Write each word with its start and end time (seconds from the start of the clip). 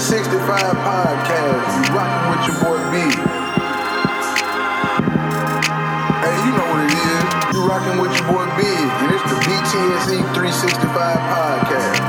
365 0.00 0.80
Podcast. 0.80 1.68
You 1.76 1.92
rocking 1.92 2.24
with 2.32 2.40
your 2.48 2.56
boy 2.64 2.80
B. 2.88 2.96
Hey, 6.24 6.36
you 6.40 6.52
know 6.56 6.68
what 6.72 6.80
it 6.88 6.96
is. 6.96 7.20
You 7.52 7.60
rocking 7.68 7.98
with 8.00 8.12
your 8.16 8.24
boy 8.32 8.48
B. 8.56 8.64
And 8.64 9.12
it's 9.12 9.28
the 9.28 9.36
BTSE 9.44 10.16
365 10.32 11.20
Podcast. 11.28 12.00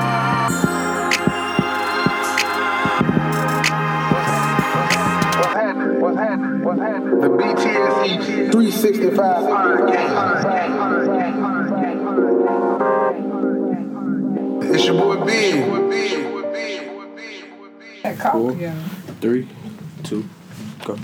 What's 5.35 5.53
happening? 5.53 5.99
What's 5.99 6.17
happening? 6.17 6.63
What's 6.63 6.79
happening? 6.79 7.19
The 7.19 7.27
BTSE 7.27 8.51
365 8.53 9.19
Podcast. 9.19 10.15
It's 14.73 14.85
your 14.85 14.95
boy 14.95 15.25
B. 15.25 16.10
That 18.21 18.31
cock 18.33 18.33
Four, 18.33 18.51
together. 18.51 18.79
three, 19.19 19.47
two, 20.03 20.29
go. 20.85 20.95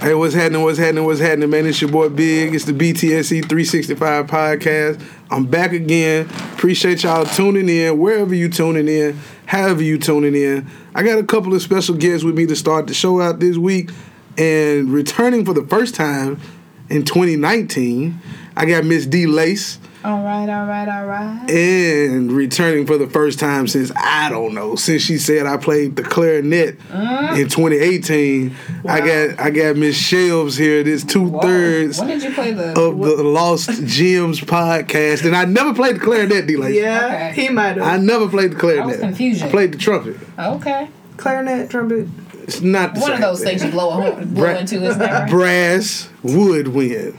Hey, 0.00 0.14
what's 0.14 0.32
happening? 0.32 0.62
What's 0.62 0.78
happening? 0.78 1.04
What's 1.04 1.20
happening, 1.20 1.50
man? 1.50 1.66
It's 1.66 1.82
your 1.82 1.90
boy 1.90 2.08
Big. 2.08 2.54
It's 2.54 2.64
the 2.64 2.72
BTSE 2.72 3.42
365 3.46 4.26
podcast. 4.26 5.04
I'm 5.30 5.44
back 5.44 5.72
again. 5.72 6.26
Appreciate 6.54 7.02
y'all 7.02 7.26
tuning 7.26 7.68
in, 7.68 7.98
wherever 7.98 8.34
you 8.34 8.48
tuning 8.48 8.88
in, 8.88 9.18
however 9.44 9.82
you 9.82 9.98
tuning 9.98 10.34
in. 10.34 10.66
I 10.94 11.02
got 11.02 11.18
a 11.18 11.24
couple 11.24 11.52
of 11.52 11.60
special 11.60 11.94
guests 11.96 12.24
with 12.24 12.38
me 12.38 12.46
to 12.46 12.56
start 12.56 12.86
the 12.86 12.94
show 12.94 13.20
out 13.20 13.38
this 13.40 13.58
week. 13.58 13.90
And 14.38 14.90
returning 14.90 15.44
for 15.44 15.52
the 15.52 15.66
first 15.66 15.94
time 15.94 16.40
in 16.88 17.04
2019, 17.04 18.18
I 18.56 18.64
got 18.64 18.84
Miss 18.84 19.04
D 19.04 19.26
Lace. 19.26 19.78
All 20.02 20.22
right, 20.24 20.48
all 20.48 20.66
right, 20.66 20.88
all 20.88 21.04
right. 21.06 21.50
And 21.50 22.32
returning 22.32 22.86
for 22.86 22.96
the 22.96 23.06
first 23.06 23.38
time 23.38 23.68
since 23.68 23.92
I 23.94 24.30
don't 24.30 24.54
know, 24.54 24.74
since 24.74 25.02
she 25.02 25.18
said 25.18 25.44
I 25.46 25.58
played 25.58 25.96
the 25.96 26.02
clarinet 26.02 26.78
uh-huh. 26.90 27.34
in 27.34 27.48
2018. 27.50 28.56
I 28.88 29.00
got 29.00 29.38
I 29.40 29.50
got 29.50 29.76
Miss 29.76 29.96
Shelves 29.96 30.56
here. 30.56 30.82
This 30.82 31.04
two 31.04 31.38
thirds. 31.42 31.98
When 31.98 32.08
did 32.08 32.22
you 32.22 32.32
play 32.32 32.52
the? 32.52 32.70
of 32.70 32.98
the 32.98 33.22
Lost 33.24 33.68
Gems 33.84 34.40
podcast, 34.40 35.26
and 35.26 35.36
I 35.36 35.44
never 35.44 35.74
played 35.74 35.96
the 35.96 36.00
clarinet. 36.00 36.46
D 36.46 36.56
like 36.56 36.72
Yeah, 36.72 37.28
Okay. 37.32 37.42
he 37.42 37.48
might 37.50 37.76
have. 37.76 37.82
I 37.86 37.98
never 37.98 38.26
played 38.26 38.52
the 38.52 38.56
clarinet. 38.56 38.86
That 38.86 38.92
was 38.92 39.00
confusion. 39.00 39.48
I 39.48 39.50
played 39.50 39.72
the 39.72 39.78
trumpet. 39.78 40.16
okay. 40.38 40.88
Clarinet, 41.18 41.68
trumpet. 41.68 42.08
It's 42.44 42.62
not 42.62 42.94
the 42.94 43.00
One 43.00 43.10
same 43.10 43.14
of 43.16 43.20
those 43.20 43.40
thing. 43.40 43.58
things 43.58 43.64
you 43.64 43.70
blow 43.70 43.90
a 43.90 43.92
horn, 43.92 44.34
blow 44.34 44.44
Bra- 44.44 44.54
into, 44.56 44.82
isn't 44.82 44.98
that 44.98 45.12
right? 45.24 45.30
Brass, 45.30 46.08
woodwind. 46.22 47.18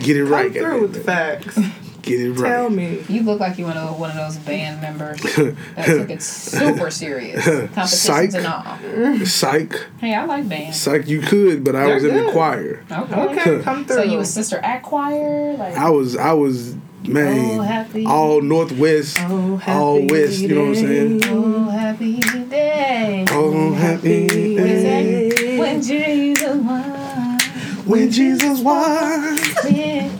Get 0.00 0.16
it 0.16 0.24
right. 0.24 0.52
Come 0.52 0.62
through 0.64 0.82
with 0.82 0.94
the 0.94 1.00
facts. 1.00 1.56
Get 2.02 2.20
it 2.20 2.32
right. 2.32 2.50
Tell 2.50 2.70
me. 2.70 3.04
You 3.08 3.22
look 3.22 3.40
like 3.40 3.58
you 3.58 3.64
one 3.66 3.76
of 3.76 3.98
one 3.98 4.10
of 4.10 4.16
those 4.16 4.36
band 4.38 4.80
members 4.80 5.20
that 5.76 5.84
took 5.86 6.10
it 6.10 6.22
super 6.22 6.90
serious. 6.90 7.44
Competitions 7.44 7.90
Psych. 7.92 8.34
and 8.34 8.46
all. 8.46 9.26
Psych, 9.26 9.86
Hey, 10.00 10.14
I 10.14 10.24
like 10.24 10.48
band. 10.48 10.74
psych. 10.74 11.06
You 11.08 11.20
could, 11.20 11.62
but 11.64 11.76
I 11.76 11.84
They're 11.86 11.94
was 11.94 12.04
in 12.04 12.14
the 12.26 12.32
choir. 12.32 12.84
Okay. 12.90 13.14
Okay, 13.40 13.62
come 13.62 13.84
through. 13.84 13.96
So 13.96 14.02
you 14.02 14.18
a 14.20 14.24
sister 14.24 14.58
at 14.58 14.82
choir? 14.82 15.54
Like 15.56 15.74
I 15.76 15.90
was 15.90 16.16
I 16.16 16.32
was 16.32 16.74
man 17.06 17.58
Oh, 17.58 17.62
happy- 17.62 18.06
all 18.06 18.40
northwest, 18.42 19.16
Oh, 19.20 19.56
happy 19.56 19.78
all 19.78 20.06
west. 20.06 20.38
You 20.40 20.48
know 20.54 20.60
what 20.60 20.68
I'm 20.68 20.74
saying? 20.74 21.22
Oh 21.26 21.64
happy 21.70 22.20
day. 22.20 23.24
Oh, 23.30 23.52
oh 23.54 23.72
happy 23.74 24.22
What 24.24 24.36
is 24.36 24.82
day 24.82 25.28
that? 25.30 25.58
When 25.58 25.82
Jesus 25.82 26.56
won. 26.56 27.40
when 27.86 28.10
Jesus 28.10 28.60
won, 28.60 29.38
When 29.64 30.10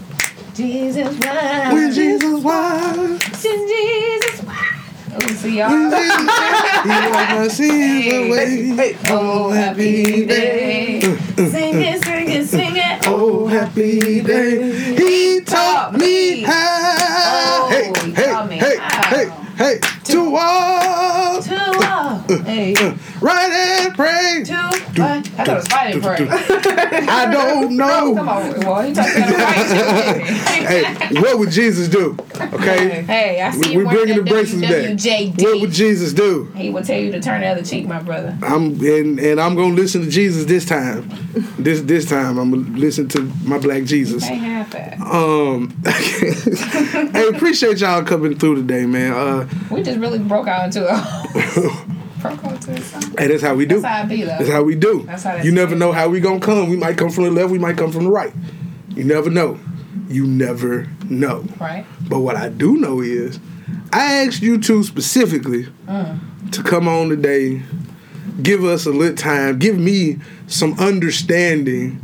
Jesus 0.61 1.19
won. 1.19 1.73
when 1.75 1.91
Jesus 1.93 2.45
won, 2.45 2.99
When 3.09 3.19
Jesus 3.69 4.43
won. 4.43 4.57
Oh, 5.13 5.27
see 5.29 5.57
y'all. 5.59 5.71
when 5.71 5.91
Jesus 5.91 6.83
he 6.83 6.89
wiped 7.11 7.31
my 7.33 7.49
sins 7.49 8.07
away. 8.07 8.67
Hey, 8.77 8.97
Oh, 9.09 9.47
oh 9.47 9.51
happy 9.51 10.27
day. 10.27 11.01
Sing 11.01 11.81
it, 11.81 12.05
sing 12.05 12.29
it, 12.31 12.47
sing 12.47 12.77
it. 12.77 13.01
Oh 13.07 13.47
happy 13.47 14.21
day, 14.21 14.95
he 14.97 15.41
taught 15.41 15.95
me 15.95 16.43
how. 16.43 16.53
Oh, 16.53 17.69
Hey 17.71 17.93
he 18.05 18.13
hey 18.13 18.27
taught 18.29 18.49
me 18.51 18.57
hey 18.59 18.77
how. 18.77 19.17
hey 19.17 19.29
hey 19.57 19.81
to 20.05 20.31
walk 20.31 20.31
To 20.31 20.31
walk. 20.31 21.10
Hey. 22.39 22.75
right 23.21 23.51
and 23.51 23.95
pray. 23.95 24.43
To 24.47 24.53
what? 24.53 25.01
I 25.01 25.21
thought 25.23 25.49
it 25.49 25.55
was 25.55 25.69
fighting 25.69 26.01
pray. 26.01 26.17
I 27.09 27.31
don't 27.31 27.77
know. 27.77 28.15
Come 28.17 28.29
on, 28.29 28.61
well, 28.61 28.87
you 28.87 28.95
talking 28.95 29.23
about 29.23 29.39
right 29.39 30.21
Hey, 31.11 31.21
what 31.21 31.39
would 31.39 31.51
Jesus 31.51 31.89
do? 31.89 32.17
Okay. 32.41 33.03
Hey, 33.03 33.41
I 33.41 33.51
see 33.51 33.59
We, 33.61 33.73
you 33.73 33.79
we 33.79 33.85
wearing 33.85 34.01
bringing 34.07 34.25
the 34.25 34.31
bracelets 34.31 34.63
back. 34.63 35.45
What 35.45 35.61
would 35.61 35.71
Jesus 35.73 36.13
do? 36.13 36.45
He 36.55 36.71
will 36.71 36.83
tell 36.83 36.99
you 36.99 37.11
to 37.13 37.21
turn 37.21 37.41
the 37.41 37.49
other 37.49 37.63
cheek, 37.63 37.87
my 37.87 38.01
brother. 38.01 38.37
I'm 38.43 38.81
and, 38.81 39.19
and 39.19 39.41
I'm 39.41 39.55
gonna 39.57 39.75
listen 39.75 40.03
to 40.03 40.11
Jesus 40.11 40.45
this 40.47 40.65
time. 40.65 41.09
This 41.59 41.81
this 41.83 42.07
time 42.07 42.39
I'm 42.39 42.51
gonna 42.51 42.79
listen 42.79 43.09
to 43.09 43.23
my 43.45 43.59
black 43.59 43.85
Jesus. 43.85 44.25
Ain't 44.29 44.43
half 44.43 44.71
that. 44.71 45.01
Um, 45.01 45.75
hey, 47.13 47.29
appreciate 47.29 47.79
y'all 47.79 48.05
coming 48.05 48.39
through 48.39 48.57
today, 48.57 48.87
man. 48.87 49.13
Uh, 49.13 49.49
We 49.71 49.83
just 49.83 49.99
really 49.99 50.19
broke 50.19 50.49
out 50.49 50.67
into 50.67 50.87
a. 50.89 52.00
broke 52.21 52.45
out 52.45 52.53
into 52.53 52.73
a 52.73 52.81
song. 52.81 53.15
hey, 53.19 53.27
that's 53.29 53.43
how 53.43 53.55
we 53.55 53.67
do. 53.67 53.81
That's 53.81 53.95
how 53.95 54.03
it 54.03 54.09
be, 54.09 54.23
though. 54.23 54.27
That's 54.27 54.51
how 54.51 54.63
we 54.63 54.75
do. 54.75 55.03
That's 55.07 55.23
how 55.23 55.37
that 55.37 55.45
you 55.45 55.53
never 55.53 55.75
know 55.75 55.93
how 55.93 56.09
we 56.09 56.21
gonna 56.21 56.41
come. 56.41 56.69
We 56.69 56.77
might 56.77 56.97
come 56.97 57.11
from 57.11 57.25
the 57.25 57.31
left. 57.31 57.51
We 57.51 57.59
might 57.59 57.77
come 57.77 57.93
from 57.93 58.05
the 58.05 58.11
right. 58.11 58.33
You 58.91 59.05
never 59.05 59.31
know. 59.31 59.59
You 60.09 60.27
never 60.27 60.89
know. 61.09 61.45
Right? 61.61 61.87
But 62.09 62.21
what 62.21 62.37
I 62.37 62.49
do 62.49 62.77
know 62.77 63.01
is, 63.01 63.39
I 63.93 64.25
asked 64.25 64.43
you 64.43 64.59
two 64.59 64.83
specifically 64.83 65.65
mm. 65.87 66.51
to 66.53 66.63
come 66.63 66.89
on 66.89 67.09
today, 67.09 67.63
give 68.43 68.65
us 68.65 68.87
a 68.87 68.91
little 68.91 69.17
time, 69.17 69.59
give 69.59 69.79
me 69.79 70.19
some 70.47 70.79
understanding 70.79 72.01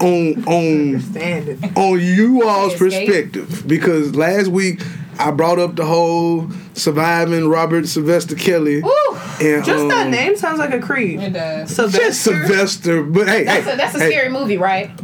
on 0.00 0.44
on 0.44 1.00
Stand 1.00 1.48
it. 1.48 1.76
on 1.76 2.00
you 2.00 2.46
all's 2.48 2.74
perspective 2.74 3.64
because 3.66 4.14
last 4.14 4.48
week 4.48 4.80
I 5.18 5.30
brought 5.30 5.58
up 5.58 5.76
the 5.76 5.84
whole 5.84 6.50
surviving 6.74 7.48
Robert 7.48 7.86
Sylvester 7.86 8.34
Kelly 8.34 8.82
Woo! 8.82 8.90
And 9.40 9.64
Just 9.64 9.88
that 9.88 10.06
um, 10.06 10.10
name 10.10 10.36
sounds 10.36 10.58
like 10.58 10.72
a 10.72 10.80
creed. 10.80 11.20
It 11.20 11.32
does. 11.32 11.68
Just 11.76 12.22
Sylvester. 12.22 12.46
Sylvester, 12.46 13.02
but 13.02 13.28
hey, 13.28 13.44
That's 13.44 13.64
hey, 13.66 13.72
a, 13.72 13.76
that's 13.76 13.94
a 13.94 13.98
hey, 14.00 14.10
scary 14.10 14.28
movie, 14.30 14.58
right? 14.58 14.90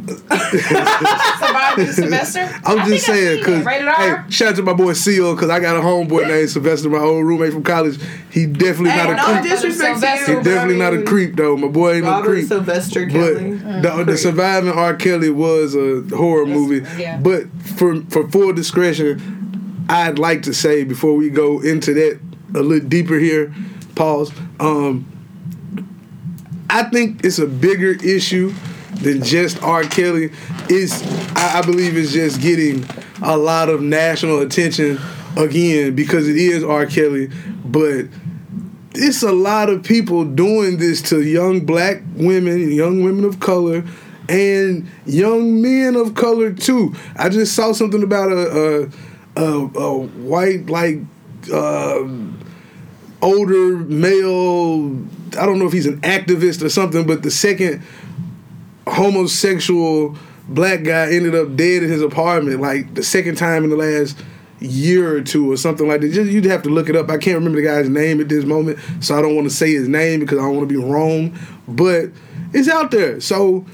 Surviving 1.39 1.93
Sylvester. 1.93 2.61
I'm 2.65 2.89
just 2.89 3.07
saying 3.07 3.39
because 3.39 3.65
hey, 3.65 4.17
shout 4.31 4.49
out 4.51 4.57
to 4.57 4.63
my 4.63 4.73
boy 4.73 4.93
Seal 4.93 5.35
because 5.35 5.51
I 5.51 5.61
got 5.61 5.77
a 5.77 5.81
homeboy 5.81 6.29
named 6.29 6.51
Sylvester, 6.51 6.89
my 6.89 6.99
old 6.99 7.25
roommate 7.27 7.53
from 7.53 7.63
college. 7.63 7.99
He 8.31 8.47
definitely 8.47 8.91
Hey, 8.91 8.97
not 8.99 9.11
a 9.11 9.17
no 9.17 9.41
creep. 9.43 9.73
Sylvester. 9.75 10.39
He 10.39 10.43
definitely 10.45 10.79
not 10.79 10.95
a 10.95 11.03
creep 11.03 11.37
though. 11.37 11.57
My 11.57 11.69
boy 11.69 11.95
ain't 11.95 12.05
no 12.05 12.23
creep. 12.23 12.47
Sylvester 12.49 13.07
But 13.07 13.13
Kelly. 13.13 13.55
the, 13.57 14.05
the 14.07 14.17
surviving 14.17 14.71
R. 14.73 14.95
Kelly 14.95 15.31
was 15.31 15.75
a 15.75 16.03
horror 16.15 16.47
movie. 16.47 16.87
yeah. 17.01 17.19
But 17.19 17.51
for 17.77 18.03
for 18.03 18.29
full 18.29 18.53
discretion, 18.53 19.87
I'd 19.89 20.19
like 20.19 20.43
to 20.43 20.55
say 20.55 20.85
before 20.85 21.15
we 21.15 21.31
go 21.31 21.61
into 21.61 21.95
that 21.95 22.21
a 22.55 22.63
little 22.63 22.89
deeper 22.89 23.19
here, 23.19 23.55
pause. 23.99 24.33
Um, 24.61 25.07
I 26.71 26.85
think 26.85 27.25
it's 27.25 27.39
a 27.39 27.47
bigger 27.47 27.93
issue 27.93 28.55
than 28.95 29.23
just 29.23 29.63
R. 29.63 29.83
Kelly. 29.85 30.31
Is 30.69 31.03
I, 31.35 31.59
I 31.59 31.63
believe 31.63 31.97
it's 31.97 32.13
just 32.13 32.41
getting 32.41 32.87
a 33.23 33.37
lot 33.37 33.69
of 33.69 33.83
national 33.83 34.41
attention 34.41 34.99
again 35.37 35.95
because 35.95 36.29
it 36.29 36.37
is 36.37 36.63
R. 36.63 36.87
Kelly, 36.87 37.31
but 37.65 38.07
it's 38.95 39.23
a 39.23 39.33
lot 39.33 39.69
of 39.69 39.83
people 39.83 40.25
doing 40.25 40.79
this 40.79 41.03
to 41.11 41.23
young 41.23 41.65
black 41.65 42.03
women, 42.15 42.71
young 42.71 43.03
women 43.03 43.25
of 43.25 43.41
color, 43.41 43.85
and 44.29 44.89
young 45.07 45.63
men 45.63 45.97
of 45.97 46.15
color 46.15 46.53
too. 46.53 46.95
I 47.17 47.29
just 47.29 47.55
saw 47.55 47.73
something 47.73 48.03
about 48.03 48.31
a 48.31 48.91
a, 49.37 49.43
a, 49.43 49.81
a 49.81 49.99
white 49.99 50.67
like 50.69 50.99
uh, 51.53 52.05
older 53.23 53.77
male. 53.77 54.97
I 55.39 55.47
don't 55.47 55.59
know 55.59 55.67
if 55.67 55.73
he's 55.73 55.87
an 55.87 56.01
activist 56.01 56.63
or 56.63 56.69
something, 56.69 57.07
but 57.07 57.23
the 57.23 57.31
second 57.31 57.83
homosexual 58.87 60.17
black 60.49 60.83
guy 60.83 61.13
ended 61.13 61.35
up 61.35 61.57
dead 61.57 61.83
in 61.83 61.91
his 61.91 62.01
apartment 62.01 62.61
like 62.61 62.95
the 62.95 63.03
second 63.03 63.37
time 63.37 63.65
in 63.65 63.71
the 63.71 63.77
last 63.77 64.19
year 64.61 65.15
or 65.15 65.21
two 65.21 65.51
or 65.51 65.57
something 65.57 65.87
like 65.87 66.01
that. 66.01 66.11
Just, 66.11 66.31
you'd 66.31 66.45
have 66.47 66.63
to 66.63 66.69
look 66.69 66.89
it 66.89 66.97
up. 66.97 67.11
I 67.11 67.19
can't 67.19 67.37
remember 67.37 67.61
the 67.61 67.67
guy's 67.67 67.89
name 67.89 68.21
at 68.21 68.29
this 68.29 68.45
moment, 68.45 68.79
so 69.01 69.17
I 69.17 69.23
don't 69.23 69.35
want 69.35 69.49
to 69.49 69.55
say 69.55 69.73
his 69.73 69.89
name 69.89 70.21
because 70.21 70.39
I 70.39 70.43
don't 70.43 70.57
want 70.57 70.69
to 70.69 70.75
be 70.75 70.83
wrong. 70.83 71.39
But 71.67 72.11
it's 72.53 72.69
out 72.69 72.91
there. 72.91 73.21
So 73.21 73.67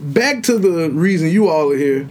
back 0.00 0.42
to 0.44 0.58
the 0.58 0.90
reason 0.90 1.28
you 1.28 1.48
all 1.48 1.72
are 1.72 1.76
here. 1.76 2.08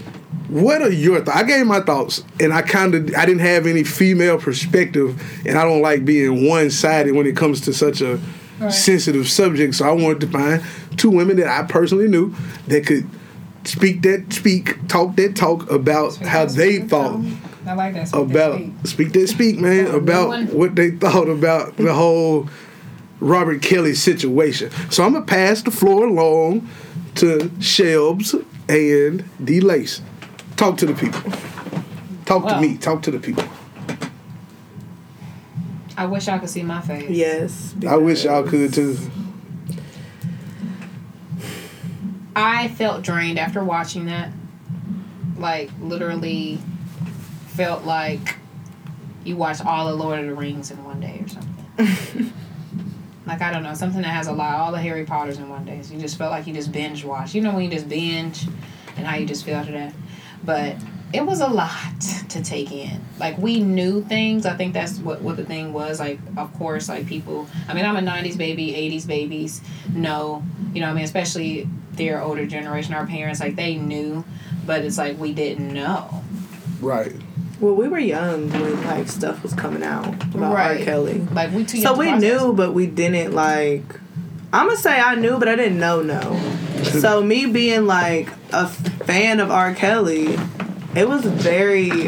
What 0.50 0.82
are 0.82 0.92
your 0.92 1.20
thoughts? 1.20 1.38
I 1.38 1.44
gave 1.44 1.66
my 1.66 1.82
thoughts, 1.82 2.24
and 2.40 2.54
I 2.54 2.62
kind 2.62 2.96
of 2.96 3.14
I 3.16 3.26
didn't 3.26 3.42
have 3.42 3.68
any 3.68 3.84
female 3.84 4.38
perspective, 4.38 5.22
and 5.46 5.58
I 5.58 5.64
don't 5.64 5.82
like 5.82 6.06
being 6.06 6.48
one 6.48 6.70
sided 6.70 7.14
when 7.14 7.28
it 7.28 7.36
comes 7.36 7.62
to 7.62 7.74
such 7.74 8.02
a 8.02 8.20
sensitive 8.70 9.30
subject. 9.30 9.76
So 9.76 9.88
I 9.88 9.92
wanted 9.92 10.22
to 10.22 10.28
find 10.28 10.64
two 10.98 11.10
women 11.10 11.38
that 11.38 11.48
I 11.48 11.66
personally 11.68 12.08
knew 12.08 12.34
that 12.68 12.86
could 12.86 13.08
speak 13.66 14.02
that 14.04 14.32
speak, 14.32 14.88
talk 14.88 15.16
that 15.18 15.36
talk 15.36 15.70
about 15.70 16.16
how 16.18 16.46
they 16.46 16.80
thought 16.80 17.22
I 17.66 17.74
like 17.74 17.94
that. 17.96 18.08
Speak 18.08 18.28
that 18.30 18.32
about 18.32 18.56
speak. 18.56 18.74
speak 18.88 19.14
that 19.14 19.28
speak, 19.28 19.60
man, 19.60 19.88
about 19.88 20.54
what 20.54 20.76
they 20.76 20.92
thought 20.92 21.28
about 21.28 21.76
the 21.78 21.94
whole 21.94 22.50
Robert 23.20 23.62
Kelly 23.62 23.94
situation. 23.94 24.72
So 24.90 25.04
I'm 25.04 25.14
gonna 25.14 25.26
pass 25.26 25.62
the 25.62 25.72
floor 25.72 26.08
along 26.08 26.70
to 27.16 27.52
Shelbs 27.60 28.46
and 28.70 29.26
D 29.44 29.60
Lace. 29.60 30.02
Talk 30.58 30.78
to 30.78 30.88
the 30.88 30.96
people. 30.96 31.22
Talk 32.26 32.48
to 32.50 32.60
me. 32.60 32.78
Talk 32.78 33.04
to 33.04 33.12
the 33.12 33.20
people. 33.20 33.44
I 35.96 36.08
wish 36.08 36.28
I 36.28 36.40
could 36.40 36.50
see 36.50 36.64
my 36.64 36.82
face. 36.82 37.10
Yes. 37.10 37.76
I 37.88 37.96
wish 37.98 38.26
y'all 38.26 38.44
could 38.44 38.74
too. 38.74 38.98
I 42.36 42.68
felt 42.70 43.04
drained 43.04 43.38
after 43.38 43.64
watching 43.64 44.08
that. 44.08 44.32
Like 45.38 45.70
literally 45.80 46.58
felt 47.50 47.86
like 47.86 48.38
you 49.24 49.36
watched 49.36 49.64
all 49.64 49.88
the 49.88 49.96
Lord 49.96 50.20
of 50.20 50.26
the 50.26 50.34
Rings 50.34 50.72
in 50.72 50.84
one 50.84 51.00
day 51.00 51.22
or 51.24 51.28
something. 51.28 52.34
like 53.28 53.42
I 53.42 53.52
don't 53.52 53.62
know, 53.62 53.76
something 53.76 54.02
that 54.02 54.08
has 54.08 54.26
a 54.26 54.32
lot 54.32 54.60
all 54.60 54.72
the 54.72 54.82
Harry 54.82 55.06
Potters 55.06 55.38
in 55.38 55.50
one 55.50 55.66
day. 55.66 55.82
So 55.84 55.94
you 55.94 56.00
just 56.00 56.18
felt 56.18 56.32
like 56.32 56.48
you 56.48 56.54
just 56.54 56.72
binge 56.72 57.04
watched. 57.04 57.36
You 57.36 57.42
know 57.42 57.54
when 57.54 57.64
you 57.64 57.70
just 57.70 57.88
binge 57.88 58.48
and 58.98 59.06
how 59.06 59.18
you 59.18 59.28
just 59.28 59.46
feel 59.46 59.56
after 59.56 59.74
that. 59.74 59.94
But 60.48 60.78
it 61.14 61.26
was 61.26 61.42
a 61.42 61.48
lot 61.48 62.02
to 62.30 62.44
take 62.44 62.72
in. 62.72 63.02
Like 63.20 63.38
we 63.38 63.60
knew 63.60 64.02
things. 64.04 64.46
I 64.46 64.56
think 64.56 64.74
that's 64.74 64.98
what 65.00 65.22
what 65.22 65.36
the 65.38 65.46
thing 65.46 65.74
was. 65.74 66.00
Like 66.00 66.20
of 66.38 66.52
course, 66.54 66.90
like 66.90 67.06
people. 67.06 67.48
I 67.68 67.74
mean, 67.74 67.86
I'm 67.86 67.98
a 67.98 68.02
'90s 68.02 68.38
baby, 68.38 68.72
'80s 68.74 69.06
babies. 69.06 69.62
know, 69.94 70.42
you 70.74 70.82
know. 70.82 70.88
what 70.88 70.92
I 70.92 70.96
mean, 70.96 71.04
especially 71.04 71.68
their 71.94 72.22
older 72.22 72.46
generation, 72.46 72.94
our 72.94 73.06
parents, 73.06 73.40
like 73.42 73.56
they 73.56 73.76
knew, 73.76 74.24
but 74.66 74.84
it's 74.86 74.98
like 74.98 75.20
we 75.20 75.34
didn't 75.34 75.74
know. 75.74 76.24
Right. 76.82 77.16
Well, 77.60 77.74
we 77.74 77.88
were 77.88 77.98
young 78.00 78.50
when 78.52 78.84
like 78.86 79.08
stuff 79.10 79.42
was 79.44 79.54
coming 79.54 79.84
out 79.84 80.14
about 80.36 80.54
Right. 80.54 80.80
R. 80.80 80.86
Kelly. 80.86 81.20
Like 81.34 81.52
we 81.52 81.66
too. 81.66 81.78
So 81.82 81.90
young 81.90 81.94
to 81.96 82.00
we 82.00 82.06
process. 82.08 82.22
knew, 82.42 82.54
but 82.54 82.74
we 82.74 82.86
didn't 82.88 83.34
like. 83.34 84.00
I'm 84.54 84.68
gonna 84.68 84.78
say 84.78 84.98
I 85.00 85.16
knew, 85.16 85.38
but 85.40 85.48
I 85.50 85.56
didn't 85.56 85.80
know. 85.80 86.02
No. 86.02 86.20
so 87.02 87.22
me 87.22 87.46
being 87.46 87.86
like 87.86 88.30
a 88.52 88.68
fan 88.68 89.40
of 89.40 89.52
R. 89.52 89.74
Kelly, 89.74 90.38
it 90.96 91.08
was 91.08 91.26
very. 91.26 92.08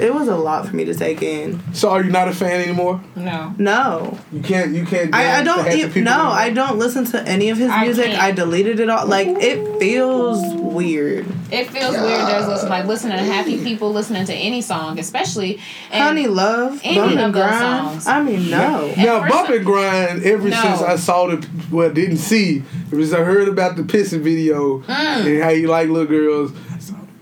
It 0.00 0.12
was 0.12 0.28
a 0.28 0.36
lot 0.36 0.66
for 0.66 0.74
me 0.74 0.84
to 0.86 0.94
take 0.94 1.22
in. 1.22 1.60
So 1.72 1.90
are 1.90 2.02
you 2.02 2.10
not 2.10 2.28
a 2.28 2.32
fan 2.34 2.60
anymore? 2.60 3.00
No. 3.14 3.54
No, 3.58 4.18
You 4.32 4.40
can't. 4.42 4.74
You 4.74 4.84
can't. 4.84 5.14
I, 5.14 5.40
I 5.40 5.42
don't. 5.44 5.66
e- 5.68 5.82
no, 5.82 6.10
anymore? 6.10 6.12
I 6.14 6.50
don't 6.50 6.78
listen 6.78 7.04
to 7.06 7.22
any 7.28 7.50
of 7.50 7.58
his 7.58 7.70
I 7.70 7.84
music. 7.84 8.06
can't. 8.06 8.20
I 8.22 8.32
deleted 8.32 8.80
it 8.80 8.88
all. 8.88 9.06
Like 9.06 9.28
it 9.28 9.78
feels 9.78 10.42
weird. 10.60 11.26
It 11.52 11.70
feels 11.70 11.94
weird. 11.96 12.26
There's 12.28 12.48
listen, 12.48 12.68
like 12.68 12.86
listening 12.86 13.18
to 13.18 13.24
happy 13.24 13.62
people 13.62 13.92
listening 13.92 14.24
to 14.26 14.34
any 14.34 14.60
song, 14.62 14.98
especially 14.98 15.60
Honey 15.90 16.26
Love, 16.26 16.80
any 16.82 16.96
Bump 16.96 17.12
of 17.12 17.18
and 17.18 17.34
those 17.34 17.42
Grind. 17.42 18.02
songs. 18.02 18.06
I 18.08 18.22
mean, 18.22 18.50
no. 18.50 18.92
Now, 18.96 19.20
first 19.20 19.32
bump 19.32 19.48
and 19.50 19.64
grind. 19.64 20.22
Ever 20.24 20.48
No. 20.48 20.60
since 20.60 20.82
I 20.82 20.96
saw 20.96 21.28
the, 21.28 21.46
well, 21.70 21.92
didn't 21.92 22.16
see. 22.16 22.62
It 22.90 22.96
was 22.96 23.12
I 23.14 23.22
heard 23.22 23.48
about 23.48 23.76
the 23.76 23.82
pissing 23.82 24.22
video 24.22 24.80
Mm. 24.80 25.26
and 25.26 25.42
how 25.42 25.50
you 25.50 25.68
like 25.68 25.88
little 25.88 26.06
girls. 26.08 26.52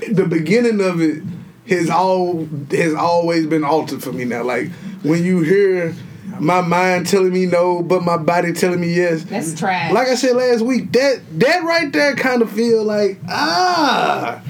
The 0.09 0.25
beginning 0.25 0.81
of 0.81 1.01
it 1.01 1.23
has 1.69 1.91
all 1.91 2.45
has 2.71 2.95
always 2.95 3.47
been 3.47 3.65
altered 3.65 4.03
for 4.03 4.13
me 4.13 4.25
now. 4.25 4.43
Like 4.43 4.71
when 5.03 5.23
you 5.25 5.41
hear 5.43 5.95
my 6.41 6.61
mind 6.61 7.07
telling 7.07 7.33
me 7.33 7.47
no, 7.47 7.83
but 7.83 8.03
my 8.03 8.17
body 8.17 8.53
telling 8.53 8.81
me 8.81 8.95
yes. 8.95 9.23
That's 9.25 9.55
trash. 9.59 9.93
Like 9.93 10.09
I 10.09 10.15
said 10.15 10.35
last 10.37 10.63
week, 10.63 10.91
that 10.93 11.21
that 11.41 11.63
right 11.65 11.93
there 11.93 12.15
kind 12.17 12.43
of 12.43 12.51
feel 12.51 12.83
like 12.85 13.19
ah, 13.29 14.43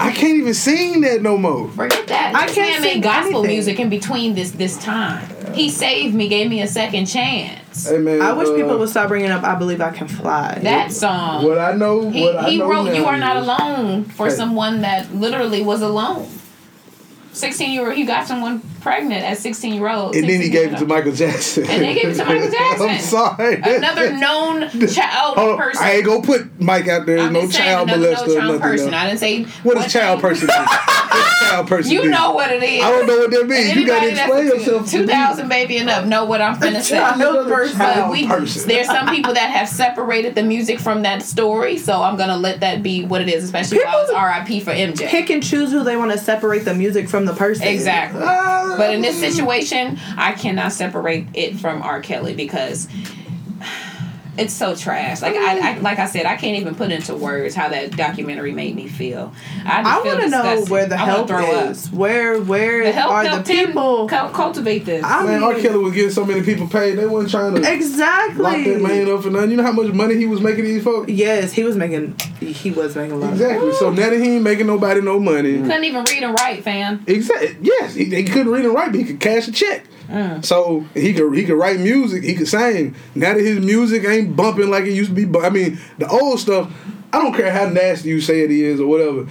I 0.00 0.12
can't 0.12 0.36
even 0.38 0.54
sing 0.54 1.00
that 1.02 1.22
no 1.22 1.36
more. 1.38 1.70
Forget 1.70 2.06
that. 2.08 2.34
I 2.34 2.46
This 2.46 2.54
can't 2.54 2.70
man 2.72 2.82
made 2.82 2.92
sing 2.94 3.00
gospel 3.00 3.38
anything. 3.40 3.56
music 3.56 3.80
in 3.80 3.88
between 3.90 4.34
this 4.34 4.50
this 4.52 4.76
time. 4.82 5.28
He 5.54 5.70
saved 5.70 6.14
me, 6.16 6.26
gave 6.28 6.50
me 6.50 6.62
a 6.62 6.66
second 6.66 7.06
chance. 7.06 7.88
Hey 7.88 7.98
man, 7.98 8.20
I 8.20 8.32
wish 8.32 8.48
uh, 8.48 8.54
people 8.56 8.76
would 8.78 8.88
stop 8.88 9.08
bringing 9.08 9.30
up 9.30 9.42
"I 9.44 9.54
Believe 9.54 9.80
I 9.80 9.90
Can 9.92 10.08
Fly." 10.08 10.58
That 10.62 10.90
song. 10.92 11.44
What 11.44 11.58
I 11.58 11.72
know, 11.74 12.10
He, 12.10 12.20
what 12.22 12.36
I 12.36 12.50
he 12.50 12.58
know 12.58 12.68
wrote 12.68 12.94
"You 12.94 13.04
Are 13.06 13.18
Not 13.18 13.36
Alone" 13.36 14.04
for 14.04 14.26
Hey. 14.28 14.34
someone 14.34 14.80
that 14.82 15.14
literally 15.14 15.62
was 15.62 15.80
alone. 15.80 16.28
Sixteen 17.34 17.72
year 17.72 17.88
old, 17.88 17.96
he 17.96 18.04
got 18.04 18.26
someone 18.26 18.62
pregnant 18.84 19.24
at 19.24 19.38
sixteen 19.38 19.74
year 19.74 19.88
old. 19.88 20.14
And 20.14 20.28
then 20.28 20.40
he 20.40 20.50
gave 20.50 20.72
it 20.74 20.78
to 20.78 20.86
Michael 20.86 21.12
Jackson. 21.12 21.62
And 21.64 21.82
then 21.82 21.94
he 21.96 22.00
gave 22.02 22.10
it 22.12 22.14
to 22.16 22.24
Michael 22.24 22.50
Jackson. 22.52 22.88
I'm 22.88 23.00
sorry. 23.00 23.54
Another 23.56 24.12
known 24.12 24.60
child 24.88 25.36
Hold 25.38 25.50
on, 25.52 25.58
person. 25.58 25.82
I 25.84 25.92
ain't 25.92 26.04
gonna 26.04 26.22
put 26.22 26.60
Mike 26.60 26.86
out 26.86 27.06
there 27.06 27.18
I'm 27.18 27.32
no 27.32 27.42
just 27.46 27.56
child 27.56 27.88
molester 27.88 28.26
no 28.28 28.34
child 28.34 28.44
nothing. 28.46 28.60
person. 28.60 28.94
else. 28.94 29.02
I 29.02 29.06
didn't 29.06 29.18
say 29.20 29.44
What 29.62 29.74
does 29.76 29.92
child 29.92 30.20
person 30.20 30.46
mean? 30.48 30.56
What's 30.58 31.40
child 31.50 31.66
person 31.68 31.92
You 31.92 32.02
mean? 32.02 32.10
know 32.10 32.32
what 32.32 32.50
it 32.50 32.62
is. 32.62 32.84
I 32.84 32.90
don't 32.90 33.06
know 33.06 33.18
what 33.18 33.30
that 33.30 33.46
means. 33.46 33.70
And 33.70 33.80
You 33.80 33.86
gotta 33.86 34.10
explain 34.10 34.46
yourself. 34.46 34.90
Two 34.90 35.06
thousand 35.06 35.48
baby 35.48 35.78
and 35.78 35.88
up 35.88 36.04
know 36.06 36.26
what 36.26 36.40
I'm 36.42 36.56
finna 36.60 36.82
say. 36.82 36.98
Child 36.98 37.48
person. 37.48 37.78
But 37.78 38.10
we, 38.10 38.26
person. 38.26 38.68
there's 38.68 38.86
some 38.86 39.08
people 39.08 39.32
that 39.34 39.50
have 39.50 39.68
separated 39.68 40.34
the 40.34 40.42
music 40.42 40.78
from 40.78 41.02
that 41.02 41.22
story, 41.22 41.78
so 41.78 42.02
I'm 42.02 42.16
gonna 42.16 42.36
let 42.36 42.60
that 42.60 42.82
be 42.82 43.04
what 43.04 43.22
it 43.22 43.28
is, 43.28 43.44
especially 43.44 43.78
while 43.78 44.02
it's 44.02 44.10
R.I.P. 44.12 44.60
for 44.60 44.72
MJ. 44.72 45.06
pick 45.08 45.30
and 45.30 45.42
choose 45.42 45.70
who 45.70 45.82
they 45.84 45.96
want 45.96 46.12
to 46.12 46.18
separate 46.18 46.64
the 46.64 46.74
music 46.74 47.08
from 47.08 47.24
the 47.24 47.32
person. 47.34 47.66
Exactly. 47.66 48.20
Ah. 48.24 48.73
But 48.76 48.94
in 48.94 49.02
this 49.02 49.18
situation, 49.18 49.98
I 50.16 50.32
cannot 50.32 50.72
separate 50.72 51.26
it 51.34 51.58
from 51.58 51.82
R. 51.82 52.00
Kelly 52.00 52.34
because 52.34 52.88
it's 54.36 54.52
so 54.52 54.74
trash. 54.74 55.22
Like 55.22 55.34
I, 55.36 55.74
I 55.74 55.78
like 55.78 55.98
I 55.98 56.06
said, 56.06 56.26
I 56.26 56.36
can't 56.36 56.58
even 56.58 56.74
put 56.74 56.90
into 56.90 57.14
words 57.14 57.54
how 57.54 57.68
that 57.68 57.96
documentary 57.96 58.52
made 58.52 58.74
me 58.74 58.88
feel. 58.88 59.32
I, 59.64 59.82
I 59.82 60.02
want 60.04 60.20
to 60.22 60.28
know 60.28 60.64
where 60.68 60.86
the 60.86 60.96
I 60.96 61.04
help 61.04 61.28
throw 61.28 61.44
up. 61.50 61.70
is. 61.70 61.90
Where 61.90 62.40
where 62.40 62.84
The 62.84 62.92
help 62.92 63.12
are 63.12 63.36
the 63.38 63.42
people? 63.42 64.08
cul- 64.08 64.30
cultivate 64.30 64.84
this. 64.84 65.04
I 65.04 65.24
Man, 65.24 65.40
mean, 65.40 65.42
R. 65.42 65.60
Kelly 65.60 65.78
was 65.78 65.92
getting 65.94 66.10
so 66.10 66.24
many 66.24 66.42
people 66.42 66.66
paid. 66.68 66.96
They 66.96 67.06
weren't 67.06 67.30
trying 67.30 67.54
to 67.54 67.72
exactly 67.72 68.42
lock 68.42 68.52
that 68.52 68.60
exactly. 68.66 68.82
man 68.82 69.10
up 69.10 69.22
for 69.22 69.30
nothing. 69.30 69.50
You 69.52 69.56
know 69.56 69.62
how 69.62 69.72
much 69.72 69.92
money 69.92 70.16
he 70.16 70.26
was 70.26 70.40
making 70.40 70.64
these 70.64 70.82
folks? 70.82 71.10
Yes, 71.10 71.52
he 71.52 71.62
was 71.64 71.76
making. 71.76 72.16
He 72.40 72.70
was 72.70 72.96
making 72.96 73.12
a 73.12 73.16
lot. 73.16 73.32
Exactly. 73.32 73.72
So 73.74 73.90
now 73.90 74.10
that 74.10 74.18
he 74.20 74.34
ain't 74.36 74.42
making 74.44 74.66
nobody 74.66 75.00
no 75.00 75.18
money. 75.20 75.58
Couldn't 75.58 75.84
even 75.84 76.04
read 76.04 76.22
and 76.22 76.34
write, 76.34 76.62
fam. 76.64 77.04
Exactly. 77.06 77.56
Yes, 77.62 77.94
he, 77.94 78.04
he 78.06 78.24
couldn't 78.24 78.50
read 78.52 78.64
and 78.64 78.74
write, 78.74 78.90
but 78.92 79.00
he 79.00 79.04
could 79.04 79.20
cash 79.20 79.48
a 79.48 79.52
check. 79.52 79.84
Mm. 80.08 80.44
So 80.44 80.84
he 80.94 81.14
could 81.14 81.34
he 81.36 81.44
could 81.44 81.56
write 81.56 81.80
music. 81.80 82.22
He 82.24 82.34
could 82.34 82.48
sing. 82.48 82.94
Now 83.14 83.34
that 83.34 83.40
his 83.40 83.58
music 83.64 84.04
ain't 84.04 84.36
bumping 84.36 84.70
like 84.70 84.84
it 84.84 84.92
used 84.92 85.10
to 85.10 85.14
be, 85.16 85.24
bu- 85.24 85.40
I 85.40 85.50
mean, 85.50 85.78
the 85.98 86.08
old 86.08 86.40
stuff. 86.40 86.72
I 87.12 87.22
don't 87.22 87.34
care 87.34 87.52
how 87.52 87.66
nasty 87.68 88.08
you 88.08 88.20
say 88.20 88.40
it 88.42 88.50
is 88.50 88.80
or 88.80 88.86
whatever. 88.88 89.28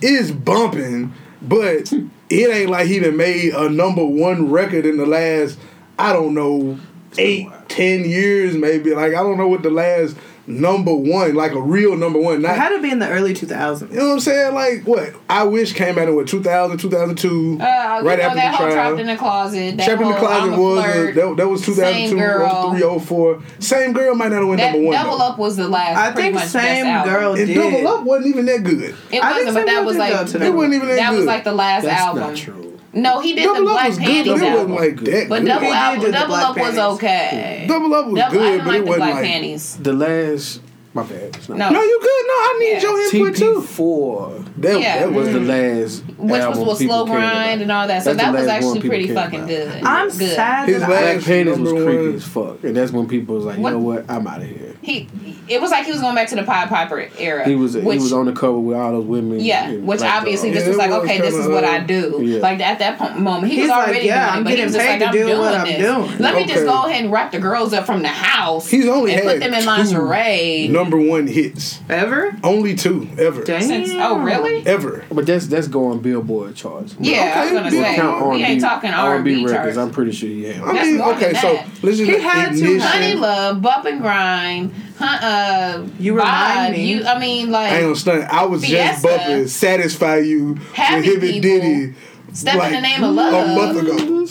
It's 0.00 0.30
bumping, 0.30 1.12
but 1.42 1.92
it 1.92 2.50
ain't 2.50 2.70
like 2.70 2.86
he 2.86 2.98
done 2.98 3.16
made 3.16 3.52
a 3.54 3.68
number 3.68 4.04
one 4.04 4.50
record 4.50 4.86
in 4.86 4.96
the 4.96 5.06
last. 5.06 5.58
I 5.98 6.12
don't 6.12 6.34
know, 6.34 6.78
eight, 7.18 7.48
ten 7.68 8.04
years 8.04 8.56
maybe. 8.56 8.94
Like 8.94 9.12
I 9.14 9.22
don't 9.22 9.38
know 9.38 9.48
what 9.48 9.62
the 9.62 9.70
last 9.70 10.16
number 10.46 10.94
one, 10.94 11.34
like 11.34 11.52
a 11.52 11.60
real 11.60 11.96
number 11.96 12.20
one. 12.20 12.44
It 12.44 12.48
had 12.48 12.70
to 12.70 12.80
be 12.82 12.90
in 12.90 12.98
the 12.98 13.08
early 13.08 13.34
2000s. 13.34 13.90
you 13.90 13.96
know 13.98 14.06
what 14.08 14.12
I'm 14.14 14.20
saying? 14.20 14.54
Like 14.54 14.82
what? 14.84 15.14
I 15.28 15.42
wish 15.44 15.72
came 15.72 15.98
out 15.98 16.08
in 16.08 16.14
what 16.14 16.26
2000, 16.28 16.78
2002, 16.78 17.58
Uh, 17.60 18.00
right 18.02 18.20
after 18.20 18.36
that 18.36 18.50
the 18.52 18.56
whole 18.56 18.66
trial. 18.66 18.72
trapped 18.72 19.00
in 19.00 19.06
the 19.06 19.16
closet. 19.16 19.76
That 19.76 19.84
Trapped 19.86 20.02
in 20.02 20.08
the 20.08 20.14
closet 20.14 20.52
I'm 20.52 20.60
was 20.60 20.84
flirt. 20.84 21.14
that, 21.16 21.36
that 21.36 21.48
was 21.48 21.62
2002, 21.64 22.08
Same 22.08 22.18
girl. 22.18 22.70
03, 22.72 22.98
04. 23.00 23.42
Same 23.58 23.92
girl 23.92 24.14
might 24.14 24.28
not 24.28 24.38
have 24.38 24.46
went 24.48 24.58
That 24.60 24.72
number 24.72 24.86
one. 24.88 24.94
double 24.96 25.18
though. 25.18 25.24
up 25.24 25.38
was 25.38 25.56
the 25.56 25.68
last. 25.68 25.96
I 25.96 26.12
think 26.12 26.34
much 26.34 26.44
same 26.46 26.62
best 26.84 26.86
album. 26.86 27.12
girl 27.14 27.34
And 27.34 27.54
double 27.54 27.88
up 27.88 28.04
wasn't 28.04 28.26
even 28.28 28.46
that 28.46 28.62
good. 28.62 28.80
It 29.10 29.22
wasn't, 29.22 29.44
think 29.44 29.54
but 29.54 29.66
that 29.66 29.84
was 29.84 29.96
like 29.96 30.12
It 30.12 30.54
wasn't 30.54 30.74
even 30.74 30.88
that, 30.88 30.96
that 30.96 31.10
good. 31.10 31.16
was 31.16 31.26
like 31.26 31.44
the 31.44 31.52
last 31.52 31.84
That's 31.84 32.00
album. 32.00 32.22
not 32.22 32.36
true. 32.36 32.65
No, 32.96 33.20
he 33.20 33.34
did 33.34 33.44
double 33.44 33.64
the 33.66 33.70
up 33.70 33.74
Black 33.74 33.88
was 33.88 33.98
good, 33.98 34.06
Panties 34.06 34.32
but 34.32 34.42
it 34.42 34.42
wasn't 34.42 34.58
album. 34.58 34.74
like 34.74 35.00
that. 35.00 35.28
But 35.28 35.38
good. 35.42 35.48
double 35.48 35.66
He 35.66 35.72
album, 35.72 36.10
double 36.12 36.26
Black 36.28 36.44
up 36.44 36.56
was 36.56 36.78
okay. 36.78 37.64
double 37.68 37.94
up 37.94 38.06
was 38.06 38.14
Double, 38.20 38.38
I 38.38 38.42
good, 38.42 38.50
didn't 38.50 38.64
but 38.64 38.66
like 38.66 38.76
it 38.80 38.84
the 38.84 38.86
wasn't 38.88 38.96
Black 38.98 39.14
like. 39.14 39.24
Panties. 39.24 39.76
The 39.76 39.92
last, 39.92 40.60
my 40.96 41.02
bad. 41.04 41.48
Not 41.48 41.58
No. 41.58 41.70
No, 41.70 41.82
you 41.82 41.98
good. 42.00 42.26
No, 42.26 42.32
I 42.34 42.56
need 42.58 42.72
Yeah. 42.72 42.80
your 42.80 43.00
input 43.28 43.36
too. 43.36 43.54
TP4 43.62 44.44
That, 44.58 44.80
Yeah. 44.80 44.98
that 45.00 45.12
was 45.12 45.26
was 45.26 45.34
the 45.34 45.40
last 45.40 46.02
Which 46.18 46.30
was 46.30 46.40
album 46.40 46.66
with 46.66 46.78
people 46.78 46.96
slow 46.96 47.06
grind 47.06 47.62
and 47.62 47.70
all 47.70 47.86
that. 47.86 48.02
So 48.02 48.14
That's 48.14 48.32
that 48.32 48.38
was 48.38 48.46
actually 48.48 48.80
pretty 48.88 49.08
fucking 49.14 49.40
about. 49.40 49.48
good. 49.48 49.82
I'm 49.84 50.08
good. 50.08 50.34
sad 50.34 50.68
His 50.68 50.80
that 50.80 50.90
last- 50.90 51.00
I, 51.02 51.12
Black 51.14 51.24
Panties 51.24 51.58
was 51.58 51.72
creepy 51.72 51.96
one. 52.06 52.14
as 52.14 52.24
fuck, 52.24 52.64
and 52.64 52.76
that's 52.76 52.92
when 52.92 53.06
people 53.06 53.34
was 53.36 53.44
like, 53.44 53.58
you 53.58 53.62
know 53.62 53.78
what, 53.78 54.04
I'm 54.08 54.26
out 54.26 54.38
of 54.38 54.44
here. 54.48 54.74
He, 54.82 55.08
it 55.48 55.60
was 55.60 55.70
like 55.72 55.84
he 55.84 55.90
was 55.92 56.00
going 56.00 56.14
back 56.14 56.28
to 56.28 56.36
the 56.36 56.44
Pied 56.44 56.68
Piper 56.68 57.08
era. 57.18 57.44
He 57.44 57.56
was 57.56 57.74
which, 57.76 57.82
he 57.96 58.02
was 58.02 58.12
on 58.12 58.26
the 58.26 58.32
cover 58.32 58.58
with 58.58 58.76
all 58.76 58.92
those 58.92 59.04
women. 59.04 59.40
Yeah, 59.40 59.72
which 59.72 59.98
black 59.98 60.18
obviously 60.22 60.50
girls. 60.50 60.64
this 60.64 60.64
Yeah, 60.64 60.68
was 60.68 60.78
like, 60.78 60.90
was 60.90 61.10
okay, 61.10 61.20
this 61.20 61.34
is 61.34 61.48
what 61.48 61.64
I 61.64 61.78
uh, 61.78 61.86
do. 61.86 62.20
Yeah. 62.22 62.38
Like 62.40 62.60
at 62.60 62.78
that 62.78 62.98
po- 62.98 63.18
moment, 63.18 63.52
he 63.52 63.56
He's 63.58 63.62
was 63.64 63.70
like, 63.70 63.88
already 63.88 64.06
yeah, 64.06 64.26
doing, 64.26 64.36
I'm 64.38 64.44
but 64.44 64.52
he 64.56 64.62
was 64.64 64.72
just 64.74 64.86
like, 64.86 65.02
I'm 65.02 65.12
doing 65.12 65.38
what 65.38 65.54
I'm 65.54 65.66
this. 65.66 65.78
doing. 65.78 66.18
Let 66.18 66.34
me 66.36 66.44
just 66.46 66.64
go 66.64 66.82
ahead 66.86 67.02
and 67.04 67.12
wrap 67.12 67.32
the 67.32 67.40
girls 67.40 67.72
up 67.72 67.84
from 67.84 68.02
the 68.02 68.08
house. 68.08 68.68
He's 68.68 68.86
only 68.86 69.14
and 69.14 69.22
put 69.24 69.40
them 69.40 69.54
in 69.54 69.60
two 69.62 69.66
lingerie. 69.66 70.68
Number 70.90 70.98
one 71.06 71.26
hits. 71.26 71.80
ever. 71.88 72.36
Only 72.42 72.74
two 72.74 73.08
ever. 73.18 73.44
Damn. 73.44 73.62
Since, 73.62 73.90
oh 73.94 74.18
really? 74.20 74.66
Ever. 74.66 75.04
But 75.10 75.26
that's 75.26 75.46
that's 75.46 75.68
going 75.68 76.00
Billboard 76.00 76.54
charts. 76.56 76.96
Yeah, 76.98 77.34
I 77.36 77.40
was 77.40 77.46
Okay, 77.46 77.54
gonna 77.54 77.70
we'll 77.76 77.84
say 77.84 77.96
Count 77.96 78.30
we 78.30 78.42
ain't 78.42 78.60
talking 78.60 78.90
R&B 78.90 79.34
records. 79.44 79.52
charts. 79.52 79.76
I'm 79.76 79.90
pretty 79.90 80.12
sure 80.12 80.28
he 80.28 80.44
had. 80.44 80.62
I 80.62 80.72
That's 80.72 80.86
mean, 80.88 81.00
okay, 81.00 81.34
so 81.34 81.52
that. 81.54 81.66
let's 81.82 81.98
just 81.98 82.10
He 82.10 82.20
had 82.20 82.48
to 82.50 82.56
ignition. 82.56 82.80
Honey 82.80 83.14
Love, 83.14 83.62
Bump 83.62 83.84
and 83.86 84.00
Grind, 84.00 84.72
huh, 84.98 85.26
uh, 85.26 85.86
You 85.98 86.14
remind 86.16 86.74
Vibe, 86.74 86.76
me. 86.78 86.84
You, 86.92 87.04
I 87.04 87.18
mean, 87.18 87.50
like, 87.50 87.70
I 87.72 87.74
ain't 87.76 87.84
gonna 87.84 87.96
stunt. 87.96 88.24
I 88.24 88.44
was 88.46 88.62
just 88.62 88.72
Fiesta. 89.02 89.06
bumping 89.08 89.48
"Satisfy 89.48 90.16
You" 90.18 90.54
Happy 90.74 90.96
with 90.96 91.06
him 91.06 91.12
and 91.14 91.20
People. 91.22 91.40
Diddy. 91.42 91.94
Step 92.32 92.62
in 92.64 92.72
the 92.72 92.80
Name 92.82 93.02
of 93.02 93.14
love. 93.14 93.48
A 93.48 93.54
month 93.54 93.78
ago. 93.80 94.26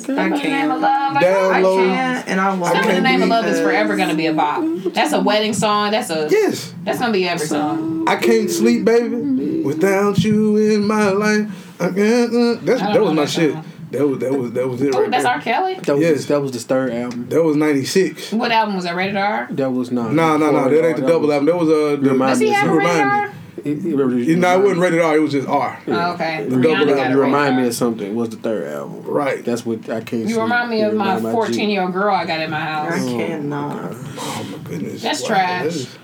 Stumble 0.00 0.22
in 0.24 0.30
the 0.30 0.36
name 0.38 0.70
of 0.70 0.80
love. 0.80 1.12
Like, 1.14 1.22
Down 1.24 1.54
I 1.54 1.60
low. 1.60 1.76
can't, 1.76 2.28
and 2.28 2.40
I 2.40 2.54
won't. 2.54 2.66
Stumble 2.66 2.90
in 2.90 2.96
the 2.96 3.02
name 3.02 3.22
of 3.22 3.28
love 3.28 3.44
is 3.46 3.58
that. 3.58 3.64
forever 3.64 3.96
gonna 3.96 4.14
be 4.14 4.26
a 4.26 4.32
bop. 4.32 4.62
That's 4.92 5.12
a 5.12 5.20
wedding 5.20 5.52
song. 5.54 5.90
That's 5.92 6.10
a 6.10 6.28
Yes. 6.30 6.74
that's 6.84 6.98
gonna 6.98 7.12
be 7.12 7.28
every 7.28 7.46
song. 7.46 8.04
I 8.08 8.16
can't 8.16 8.50
sleep, 8.50 8.84
baby, 8.84 9.62
without 9.62 10.18
you 10.18 10.56
in 10.56 10.86
my 10.86 11.10
life. 11.10 11.80
I 11.80 11.90
can't, 11.90 12.34
uh, 12.34 12.54
that's, 12.62 12.82
I 12.82 12.92
that 12.92 13.02
was 13.02 13.12
my 13.14 13.22
that 13.24 13.30
shit. 13.30 13.52
song. 13.52 13.64
That 13.90 14.08
was 14.08 14.18
that 14.20 14.32
was 14.32 14.52
that 14.52 14.66
was 14.68 14.80
it 14.80 14.94
right 14.94 15.10
that's 15.10 15.24
there. 15.24 15.32
R. 15.34 15.40
Kelly. 15.42 15.74
That 15.74 15.96
was 15.96 16.00
Yes. 16.02 16.24
that 16.26 16.40
was 16.40 16.52
the 16.52 16.60
third 16.60 16.92
album. 16.92 17.28
That 17.28 17.42
was 17.42 17.56
ninety 17.56 17.84
six. 17.84 18.32
What 18.32 18.50
album 18.50 18.74
was 18.76 18.84
that? 18.84 18.96
Rated 18.96 19.16
R. 19.16 19.48
That 19.50 19.70
was 19.70 19.90
not. 19.92 20.12
No, 20.14 20.38
no, 20.38 20.50
no. 20.50 20.70
That 20.70 20.86
ain't 20.86 20.96
the 20.96 21.06
double 21.06 21.30
album. 21.30 21.44
That 21.46 21.56
was 21.58 21.68
uh. 21.68 22.00
The, 22.00 22.10
Remind 22.10 22.30
Does 22.32 22.38
he 22.40 22.48
have 22.48 22.70
a 22.70 22.74
rated 22.74 22.90
R? 23.02 23.32
Me. 23.64 23.70
It, 23.72 23.78
it, 23.78 24.26
You 24.26 24.36
know, 24.36 24.60
it 24.60 24.62
wasn't 24.62 24.80
rated 24.80 25.00
R. 25.00 25.16
It 25.16 25.20
was 25.20 25.32
just 25.32 25.48
R. 25.48 25.80
Oh, 25.86 26.12
okay. 26.14 26.44
The 26.48 26.60
double 26.60 26.90
album. 26.90 27.12
You 27.12 27.20
remind 27.20 27.56
me 27.56 27.66
of 27.66 27.74
something. 27.74 28.14
Was 28.14 28.30
the 28.30 28.36
third 28.36 28.66
album? 28.72 29.02
Right. 29.04 29.44
That's 29.44 29.64
what 29.64 29.88
I 29.88 30.00
can't. 30.00 30.28
You 30.28 30.40
remind 30.40 30.70
me 30.70 30.82
of 30.82 30.94
my 30.94 31.20
14 31.20 31.70
year 31.70 31.82
old 31.82 31.92
girl 31.92 32.14
I 32.14 32.24
got 32.24 32.40
in 32.40 32.50
my 32.50 32.60
house. 32.60 32.92
I 32.92 32.94
oh, 32.94 32.98
house. 32.98 33.10
cannot. 33.10 33.92
Oh 33.94 34.48
my 34.50 34.58
goodness. 34.68 35.02
That's 35.02 35.22
Wow, 35.22 35.28
trash. 35.28 35.62
that 35.62 35.66
is- 35.66 35.98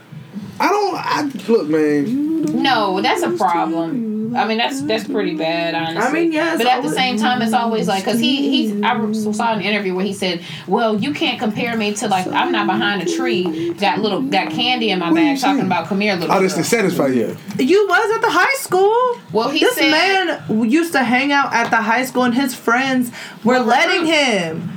I 0.61 0.69
don't. 0.69 0.95
I 0.97 1.23
look, 1.53 1.69
man. 1.69 2.63
No, 2.63 3.01
that's 3.01 3.23
a 3.23 3.31
problem. 3.31 4.18
I 4.37 4.47
mean, 4.47 4.59
that's 4.59 4.83
that's 4.83 5.07
pretty 5.07 5.35
bad, 5.35 5.75
honestly. 5.75 6.03
I 6.03 6.13
mean, 6.13 6.33
yeah, 6.33 6.57
But 6.57 6.67
at 6.67 6.83
the 6.83 6.91
same 6.91 7.19
time, 7.19 7.43
it's 7.43 7.53
always 7.53 7.89
like 7.89 8.05
because 8.05 8.21
he 8.21 8.67
he 8.67 8.83
I 8.83 9.13
saw 9.13 9.53
an 9.55 9.61
interview 9.61 9.95
where 9.95 10.05
he 10.05 10.13
said, 10.13 10.43
"Well, 10.67 10.99
you 11.01 11.13
can't 11.13 11.39
compare 11.39 11.77
me 11.77 11.95
to 11.95 12.09
like 12.09 12.27
I'm 12.27 12.53
not 12.53 12.67
behind 12.67 13.03
a 13.03 13.17
tree, 13.17 13.73
got 13.75 14.01
little 14.01 14.23
got 14.23 14.51
candy 14.51 14.91
in 14.91 14.99
my 14.99 15.11
What 15.11 15.21
are 15.21 15.25
you 15.25 15.33
bag, 15.35 15.41
talking 15.41 15.67
about 15.67 15.87
come 15.87 16.01
here, 16.01 16.15
little." 16.15 16.35
Oh, 16.35 16.41
this 16.41 16.55
girl." 16.55 16.63
to 16.63 16.69
satisfy 16.69 17.07
you. 17.09 17.37
You 17.59 17.87
was 17.89 18.11
at 18.17 18.21
the 18.21 18.31
high 18.31 18.57
school. 18.59 19.21
Well, 19.33 19.49
he 19.51 19.61
this 19.61 19.75
said- 19.75 19.91
man 19.91 20.69
used 20.71 20.93
to 20.93 21.03
hang 21.03 21.33
out 21.33 21.53
at 21.53 21.71
the 21.71 21.77
high 21.77 22.05
school, 22.05 22.25
and 22.25 22.35
his 22.35 22.55
friends 22.55 23.11
were 23.45 23.59
letting 23.59 24.07
him. 24.07 24.71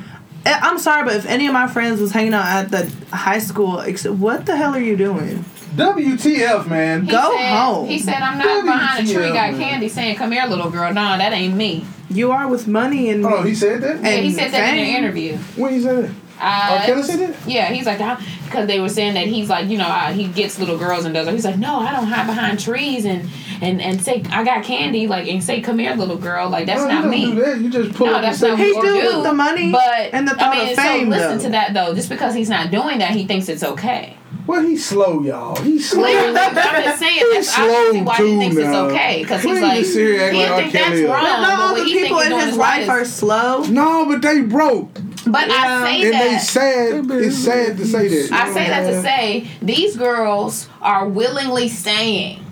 Eh, 0.45 0.59
I'm 0.61 0.79
sorry, 0.79 1.03
but 1.03 1.15
if 1.15 1.25
any 1.27 1.45
of 1.45 1.53
my 1.53 1.67
friends 1.67 2.01
was 2.01 2.11
hanging 2.11 2.33
out 2.33 2.45
at 2.45 2.71
the 2.71 3.15
high 3.15 3.39
school, 3.39 3.81
what 4.17 4.45
the 4.45 4.55
hell 4.55 4.73
are 4.73 4.79
you 4.81 4.97
doing? 4.97 5.45
WTF, 5.75 6.67
man. 6.67 7.03
He 7.05 7.11
Go 7.11 7.31
said- 7.37 7.55
home. 7.57 7.87
He 7.87 7.99
said, 7.99 8.15
"I'm 8.21 8.37
not 8.37 8.65
behind 8.65 9.09
a 9.09 9.13
tree, 9.13 9.27
got 9.29 9.51
man. 9.53 9.59
candy, 9.59 9.87
saying 9.89 10.15
come 10.15 10.31
here, 10.31 10.45
little 10.47 10.69
girl." 10.69 10.93
Nah, 10.93 11.17
that 11.17 11.31
ain't 11.33 11.55
me. 11.55 11.85
You 12.09 12.31
are 12.31 12.47
with 12.47 12.67
money 12.67 13.09
and 13.09 13.25
Oh, 13.25 13.41
he 13.41 13.55
said 13.55 13.81
that. 13.81 14.03
Yeah, 14.03 14.17
he 14.17 14.31
said 14.33 14.51
that 14.51 14.73
in 14.73 14.79
an 14.79 14.85
interview. 14.85 15.37
When 15.55 15.73
he 15.73 15.81
said 15.81 16.03
that? 16.05 16.09
Uh, 16.41 16.77
R. 16.79 16.85
Kelly 16.85 17.03
said 17.03 17.19
that? 17.19 17.47
Yeah, 17.49 17.69
he's 17.71 17.85
like 17.85 17.99
because 18.45 18.67
they 18.67 18.79
were 18.79 18.89
saying 18.89 19.13
that 19.13 19.27
he's 19.27 19.47
like 19.49 19.67
you 19.69 19.77
know 19.77 19.87
uh, 19.87 20.11
he 20.11 20.27
gets 20.27 20.59
little 20.59 20.77
girls 20.77 21.05
and 21.05 21.13
does 21.13 21.27
it. 21.27 21.33
He's 21.33 21.45
like 21.45 21.57
no, 21.57 21.77
I 21.79 21.91
don't 21.93 22.05
hide 22.07 22.25
behind 22.27 22.59
trees 22.59 23.05
and 23.05 23.29
and 23.61 23.81
and 23.81 24.01
say 24.01 24.23
I 24.31 24.43
got 24.43 24.63
candy 24.63 25.07
like 25.07 25.27
and 25.27 25.43
say 25.43 25.61
come 25.61 25.77
here 25.79 25.93
little 25.95 26.17
girl 26.17 26.49
like 26.49 26.65
that's 26.65 26.81
no, 26.81 26.87
not 26.87 27.07
me. 27.07 27.25
do 27.33 27.35
that. 27.45 27.59
You 27.59 27.69
just 27.69 27.93
pull 27.95 28.07
No, 28.07 28.15
up 28.15 28.21
that's 28.23 28.41
and 28.41 28.51
not 28.53 28.57
say 28.59 28.65
He 28.65 28.73
what 28.73 28.85
you 28.85 28.93
do 28.93 29.01
do. 29.11 29.15
with 29.17 29.25
the 29.25 29.33
money 29.33 29.71
But 29.71 30.13
and 30.13 30.27
the 30.27 30.33
I 30.33 30.35
thought 30.37 30.57
mean, 30.57 30.69
of 30.69 30.75
fame. 30.75 31.03
so 31.05 31.09
listen 31.17 31.37
though. 31.37 31.43
to 31.43 31.49
that 31.51 31.73
though. 31.73 31.93
Just 31.93 32.09
because 32.09 32.33
he's 32.33 32.49
not 32.49 32.71
doing 32.71 32.97
that, 32.99 33.11
he 33.11 33.25
thinks 33.27 33.47
it's 33.49 33.63
okay. 33.63 34.17
Well, 34.47 34.63
he's 34.63 34.83
slow, 34.83 35.21
y'all. 35.21 35.55
He's 35.61 35.87
slow. 35.91 36.01
Clearly, 36.01 36.35
I'm 36.35 36.55
just 36.83 36.99
saying 36.99 37.13
He's 37.31 37.45
that's 37.55 37.59
obviously 37.59 37.99
slow 37.99 38.03
why 38.03 38.17
too 38.17 38.25
he 38.25 38.37
thinks 38.39 38.55
now. 38.55 38.85
it's 38.85 38.91
okay 38.93 39.21
because 39.21 39.43
he's 39.43 39.61
like 39.61 39.85
sit 39.85 39.93
here 39.95 40.21
acting 40.23 40.39
he 40.39 40.49
like 40.49 40.61
think 40.71 40.73
that's 40.73 41.01
wrong. 41.01 41.23
No, 41.23 41.41
but 41.41 41.59
all 41.59 41.71
what 41.73 41.85
the 41.85 41.91
people 41.93 42.19
in 42.21 42.31
his 42.47 42.57
life 42.57 42.89
are 42.89 43.05
slow. 43.05 43.63
No, 43.65 44.05
but 44.07 44.23
they 44.23 44.41
broke, 44.41 44.99
But 45.27 45.47
Yeah. 45.49 45.55
I 45.55 45.83
say 45.85 46.03
and 46.05 46.13
that. 46.13 46.29
they 46.31 46.39
sad. 46.39 47.11
It's 47.11 47.37
sad 47.37 47.77
to 47.77 47.85
say 47.85 48.07
that. 48.07 48.31
I 48.31 48.53
say 48.53 48.67
that 48.67 48.89
to 48.89 49.01
say 49.01 49.47
these 49.61 49.95
girls 49.95 50.67
are 50.81 51.07
willingly 51.07 51.67
staying. 51.69 52.45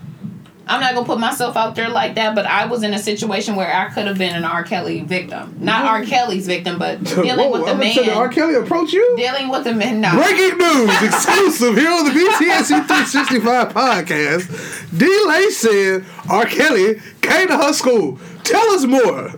I'm 0.67 0.79
not 0.81 0.93
gonna 0.93 1.03
put 1.07 1.19
myself 1.19 1.57
out 1.57 1.73
there 1.73 1.89
like 1.89 2.13
that, 2.13 2.35
but 2.35 2.45
I 2.45 2.67
was 2.67 2.83
in 2.83 2.93
a 2.93 2.99
situation 2.99 3.55
where 3.55 3.73
I 3.73 3.89
could 3.89 4.05
have 4.05 4.19
been 4.19 4.35
an 4.35 4.45
R. 4.45 4.63
Kelly 4.63 5.01
victim, 5.01 5.55
not 5.59 5.83
R. 5.83 6.03
Kelly's 6.05 6.45
victim, 6.45 6.77
but 6.77 7.03
dealing 7.03 7.37
Whoa, 7.49 7.51
with 7.53 7.65
the 7.65 7.71
I'm 7.71 7.79
gonna 7.79 7.91
tell 7.91 8.03
you, 8.03 8.11
R. 8.11 8.29
Kelly 8.29 8.53
approach 8.53 8.93
you. 8.93 9.15
dealing 9.17 9.49
with 9.49 9.63
the 9.63 9.73
man. 9.73 9.99
No, 9.99 10.11
Breaking 10.13 10.59
news, 10.59 10.89
exclusive 11.01 11.75
here 11.75 11.89
on 11.89 12.05
the 12.05 12.11
BTSE 12.11 12.85
365 12.85 13.73
podcast. 13.73 14.95
D-Lay 14.95 15.49
said 15.49 16.05
R. 16.29 16.45
Kelly 16.45 17.01
came 17.23 17.47
to 17.47 17.57
her 17.57 17.73
school. 17.73 18.19
Tell 18.43 18.69
us 18.69 18.85
more. 18.85 19.31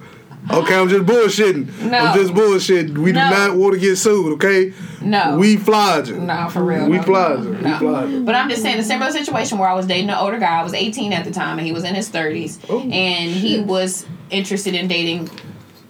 Okay, 0.50 0.76
I'm 0.76 0.90
just 0.90 1.06
bullshitting. 1.06 1.90
No. 1.92 1.98
I'm 1.98 2.18
just 2.18 2.34
bullshitting. 2.34 2.98
We 2.98 3.12
No. 3.12 3.30
do 3.30 3.36
not 3.36 3.56
want 3.58 3.74
to 3.76 3.80
get 3.80 3.96
sued, 3.98 4.34
okay? 4.34 4.74
no, 5.02 5.38
We 5.38 5.56
flogging. 5.58 6.26
no, 6.26 6.50
for 6.50 6.64
real. 6.64 6.86
We 6.90 6.98
no. 6.98 7.04
We 7.38 7.62
no. 7.62 7.78
flogging. 7.78 8.26
But 8.26 8.36
I'm 8.36 8.50
just 8.50 8.62
saying 8.64 8.80
a 8.80 8.84
similar 8.84 9.12
situation 9.12 9.58
where 9.60 9.70
I 9.70 9.74
was 9.74 9.86
dating 9.86 10.10
an 10.10 10.18
older 10.18 10.40
guy. 10.40 10.60
I 10.60 10.64
was 10.64 10.74
18 10.74 11.14
at 11.14 11.26
the 11.26 11.32
time, 11.32 11.58
and 11.60 11.66
he 11.68 11.72
was 11.74 11.84
in 11.84 11.94
his 11.94 12.10
30s, 12.10 12.58
Oh, 12.70 12.80
and 12.82 13.32
he 13.32 13.60
was 13.60 14.06
interested 14.32 14.74
in 14.74 14.88
dating 14.88 15.30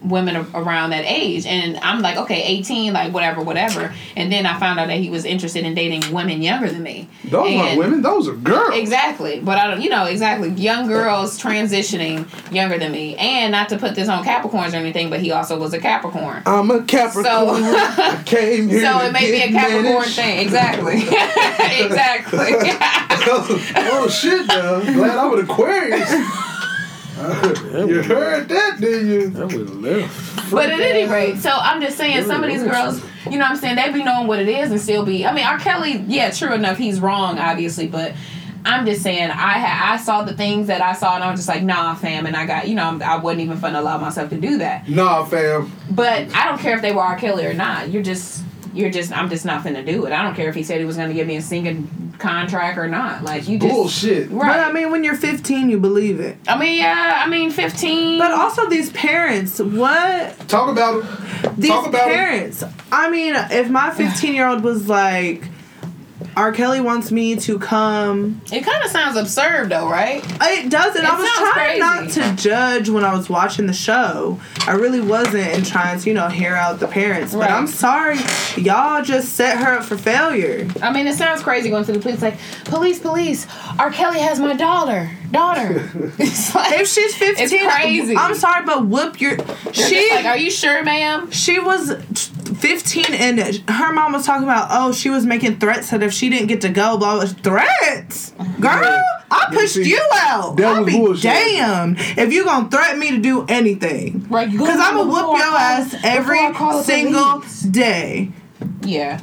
women 0.04 0.46
around 0.54 0.90
that 0.90 1.04
age. 1.06 1.46
And 1.46 1.76
I'm 1.78 2.00
like, 2.00 2.16
okay, 2.16 2.42
18, 2.42 2.92
like 2.92 3.12
whatever, 3.12 3.42
whatever. 3.42 3.94
And 4.16 4.32
then 4.32 4.46
I 4.46 4.58
found 4.58 4.78
out 4.80 4.88
that 4.88 4.98
he 4.98 5.10
was 5.10 5.24
interested 5.24 5.64
in 5.64 5.74
dating 5.74 6.12
women 6.12 6.42
younger 6.42 6.68
than 6.70 6.82
me. 6.82 7.08
Those 7.24 7.54
aren't 7.56 7.78
women, 7.78 8.02
those 8.02 8.28
are 8.28 8.34
girls. 8.34 8.74
Exactly, 8.76 9.40
but 9.40 9.58
I 9.58 9.68
don't, 9.68 9.80
you 9.82 9.88
know, 9.90 10.04
exactly. 10.06 10.50
Young 10.50 10.86
girls 10.88 11.40
transitioning 11.40 12.26
younger 12.52 12.78
than 12.78 12.92
me, 12.92 13.16
and 13.16 13.52
not 13.52 13.68
to 13.70 13.78
put 13.78 13.94
this 13.94 14.08
on 14.08 14.24
Capricorns 14.24 14.72
or 14.72 14.76
anything, 14.76 15.08
but 15.10 15.20
he 15.20 15.30
also 15.32 15.58
was 15.58 15.72
a 15.72 15.78
Capricorn. 15.78 16.42
I'm 16.46 16.70
a 16.70 16.82
Capricorn. 16.82 17.24
So- 17.24 17.50
I 17.54 18.22
came 18.26 18.68
here 18.68 18.80
So 18.84 18.98
it 19.00 19.12
may 19.12 19.30
be 19.30 19.40
a 19.42 19.48
Capricorn 19.52 19.84
managed. 19.94 20.14
thing, 20.16 20.38
exactly, 20.40 20.94
exactly. 21.84 22.38
oh 23.24 24.08
shit, 24.10 24.46
now. 24.46 24.80
Glad 24.80 25.16
I'm 25.18 25.32
an 25.38 25.44
Aquarius. 25.44 26.10
You 27.16 28.02
heard 28.02 28.48
that, 28.48 28.76
didn't 28.80 29.08
you? 29.08 29.28
That 29.30 29.46
was 29.46 29.70
left. 29.74 30.50
but 30.50 30.70
at 30.70 30.80
any 30.80 31.10
rate, 31.10 31.38
so 31.38 31.50
I'm 31.50 31.80
just 31.80 31.96
saying, 31.96 32.24
some 32.24 32.42
of 32.42 32.50
these 32.50 32.62
girls, 32.62 33.02
you 33.26 33.32
know, 33.32 33.44
what 33.44 33.50
I'm 33.50 33.56
saying 33.56 33.76
they 33.76 33.92
be 33.92 34.02
knowing 34.02 34.26
what 34.26 34.38
it 34.38 34.48
is 34.48 34.70
and 34.70 34.80
still 34.80 35.04
be. 35.04 35.26
I 35.26 35.32
mean, 35.32 35.44
R. 35.46 35.58
Kelly, 35.58 36.04
yeah, 36.08 36.30
true 36.30 36.52
enough, 36.52 36.78
he's 36.78 37.00
wrong, 37.00 37.38
obviously, 37.38 37.86
but. 37.88 38.14
I'm 38.64 38.86
just 38.86 39.02
saying, 39.02 39.28
I 39.28 39.58
ha- 39.58 39.94
I 39.94 39.96
saw 39.96 40.22
the 40.22 40.34
things 40.34 40.68
that 40.68 40.80
I 40.80 40.92
saw, 40.92 41.16
and 41.16 41.24
I 41.24 41.32
was 41.32 41.40
just 41.40 41.48
like, 41.48 41.64
nah, 41.64 41.96
fam, 41.96 42.26
and 42.26 42.36
I 42.36 42.46
got, 42.46 42.68
you 42.68 42.76
know, 42.76 42.84
I'm, 42.84 43.02
I 43.02 43.16
wasn't 43.16 43.40
even 43.40 43.56
fun 43.58 43.72
to 43.72 43.80
allow 43.80 43.98
myself 43.98 44.30
to 44.30 44.40
do 44.40 44.58
that. 44.58 44.88
Nah, 44.88 45.24
fam. 45.24 45.72
But 45.90 46.32
I 46.32 46.44
don't 46.44 46.60
care 46.60 46.76
if 46.76 46.80
they 46.80 46.92
were 46.92 47.02
R. 47.02 47.18
Kelly 47.18 47.44
or 47.44 47.54
not. 47.54 47.90
You're 47.90 48.04
just 48.04 48.44
you're 48.72 48.90
just 48.90 49.12
I'm 49.16 49.28
just 49.28 49.44
not 49.44 49.64
finna 49.64 49.84
do 49.84 50.06
it. 50.06 50.12
I 50.12 50.22
don't 50.22 50.34
care 50.34 50.48
if 50.48 50.54
he 50.54 50.62
said 50.62 50.78
he 50.78 50.84
was 50.84 50.96
gonna 50.96 51.14
give 51.14 51.26
me 51.26 51.36
a 51.36 51.42
singing 51.42 52.14
contract 52.18 52.78
or 52.78 52.88
not. 52.88 53.22
Like 53.24 53.48
you 53.48 53.58
just 53.58 53.72
Bullshit. 53.72 54.28
But 54.30 54.36
Right. 54.36 54.60
I 54.60 54.72
mean, 54.72 54.90
when 54.90 55.02
you're 55.04 55.16
15, 55.16 55.68
you 55.70 55.78
believe 55.78 56.20
it. 56.20 56.36
I 56.46 56.56
mean, 56.58 56.78
yeah, 56.78 57.22
I 57.24 57.28
mean 57.28 57.50
fifteen 57.50 58.18
But 58.18 58.30
also 58.32 58.68
these 58.68 58.90
parents, 58.92 59.58
what 59.58 60.38
Talk 60.48 60.68
about 60.70 61.02
it. 61.04 61.56
these 61.56 61.70
Talk 61.70 61.86
about 61.86 62.08
it. 62.08 62.14
parents? 62.14 62.64
I 62.90 63.10
mean, 63.10 63.34
if 63.36 63.70
my 63.70 63.90
15 63.90 64.34
year 64.34 64.46
old 64.48 64.62
was 64.62 64.88
like, 64.88 65.44
R. 66.36 66.52
Kelly 66.52 66.80
wants 66.80 67.10
me 67.12 67.36
to 67.36 67.58
come. 67.58 68.40
it 68.46 68.64
kinda 68.64 68.88
sounds 68.88 69.16
absurd 69.16 69.68
though, 69.70 69.88
right? 69.88 70.24
It 70.40 70.70
doesn't. 70.70 71.02
It 71.04 71.10
I 71.10 71.18
was 71.20 71.52
trying 71.52 71.78
not 71.78 72.10
to 72.10 72.42
judge 72.42 72.88
when 72.88 73.04
I 73.04 73.14
was 73.14 73.28
watching 73.28 73.66
the 73.66 73.72
show. 73.72 74.40
I 74.66 74.72
really 74.72 75.00
wasn't, 75.00 75.36
and 75.46 75.66
trying 75.66 75.98
to, 76.00 76.08
you 76.08 76.14
know, 76.14 76.28
hear 76.28 76.54
out 76.54 76.80
the 76.80 76.88
parents. 76.88 77.34
But 77.34 77.50
I'm 77.50 77.66
sorry, 77.66 78.18
y'all 78.56 79.02
just 79.02 79.34
set 79.34 79.58
her 79.58 79.74
up 79.78 79.84
for 79.84 79.96
failure. 79.98 80.68
I 80.82 80.92
mean 80.92 81.06
it 81.06 81.14
sounds 81.16 81.42
crazy 81.42 81.68
going 81.70 81.84
to 81.84 81.92
the 81.92 81.98
police 82.00 82.22
like, 82.22 82.38
Police, 82.64 82.98
police, 82.98 83.46
R. 83.78 83.90
Kelly 83.90 84.20
has 84.20 84.40
my 84.40 84.54
daughter. 84.54 85.10
Daughter. 85.30 85.90
it's 86.18 86.54
like 86.54 86.78
If 86.80 86.88
she's 86.88 87.14
15, 87.14 87.44
It's 87.44 87.74
crazy. 87.74 88.16
I'm 88.16 88.34
sorry, 88.34 88.64
but 88.64 88.86
whoop 88.86 89.20
your. 89.20 89.36
She 89.72 90.10
like, 90.14 90.24
Are 90.26 90.36
you 90.36 90.50
sure, 90.50 90.82
ma'am? 90.82 91.30
she 91.30 91.58
was 91.58 92.31
15 92.54 93.04
and 93.14 93.38
her 93.68 93.92
mom 93.92 94.12
was 94.12 94.26
talking 94.26 94.44
about 94.44 94.68
oh 94.70 94.92
she 94.92 95.10
was 95.10 95.24
making 95.26 95.58
threats 95.58 95.90
that 95.90 96.02
if 96.02 96.12
she 96.12 96.28
didn't 96.30 96.48
get 96.48 96.60
to 96.62 96.68
go 96.68 96.96
blah 96.98 97.16
blah 97.16 97.26
threats? 97.26 98.30
Girl 98.60 99.02
i 99.30 99.48
pushed 99.52 99.74
see, 99.74 99.88
you 99.90 100.00
out. 100.14 100.56
that 100.56 100.66
i'll 100.66 100.84
was 100.84 100.92
be 100.92 100.98
bullshit. 100.98 101.22
damned 101.22 101.96
if 101.98 102.32
you 102.32 102.44
gonna 102.44 102.70
threaten 102.70 102.98
me 103.00 103.10
to 103.12 103.18
do 103.18 103.44
anything. 103.48 104.26
Right, 104.28 104.50
because 104.50 104.78
i'm 104.80 104.96
gonna 104.96 105.10
whoop 105.10 105.38
your 105.38 105.46
call- 105.48 105.56
ass 105.56 105.94
every 106.04 106.38
single 106.84 107.40
police. 107.40 107.60
day. 107.62 108.32
Yeah. 108.82 109.20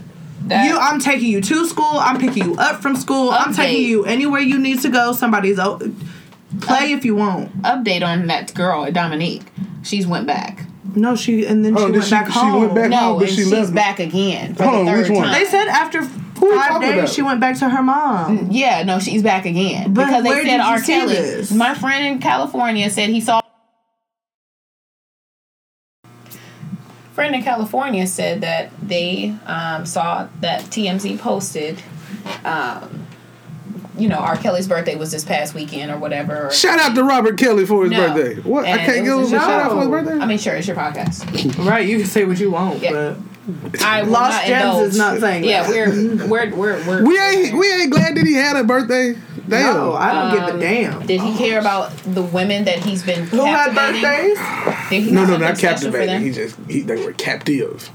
That, 0.48 0.66
you 0.68 0.78
i'm 0.78 1.00
taking 1.00 1.30
you 1.30 1.42
to 1.42 1.66
school. 1.68 1.86
I'm 2.00 2.20
picking 2.20 2.44
you 2.46 2.56
up 2.58 2.82
from 2.82 2.96
school. 2.96 3.30
I'm 3.32 3.54
taking 3.54 3.84
you 3.88 4.06
anywhere 4.06 4.42
you 4.42 4.58
need 4.58 4.82
to 4.82 4.90
go. 4.90 5.12
Somebody's 5.14 5.60
o- 5.60 5.80
play 6.62 6.94
if 6.94 7.06
you 7.06 7.16
want. 7.16 7.62
update 7.62 8.04
on 8.04 8.26
that 8.28 8.54
girl, 8.56 8.92
Dominique. 8.92 9.44
She's 9.84 10.08
went 10.08 10.26
back. 10.26 10.66
No 10.96 11.16
she 11.16 11.46
and 11.46 11.64
then 11.66 11.76
Oh, 11.78 11.82
she 11.82 11.86
did 11.88 11.94
went 11.94 12.04
she- 12.06 12.12
back 12.12 12.28
she 12.28 12.32
home 12.34 12.62
went 12.62 12.76
back- 12.76 12.90
No, 12.90 12.98
home, 12.98 13.20
but 13.20 13.28
and 13.28 13.36
she 13.36 13.44
she's 13.44 13.52
left- 13.52 13.74
back 13.74 14.00
again 14.00 14.56
for 14.56 14.64
Hold 14.64 14.76
the 14.76 14.80
on, 14.80 14.86
third 14.88 15.10
which 15.10 15.18
one? 15.18 15.24
time. 15.28 15.34
they 15.40 15.46
said 15.46 15.68
after 15.68 16.02
we 16.02 16.52
five 16.56 16.82
days 16.82 16.94
about? 16.94 17.10
she 17.10 17.22
went 17.22 17.40
back 17.42 17.58
to 17.60 17.68
her 17.70 17.84
mom 17.84 18.48
Yeah, 18.52 18.84
no, 18.84 19.00
she's 19.00 19.22
back 19.24 19.46
again 19.46 19.94
But 19.94 20.06
because 20.06 20.24
they 20.24 20.30
where 20.30 20.38
said 20.46 20.58
did 20.58 20.58
you 20.58 20.62
R. 20.64 20.80
see 20.80 20.94
Kelly. 20.94 21.14
this? 21.16 21.52
My 21.52 21.74
friend 21.76 22.06
in 22.06 22.20
California 22.20 22.90
said 22.90 23.10
he 23.10 23.20
saw. 23.22 23.42
Friend 27.14 27.36
in 27.36 27.44
California 27.44 28.08
said 28.08 28.42
that 28.42 28.72
they 28.82 29.36
um, 29.46 29.86
saw 29.86 30.28
that 30.40 30.62
TMZ 30.66 31.20
posted 31.20 31.82
um, 32.46 32.99
you 34.00 34.08
know, 34.10 34.18
R. 34.18 34.36
Kelly's 34.38 34.68
birthday 34.68 34.96
was 34.96 35.12
this 35.12 35.24
past 35.26 35.54
weekend 35.54 35.92
or 35.92 35.98
whatever. 35.98 36.48
or- 36.48 36.52
Shout 36.52 36.80
out 36.80 36.96
to 36.96 37.04
Robert 37.04 37.38
Kelly 37.38 37.66
for 37.66 37.84
his 37.84 37.92
No. 37.92 38.14
birthday. 38.14 38.42
What? 38.42 38.66
I 38.66 38.78
can't 38.78 39.04
give 39.06 39.14
him 39.18 39.24
a 39.24 39.30
shout 39.30 39.50
out 39.62 39.72
for 39.72 39.80
his 39.80 39.88
birthday. 39.90 40.20
I 40.20 40.26
mean, 40.26 40.38
sure, 40.38 40.56
it's 40.56 40.68
your 40.68 40.76
podcast. 40.78 41.26
Right, 41.66 41.88
you 41.88 41.98
can 42.00 42.08
say 42.08 42.26
what 42.26 42.40
you 42.40 42.52
want, 42.52 42.82
Yeah. 42.82 42.92
but 43.72 43.82
I 43.84 44.02
Lost 44.02 44.32
not 44.32 44.46
Gems 44.46 44.64
indulge. 44.64 44.88
is 44.90 44.98
not 44.98 45.20
saying 45.20 45.44
Yeah, 45.44 45.64
that. 45.64 45.70
we're 45.72 46.28
we're 46.28 46.56
we're 46.56 46.88
we're. 46.88 47.04
we 47.04 47.20
ain't 47.20 47.58
we 47.58 47.72
ain't 47.74 47.92
glad 47.92 48.16
that 48.16 48.26
he 48.26 48.34
had 48.34 48.56
a 48.58 48.64
birthday. 48.64 49.16
Damn. 49.50 49.74
no, 49.76 49.94
I 49.94 50.14
don't 50.14 50.34
give 50.40 50.50
Um, 50.50 50.58
a 50.58 50.60
damn. 50.62 51.06
Did 51.08 51.22
he 51.22 51.38
care 51.38 51.60
about 51.60 51.92
the 52.06 52.22
women 52.22 52.66
that 52.66 52.80
he's 52.84 53.04
been 53.04 53.26
Who 53.28 53.44
had 53.46 53.74
birthdays? 53.76 55.12
No, 55.12 55.26
no, 55.26 55.38
not 55.38 55.58
captivating. 55.58 56.22
He 56.22 56.32
just 56.32 56.56
he, 56.68 56.82
they 56.82 57.04
were 57.04 57.14
captive. 57.14 57.90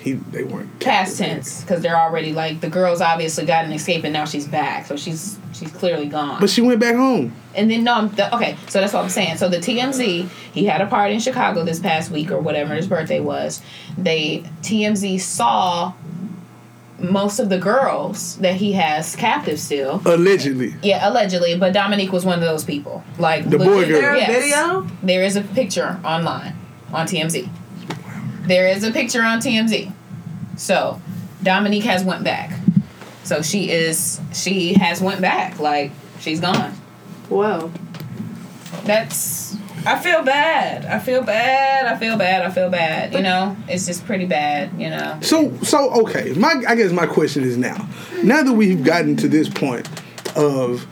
He 0.00 0.12
they 0.14 0.44
weren't 0.44 0.78
Past 0.80 1.18
tense, 1.18 1.60
because 1.62 1.80
they're 1.82 1.98
already 1.98 2.32
like 2.32 2.60
the 2.60 2.68
girl's 2.70 3.00
obviously 3.00 3.44
got 3.46 3.64
an 3.64 3.72
escape 3.72 4.04
and 4.04 4.12
now 4.12 4.24
she's 4.24 4.46
back, 4.46 4.86
so 4.86 4.96
she's 4.96 5.38
she's 5.52 5.70
clearly 5.72 6.06
gone. 6.06 6.40
But 6.40 6.50
she 6.50 6.60
went 6.62 6.78
back 6.80 6.94
home. 6.94 7.32
and 7.56 7.68
then 7.70 7.82
no, 7.84 7.94
I'm 7.94 8.08
the, 8.14 8.32
okay. 8.36 8.56
So 8.68 8.80
that's 8.80 8.92
what 8.92 9.02
I'm 9.02 9.08
saying. 9.10 9.36
So 9.38 9.48
the 9.48 9.56
TMZ, 9.58 10.28
he 10.52 10.64
had 10.66 10.80
a 10.80 10.86
party 10.86 11.14
in 11.14 11.20
Chicago 11.20 11.64
this 11.64 11.80
past 11.80 12.10
week 12.10 12.30
or 12.30 12.38
whatever 12.38 12.74
his 12.74 12.86
birthday 12.86 13.20
was. 13.20 13.60
They 13.96 14.44
TMZ 14.62 15.20
saw 15.20 15.92
most 16.98 17.38
of 17.38 17.48
the 17.48 17.58
girls 17.58 18.36
that 18.38 18.56
he 18.56 18.72
has 18.72 19.14
captive 19.14 19.60
still. 19.60 20.02
Allegedly. 20.04 20.74
Yeah, 20.82 21.08
allegedly, 21.08 21.56
but 21.56 21.72
Dominique 21.72 22.12
was 22.12 22.24
one 22.24 22.38
of 22.38 22.44
those 22.44 22.64
people. 22.64 23.04
Like 23.18 23.48
The 23.48 23.58
boy 23.58 23.86
girl. 23.86 24.00
There 24.00 24.16
yes. 24.16 24.42
video? 24.42 24.86
There 25.02 25.22
is 25.22 25.36
a 25.36 25.42
picture 25.42 26.00
online 26.04 26.54
on 26.92 27.06
TMZ. 27.06 27.48
There 28.46 28.68
is 28.68 28.82
a 28.82 28.90
picture 28.90 29.22
on 29.22 29.38
TMZ. 29.40 29.92
So 30.56 31.00
Dominique 31.42 31.84
has 31.84 32.02
went 32.02 32.24
back. 32.24 32.58
So 33.22 33.42
she 33.42 33.70
is 33.70 34.20
she 34.32 34.74
has 34.74 35.00
went 35.00 35.20
back. 35.20 35.58
Like 35.58 35.92
she's 36.18 36.40
gone. 36.40 36.72
Whoa. 37.28 37.70
That's 38.84 39.56
I 39.88 39.98
feel 39.98 40.22
bad. 40.22 40.84
I 40.84 40.98
feel 40.98 41.22
bad. 41.22 41.86
I 41.86 41.98
feel 41.98 42.16
bad. 42.18 42.42
I 42.42 42.50
feel 42.50 42.68
bad. 42.68 43.14
You 43.14 43.22
know, 43.22 43.56
it's 43.68 43.86
just 43.86 44.04
pretty 44.04 44.26
bad. 44.26 44.70
You 44.78 44.90
know. 44.90 45.18
So 45.22 45.56
so 45.62 45.90
okay. 46.02 46.32
My 46.34 46.62
I 46.68 46.74
guess 46.74 46.92
my 46.92 47.06
question 47.06 47.42
is 47.42 47.56
now. 47.56 47.88
Now 48.22 48.42
that 48.42 48.52
we've 48.52 48.84
gotten 48.84 49.16
to 49.16 49.28
this 49.28 49.48
point 49.48 49.88
of 50.36 50.86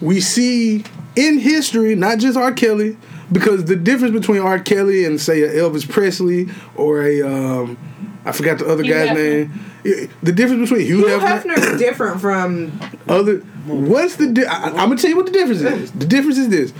we 0.00 0.20
see 0.20 0.84
in 1.16 1.38
history, 1.38 1.94
not 1.94 2.18
just 2.18 2.36
R. 2.36 2.52
Kelly, 2.52 2.96
because 3.32 3.64
the 3.64 3.76
difference 3.76 4.12
between 4.12 4.42
R. 4.42 4.58
Kelly 4.60 5.04
and 5.04 5.20
say 5.20 5.42
a 5.42 5.52
Elvis 5.54 5.88
Presley 5.88 6.48
or 6.76 7.02
a 7.02 7.22
um 7.22 7.78
I 8.24 8.32
forgot 8.32 8.58
the 8.58 8.66
other 8.66 8.82
Hugh 8.82 8.92
guy's 8.92 9.08
Hefner. 9.10 9.48
name. 9.48 10.10
The 10.22 10.32
difference 10.32 10.68
between 10.68 10.86
Hugh, 10.86 10.98
Hugh 10.98 11.18
Hefner, 11.18 11.42
Hefner 11.42 11.72
is 11.72 11.78
different 11.78 12.20
from 12.20 12.78
other 13.08 13.38
what's 13.66 14.16
the 14.16 14.26
di- 14.26 14.44
I, 14.44 14.64
I'm 14.66 14.74
gonna 14.74 14.96
tell 14.96 15.10
you 15.10 15.16
what 15.16 15.26
the 15.26 15.32
difference 15.32 15.62
is. 15.62 15.92
The 15.92 16.06
difference 16.06 16.36
is 16.36 16.48
this: 16.48 16.72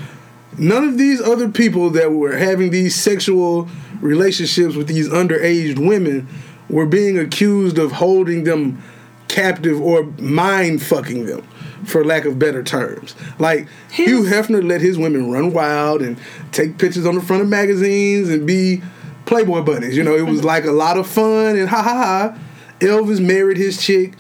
none 0.58 0.84
of 0.84 0.98
these 0.98 1.20
other 1.20 1.48
people 1.48 1.90
that 1.90 2.12
were 2.12 2.36
having 2.36 2.70
these 2.70 2.94
sexual 2.94 3.68
relationships 4.00 4.74
with 4.74 4.88
these 4.88 5.08
underage 5.08 5.78
women 5.78 6.28
were 6.68 6.86
being 6.86 7.18
accused 7.18 7.78
of 7.78 7.92
holding 7.92 8.44
them 8.44 8.82
captive 9.28 9.80
or 9.80 10.04
mind 10.18 10.82
fucking 10.82 11.26
them, 11.26 11.42
for 11.84 12.04
lack 12.04 12.24
of 12.24 12.38
better 12.38 12.62
terms. 12.62 13.14
Like 13.38 13.68
Hugh 13.90 14.22
Hefner 14.22 14.66
let 14.66 14.80
his 14.80 14.98
women 14.98 15.30
run 15.30 15.52
wild 15.52 16.02
and 16.02 16.18
take 16.52 16.78
pictures 16.78 17.06
on 17.06 17.14
the 17.14 17.20
front 17.20 17.42
of 17.42 17.48
magazines 17.48 18.28
and 18.28 18.46
be 18.46 18.82
Playboy 19.26 19.60
bunnies. 19.62 19.96
You 19.96 20.04
know, 20.04 20.16
it 20.16 20.26
was 20.26 20.42
like 20.52 20.64
a 20.64 20.72
lot 20.72 20.96
of 20.96 21.06
fun 21.06 21.56
and 21.56 21.68
ha 21.68 21.82
ha 21.82 21.94
ha. 21.94 22.38
Elvis 22.80 23.20
married 23.20 23.56
his 23.58 23.80
chick. 23.80 24.14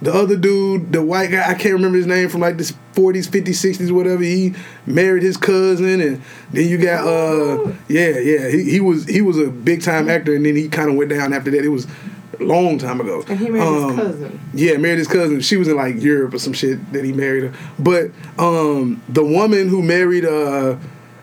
The 0.00 0.12
other 0.12 0.36
dude, 0.36 0.92
the 0.92 1.02
white 1.02 1.30
guy, 1.30 1.48
I 1.48 1.54
can't 1.54 1.74
remember 1.74 1.96
his 1.96 2.06
name 2.06 2.28
from 2.28 2.40
like 2.40 2.58
the 2.58 2.72
40s, 2.94 3.28
50s, 3.28 3.76
60s, 3.78 3.90
whatever. 3.90 4.22
He 4.22 4.54
married 4.86 5.22
his 5.22 5.36
cousin, 5.36 6.00
and 6.00 6.22
then 6.52 6.68
you 6.68 6.78
got 6.78 7.06
uh, 7.06 7.72
yeah, 7.88 8.18
yeah. 8.18 8.48
He, 8.48 8.70
he 8.70 8.80
was 8.80 9.06
he 9.06 9.22
was 9.22 9.38
a 9.38 9.48
big 9.50 9.82
time 9.82 10.08
actor, 10.08 10.34
and 10.34 10.44
then 10.44 10.56
he 10.56 10.68
kind 10.68 10.90
of 10.90 10.96
went 10.96 11.10
down 11.10 11.32
after 11.32 11.50
that. 11.50 11.64
It 11.64 11.68
was 11.68 11.86
a 12.40 12.44
long 12.44 12.78
time 12.78 13.00
ago. 13.00 13.22
and 13.28 13.38
he 13.38 13.48
married 13.50 13.66
Um, 13.66 13.96
his 13.96 14.06
cousin. 14.06 14.40
Yeah, 14.54 14.76
married 14.78 14.98
his 14.98 15.08
cousin. 15.08 15.40
She 15.40 15.56
was 15.56 15.68
in 15.68 15.76
like 15.76 16.00
Europe 16.02 16.34
or 16.34 16.38
some 16.38 16.52
shit 16.54 16.92
that 16.92 17.04
he 17.04 17.12
married 17.12 17.44
her. 17.44 17.52
But 17.78 18.10
um, 18.38 19.02
the 19.08 19.24
woman 19.24 19.68
who 19.68 19.82
married 19.82 20.24
uh, 20.24 20.76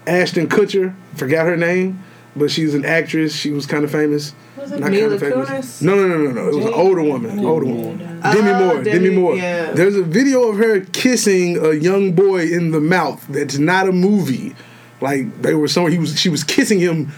Ashton 0.08 0.48
Kutcher, 0.48 0.94
forgot 1.16 1.46
her 1.46 1.58
name, 1.58 2.02
but 2.36 2.50
she's 2.52 2.74
an 2.74 2.86
actress. 2.86 3.36
She 3.36 3.52
was 3.52 3.66
kind 3.66 3.84
of 3.84 3.92
famous. 3.92 4.34
Was 4.60 4.72
it 4.72 4.80
Mila. 4.80 5.18
Kunis? 5.18 5.82
No, 5.82 5.96
no, 5.96 6.08
no, 6.08 6.18
no, 6.18 6.32
no. 6.32 6.48
It 6.50 6.56
was 6.56 6.66
an 6.66 6.74
older 6.74 7.02
woman. 7.04 7.46
Older 7.46 7.66
woman. 7.66 8.22
Oh, 8.24 8.34
Demi 8.34 8.50
Oh, 8.52 8.60
Moore. 8.60 8.84
Demi, 8.84 9.00
Demi- 9.08 9.16
Moore. 9.16 9.36
yeah. 9.36 9.72
There's 9.72 9.96
a 9.96 10.04
video 10.04 10.50
of 10.50 10.58
her 10.58 10.82
kissing 10.82 11.58
a 11.58 11.74
young 11.74 12.12
boy 12.14 12.42
in 12.48 12.72
the 12.72 12.80
mouth. 12.82 13.26
That's 13.30 13.58
not 13.58 13.88
a 13.88 13.92
movie. 13.92 14.56
Like 15.02 15.42
they 15.42 15.54
were 15.54 15.68
somewhere. 15.68 15.92
He 15.92 15.98
was. 15.98 16.20
She 16.20 16.30
was 16.30 16.44
kissing 16.44 16.80
him 16.80 17.12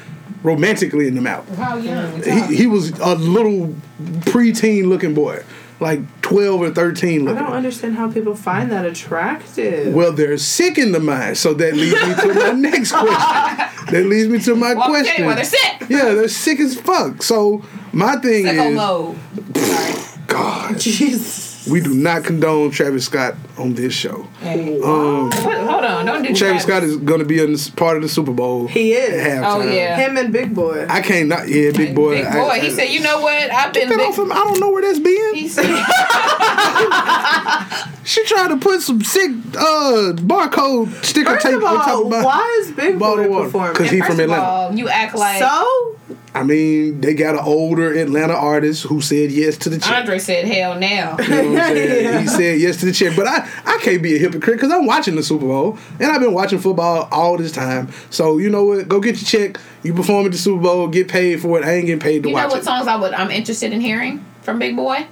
romantically 0.43 1.08
in 1.08 1.13
the 1.13 1.21
mouth 1.21 1.47
How 1.56 1.77
young? 1.77 2.23
he, 2.23 2.56
he 2.56 2.65
was 2.67 2.89
a 2.99 3.13
little 3.13 3.75
preteen 4.21 4.88
looking 4.88 5.13
boy, 5.13 5.43
like 5.82 6.22
12 6.22 6.62
or 6.62 6.70
13 6.70 7.28
I 7.28 7.34
don't 7.34 7.52
understand 7.52 7.96
how 7.96 8.10
people 8.10 8.36
find 8.36 8.72
that 8.72 8.86
attractive. 8.86 9.94
Well, 9.94 10.13
they're 10.13 10.38
sick 10.38 10.78
in 10.78 10.91
the 10.91 11.00
mind. 11.00 11.38
So 11.38 11.54
that 11.56 11.74
leads 11.74 11.96
me 11.96 12.13
to 12.15 12.34
my 12.34 12.52
next 12.70 12.91
question. 12.91 13.67
That 13.91 14.06
leads 14.08 14.30
me 14.30 14.39
to 14.39 14.56
my 14.56 14.76
well, 14.76 14.84
I'm 14.84 15.04
telling 15.04 15.04
question. 15.04 15.24
you 15.24 15.26
why 15.30 15.36
they're 15.36 15.44
sick. 15.44 15.89
yeah, 15.89 16.13
they're 16.13 16.28
sick 16.28 16.60
as 16.60 16.80
fuck. 16.80 17.24
So 17.24 17.63
my 17.91 18.15
thing 18.17 18.46
Sicko 18.46 18.70
is, 18.70 18.76
mode. 18.76 19.17
Sorry. 19.58 20.28
God, 20.28 20.80
Jesus. 20.80 21.50
We 21.69 21.80
do 21.80 21.93
not 21.93 22.24
condone 22.24 22.71
Travis 22.71 23.06
Scott 23.06 23.36
on 23.58 23.76
this 23.76 23.93
show. 23.93 24.28
Um, 24.43 25.32
hold 25.32 25.86
on, 25.86 26.06
don't 26.08 26.24
do 26.24 26.34
Travis 26.34 26.63
Scott 26.63 26.82
is 26.84 26.97
going 26.97 27.19
to 27.19 27.26
be 27.26 27.39
in 27.39 27.52
this 27.52 27.69
part 27.69 27.97
of 27.97 28.04
the 28.04 28.10
Super 28.10 28.32
Bowl. 28.32 28.67
He 28.67 28.93
is. 28.93 29.13
at 29.24 29.43
Oh, 29.43 29.62
yeah. 29.62 29.95
Him 29.97 30.17
and 30.17 30.34
Big 30.34 30.56
Boi. 30.56 30.88
I 30.89 31.02
can't 31.02 31.28
not. 31.30 31.47
Yeah, 31.47 31.69
big 31.71 31.93
boy. 31.95 32.15
Big 32.24 32.32
boy. 32.32 32.47
I- 32.50 32.60
he 32.60 32.71
said, 32.71 32.86
"You 32.86 33.02
know 33.02 33.21
what? 33.21 33.52
I've 33.52 33.74
been 33.74 33.89
Get 33.89 33.97
big." 33.97 34.08
off 34.08 34.17
him. 34.17 34.32
I 34.32 34.36
don't 34.36 34.60
know 34.60 34.71
where 34.71 34.82
that's 34.82 35.00
been. 35.00 35.36
He 35.36 35.47
said, 35.47 35.65
She 38.03 38.25
tried 38.25 38.47
to 38.49 38.57
put 38.57 38.81
some 38.81 39.01
sick 39.03 39.29
uh 39.55 40.13
barcode 40.17 41.03
sticker 41.05 41.31
First 41.33 41.45
tape 41.45 41.55
of 41.57 41.63
on 41.63 41.75
top 41.75 41.87
all, 41.89 42.03
of 42.05 42.09
my 42.11 42.23
why 42.23 42.59
is 42.61 42.71
Big 42.71 42.97
bottle 42.97 43.17
Boy 43.17 43.23
of 43.25 43.29
water. 43.31 43.45
performing? 43.45 43.73
Because 43.73 43.89
he 43.91 43.99
First 43.99 44.09
from 44.11 44.19
of 44.19 44.23
Atlanta. 44.25 44.43
all, 44.43 44.75
you 44.75 44.89
act 44.89 45.15
like 45.15 45.39
so 45.39 45.97
I 46.33 46.43
mean, 46.43 47.01
they 47.01 47.13
got 47.13 47.35
an 47.35 47.41
older 47.43 47.91
Atlanta 47.93 48.33
artist 48.33 48.83
who 48.83 49.01
said 49.01 49.31
yes 49.31 49.57
to 49.57 49.69
the 49.69 49.77
check. 49.77 49.91
Andre 49.97 50.17
said, 50.17 50.45
"Hell 50.45 50.79
now." 50.79 51.17
You 51.19 51.27
know 51.27 51.51
what 51.51 51.59
I'm 51.61 51.75
saying? 51.75 52.03
Yeah. 52.05 52.19
He 52.21 52.27
said 52.27 52.59
yes 52.61 52.77
to 52.79 52.85
the 52.85 52.93
check. 52.93 53.17
But 53.17 53.27
I, 53.27 53.45
I 53.65 53.77
can't 53.81 54.01
be 54.01 54.15
a 54.15 54.17
hypocrite 54.17 54.55
because 54.55 54.71
I'm 54.71 54.85
watching 54.85 55.15
the 55.17 55.23
Super 55.23 55.45
Bowl 55.45 55.77
and 55.99 56.09
I've 56.09 56.21
been 56.21 56.33
watching 56.33 56.59
football 56.59 57.09
all 57.11 57.35
this 57.37 57.51
time. 57.51 57.89
So 58.11 58.37
you 58.37 58.49
know 58.49 58.63
what? 58.63 58.87
Go 58.87 59.01
get 59.01 59.15
your 59.17 59.25
check. 59.49 59.59
You 59.83 59.93
perform 59.93 60.25
at 60.25 60.31
the 60.31 60.37
Super 60.37 60.61
Bowl, 60.63 60.87
get 60.87 61.09
paid 61.09 61.41
for 61.41 61.59
it. 61.59 61.65
I 61.65 61.73
ain't 61.73 61.85
getting 61.87 61.99
paid 61.99 62.23
to 62.23 62.29
You 62.29 62.35
know 62.35 62.47
what 62.47 62.59
it. 62.59 62.63
songs 62.63 62.87
I 62.87 62.95
would 62.95 63.13
I'm 63.13 63.29
interested 63.29 63.73
in 63.73 63.81
hearing 63.81 64.23
from 64.41 64.57
Big 64.57 64.77
Boi? 64.77 65.07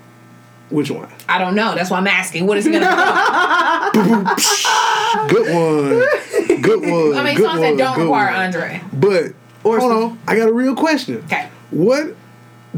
Which 0.70 0.92
one? 0.92 1.10
I 1.28 1.40
don't 1.40 1.56
know. 1.56 1.74
That's 1.74 1.90
why 1.90 1.98
I'm 1.98 2.08
asking. 2.08 2.46
What 2.46 2.58
is 2.58 2.66
he 2.66 2.72
gonna 2.72 2.86
be? 3.94 3.96
Good 5.34 5.54
one. 5.54 6.62
Good 6.62 6.82
one. 6.82 7.18
I 7.18 7.24
mean, 7.24 7.36
good 7.38 7.46
songs 7.46 7.60
one, 7.60 7.62
that 7.62 7.78
don't 7.78 7.96
good 7.96 8.04
require 8.04 8.32
one. 8.32 8.46
Andre. 8.46 8.82
But 8.94 9.24
Or 9.64 9.80
hold 9.80 9.92
on, 9.92 10.20
I 10.28 10.36
got 10.36 10.48
a 10.48 10.54
real 10.54 10.76
question. 10.76 11.18
Okay. 11.26 11.50
What 11.72 12.16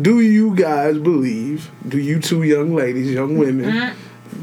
do 0.01 0.21
you 0.21 0.55
guys 0.55 0.97
believe? 0.97 1.69
Do 1.87 1.97
you 1.97 2.19
two 2.21 2.43
young 2.43 2.73
ladies, 2.73 3.11
young 3.11 3.37
women? 3.37 3.65
Mm-hmm. 3.65 3.97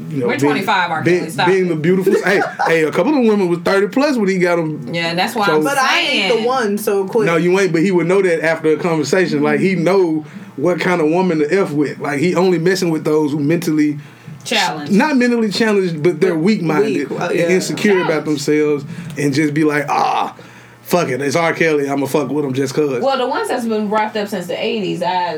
You 0.09 0.17
know, 0.17 0.27
Mm-hmm. 0.27 0.27
We're 0.27 0.37
25, 0.39 0.91
R. 0.91 1.03
being, 1.03 1.19
Kelly, 1.19 1.29
stop 1.31 1.47
being 1.47 1.67
the 1.67 1.75
beautiful. 1.75 2.13
hey, 2.23 2.41
hey, 2.65 2.83
a 2.83 2.91
couple 2.91 3.13
of 3.15 3.23
women 3.25 3.47
was 3.47 3.59
thirty 3.59 3.87
plus 3.87 4.17
when 4.17 4.27
he 4.29 4.37
got 4.39 4.55
them. 4.55 4.93
Yeah, 4.93 5.07
and 5.09 5.19
that's 5.19 5.35
why 5.35 5.45
So- 5.47 5.57
I'm 5.57 5.63
but 5.63 5.77
I 5.77 5.99
ain't 5.99 6.41
the 6.41 6.47
one, 6.47 6.77
so 6.77 7.07
quick. 7.07 7.25
No, 7.27 7.35
you 7.35 7.57
ain't. 7.59 7.71
But 7.71 7.81
he 7.83 7.91
would 7.91 8.07
know 8.07 8.21
that 8.21 8.43
after 8.43 8.71
a 8.73 8.77
conversation. 8.77 9.41
Like 9.43 9.59
he 9.59 9.75
know 9.75 10.21
what 10.57 10.79
kind 10.79 10.99
of 11.01 11.09
woman 11.09 11.39
to 11.39 11.45
f 11.61 11.71
with. 11.71 11.99
Like 11.99 12.19
he 12.19 12.35
only 12.35 12.57
messing 12.59 12.89
with 12.89 13.03
those 13.05 13.31
who 13.31 13.39
mentally, 13.39 13.99
challenged, 14.43 14.91
not 14.91 15.15
mentally 15.15 15.49
challenged, 15.51 16.01
but 16.01 16.19
they're 16.19 16.35
weak 16.37 16.61
minded, 16.61 17.09
Weak, 17.09 17.09
well, 17.11 17.33
yeah. 17.33 17.43
and 17.43 17.53
insecure 17.53 18.01
about 18.03 18.25
themselves, 18.25 18.85
and 19.17 19.33
just 19.33 19.53
be 19.53 19.63
like, 19.63 19.85
ah, 19.89 20.35
fuck 20.81 21.07
it, 21.09 21.21
it's 21.21 21.35
R. 21.35 21.53
Kelly. 21.53 21.87
I'ma 21.89 22.07
fuck 22.07 22.29
with 22.29 22.45
him 22.45 22.53
just 22.53 22.73
cause. 22.73 23.03
Well, 23.03 23.17
the 23.17 23.27
ones 23.27 23.47
that's 23.47 23.65
been 23.65 23.89
wrapped 23.91 24.17
up 24.17 24.27
since 24.27 24.47
the 24.47 24.55
'80s, 24.55 25.03
I 25.03 25.35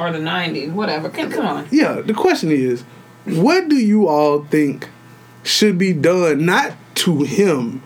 or 0.00 0.10
the 0.10 0.18
'90s, 0.18 0.72
whatever. 0.72 1.08
Come, 1.08 1.30
come 1.30 1.46
on. 1.46 1.68
yeah, 1.70 2.00
the 2.00 2.14
question 2.14 2.50
is, 2.50 2.82
what 3.24 3.68
do 3.68 3.76
you 3.76 4.08
all 4.08 4.44
think 4.44 4.88
should 5.42 5.78
be 5.78 5.92
done? 5.92 6.44
Not 6.44 6.74
to 6.96 7.22
him, 7.22 7.82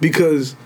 because 0.00 0.56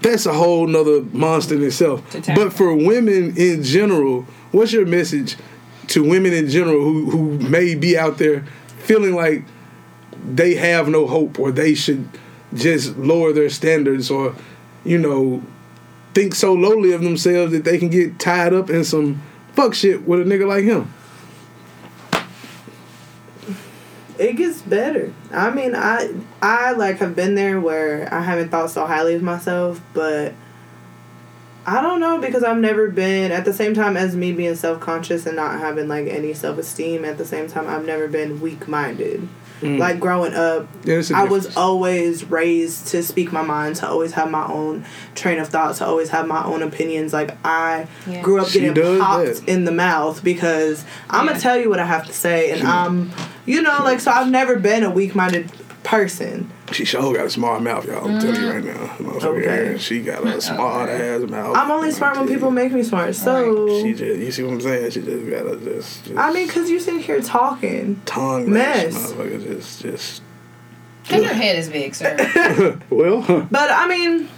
that's 0.00 0.26
a 0.26 0.32
whole 0.32 0.66
nother 0.66 1.02
monster 1.12 1.56
in 1.56 1.64
itself. 1.64 2.02
But 2.34 2.52
for 2.52 2.74
women 2.74 3.36
in 3.36 3.62
general, 3.62 4.22
what's 4.52 4.72
your 4.72 4.86
message 4.86 5.36
to 5.88 6.02
women 6.02 6.32
in 6.32 6.48
general 6.48 6.80
who 6.80 7.10
who 7.10 7.38
may 7.38 7.74
be 7.74 7.96
out 7.96 8.18
there 8.18 8.44
feeling 8.78 9.14
like 9.14 9.44
they 10.26 10.54
have 10.54 10.88
no 10.88 11.06
hope 11.06 11.38
or 11.38 11.50
they 11.50 11.74
should 11.74 12.08
just 12.54 12.96
lower 12.96 13.32
their 13.32 13.50
standards 13.50 14.10
or 14.10 14.34
you 14.84 14.98
know 14.98 15.42
think 16.14 16.34
so 16.34 16.52
lowly 16.52 16.92
of 16.92 17.02
themselves 17.02 17.52
that 17.52 17.64
they 17.64 17.78
can 17.78 17.88
get 17.88 18.18
tied 18.18 18.52
up 18.52 18.70
in 18.70 18.84
some 18.84 19.22
fuck 19.54 19.74
shit 19.74 20.06
with 20.06 20.20
a 20.20 20.24
nigga 20.24 20.46
like 20.46 20.64
him. 20.64 20.92
It 24.18 24.34
gets 24.34 24.62
better. 24.62 25.12
I 25.32 25.50
mean, 25.50 25.74
I 25.74 26.12
I 26.42 26.72
like 26.72 26.98
have 26.98 27.14
been 27.14 27.34
there 27.34 27.60
where 27.60 28.12
I 28.12 28.20
haven't 28.20 28.50
thought 28.50 28.70
so 28.70 28.86
highly 28.86 29.14
of 29.14 29.22
myself, 29.22 29.80
but 29.94 30.34
I 31.66 31.82
don't 31.82 32.00
know 32.00 32.18
because 32.18 32.42
I've 32.42 32.58
never 32.58 32.88
been 32.88 33.30
at 33.30 33.44
the 33.44 33.52
same 33.52 33.74
time 33.74 33.96
as 33.96 34.16
me 34.16 34.32
being 34.32 34.54
self 34.54 34.80
conscious 34.80 35.26
and 35.26 35.36
not 35.36 35.60
having 35.60 35.86
like 35.86 36.06
any 36.06 36.34
self 36.34 36.58
esteem. 36.58 37.04
At 37.04 37.18
the 37.18 37.26
same 37.26 37.48
time, 37.48 37.66
I've 37.66 37.84
never 37.84 38.08
been 38.08 38.40
weak 38.40 38.66
minded. 38.66 39.28
Mm. 39.60 39.78
Like 39.78 39.98
growing 39.98 40.34
up, 40.34 40.68
There's 40.82 41.10
a 41.10 41.16
I 41.16 41.24
was 41.24 41.56
always 41.56 42.24
raised 42.24 42.88
to 42.88 43.02
speak 43.02 43.32
my 43.32 43.42
mind, 43.42 43.76
to 43.76 43.88
always 43.88 44.12
have 44.12 44.30
my 44.30 44.46
own 44.46 44.84
train 45.16 45.38
of 45.40 45.48
thought, 45.48 45.74
to 45.76 45.86
always 45.86 46.10
have 46.10 46.28
my 46.28 46.44
own 46.44 46.62
opinions. 46.62 47.12
Like 47.12 47.36
I 47.44 47.88
Yeah. 48.06 48.22
grew 48.22 48.40
up 48.40 48.48
She 48.48 48.60
getting 48.60 49.00
popped 49.00 49.24
that. 49.26 49.48
in 49.48 49.64
the 49.64 49.72
mouth 49.72 50.22
because 50.22 50.84
I'm 51.10 51.24
Yeah. 51.26 51.32
gonna 51.32 51.40
tell 51.42 51.56
you 51.58 51.68
what 51.70 51.80
I 51.80 51.86
have 51.86 52.06
to 52.06 52.12
say, 52.12 52.52
and 52.52 52.66
I'm, 52.68 53.10
you 53.46 53.60
know, 53.62 53.80
like 53.82 53.98
so 54.00 54.12
I've 54.12 54.30
never 54.30 54.56
been 54.56 54.84
a 54.84 54.90
weak 54.90 55.14
minded 55.16 55.50
person. 55.88 56.50
She 56.70 56.84
sure 56.84 57.14
got 57.14 57.24
a 57.26 57.30
smart 57.30 57.62
mouth, 57.62 57.86
y'all. 57.86 58.06
I'm 58.06 58.20
telling 58.20 58.42
you 58.42 58.50
right 58.50 58.62
now. 58.62 58.72
Mm-hmm. 58.74 59.08
Motherfucker, 59.08 59.68
Okay. 59.68 59.78
She 59.78 60.02
got 60.02 60.26
a 60.26 60.38
smart 60.38 60.90
ass 60.90 61.22
mouth. 61.22 61.56
I'm 61.56 61.70
only 61.70 61.90
smart 61.92 62.18
when 62.18 62.28
people 62.28 62.50
make 62.50 62.72
me 62.72 62.82
smart. 62.82 63.14
So 63.14 63.80
She 63.82 63.94
just, 63.94 64.20
you 64.20 64.30
see 64.30 64.42
what 64.42 64.52
I'm 64.52 64.60
saying? 64.60 64.90
She 64.90 65.00
just 65.00 65.30
got 65.30 65.46
a 65.46 65.56
just, 65.56 66.04
just 66.04 66.18
I 66.18 66.30
mean, 66.30 66.46
cause 66.46 66.68
you 66.68 66.78
sit 66.78 67.00
here 67.00 67.22
talking. 67.22 68.02
tongue 68.04 68.52
mess. 68.52 68.92
lash, 68.92 69.12
motherfucker. 69.12 69.42
Just, 69.44 69.80
just. 69.82 70.22
Cause 71.08 71.22
your 71.22 71.32
head 71.32 71.56
is 71.56 71.70
big, 71.70 71.94
sir. 71.94 72.78
Well, 72.90 73.22
But 73.50 73.70
I 73.70 73.88
mean, 73.88 74.28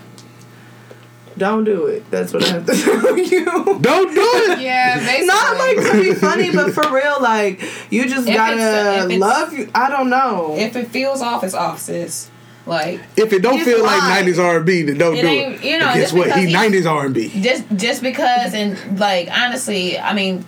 don't 1.40 1.64
do 1.64 1.86
it. 1.86 2.08
That's 2.10 2.32
what 2.32 2.44
I 2.44 2.48
have 2.52 2.66
to 2.66 2.72
tell 2.84 3.18
you. 3.18 3.44
don't 3.80 4.14
do 4.14 4.30
it. 4.52 4.60
yeah, 4.60 4.98
basically. 5.00 5.26
Not 5.26 5.56
like 5.56 5.76
to 5.78 6.00
be 6.02 6.14
funny, 6.14 6.50
but 6.52 6.72
for 6.72 6.94
real, 6.94 7.16
like 7.20 7.60
you 7.90 8.06
just 8.08 8.28
If 8.28 8.34
gotta 8.36 9.06
it's- 9.06 9.18
love 9.18 9.52
you. 9.52 9.68
I 9.74 9.90
don't 9.90 10.08
know. 10.10 10.54
if 10.56 10.76
it 10.76 10.88
feels 10.88 11.20
off, 11.22 11.42
it's 11.42 11.54
off, 11.54 11.80
sis. 11.80 12.30
Like 12.66 13.00
If 13.16 13.32
it 13.32 13.40
don't 13.42 13.56
Just 13.58 13.68
feel 13.70 13.82
like 13.82 14.00
'90s 14.24 14.38
R&B, 14.38 14.82
then 14.82 14.98
don't 14.98 15.16
It 15.16 15.22
do 15.22 15.28
it. 15.28 15.64
you 15.64 15.78
know, 15.78 15.86
But 15.86 15.94
guess 15.94 16.12
what? 16.12 16.30
He 16.38 16.46
he- 16.46 16.52
'90s 16.54 16.86
R&B. 16.88 17.40
just 17.42 17.64
just 17.74 18.02
because 18.02 18.52
and 18.54 19.00
like 19.00 19.28
honestly, 19.30 19.98
I 19.98 20.12
mean, 20.12 20.44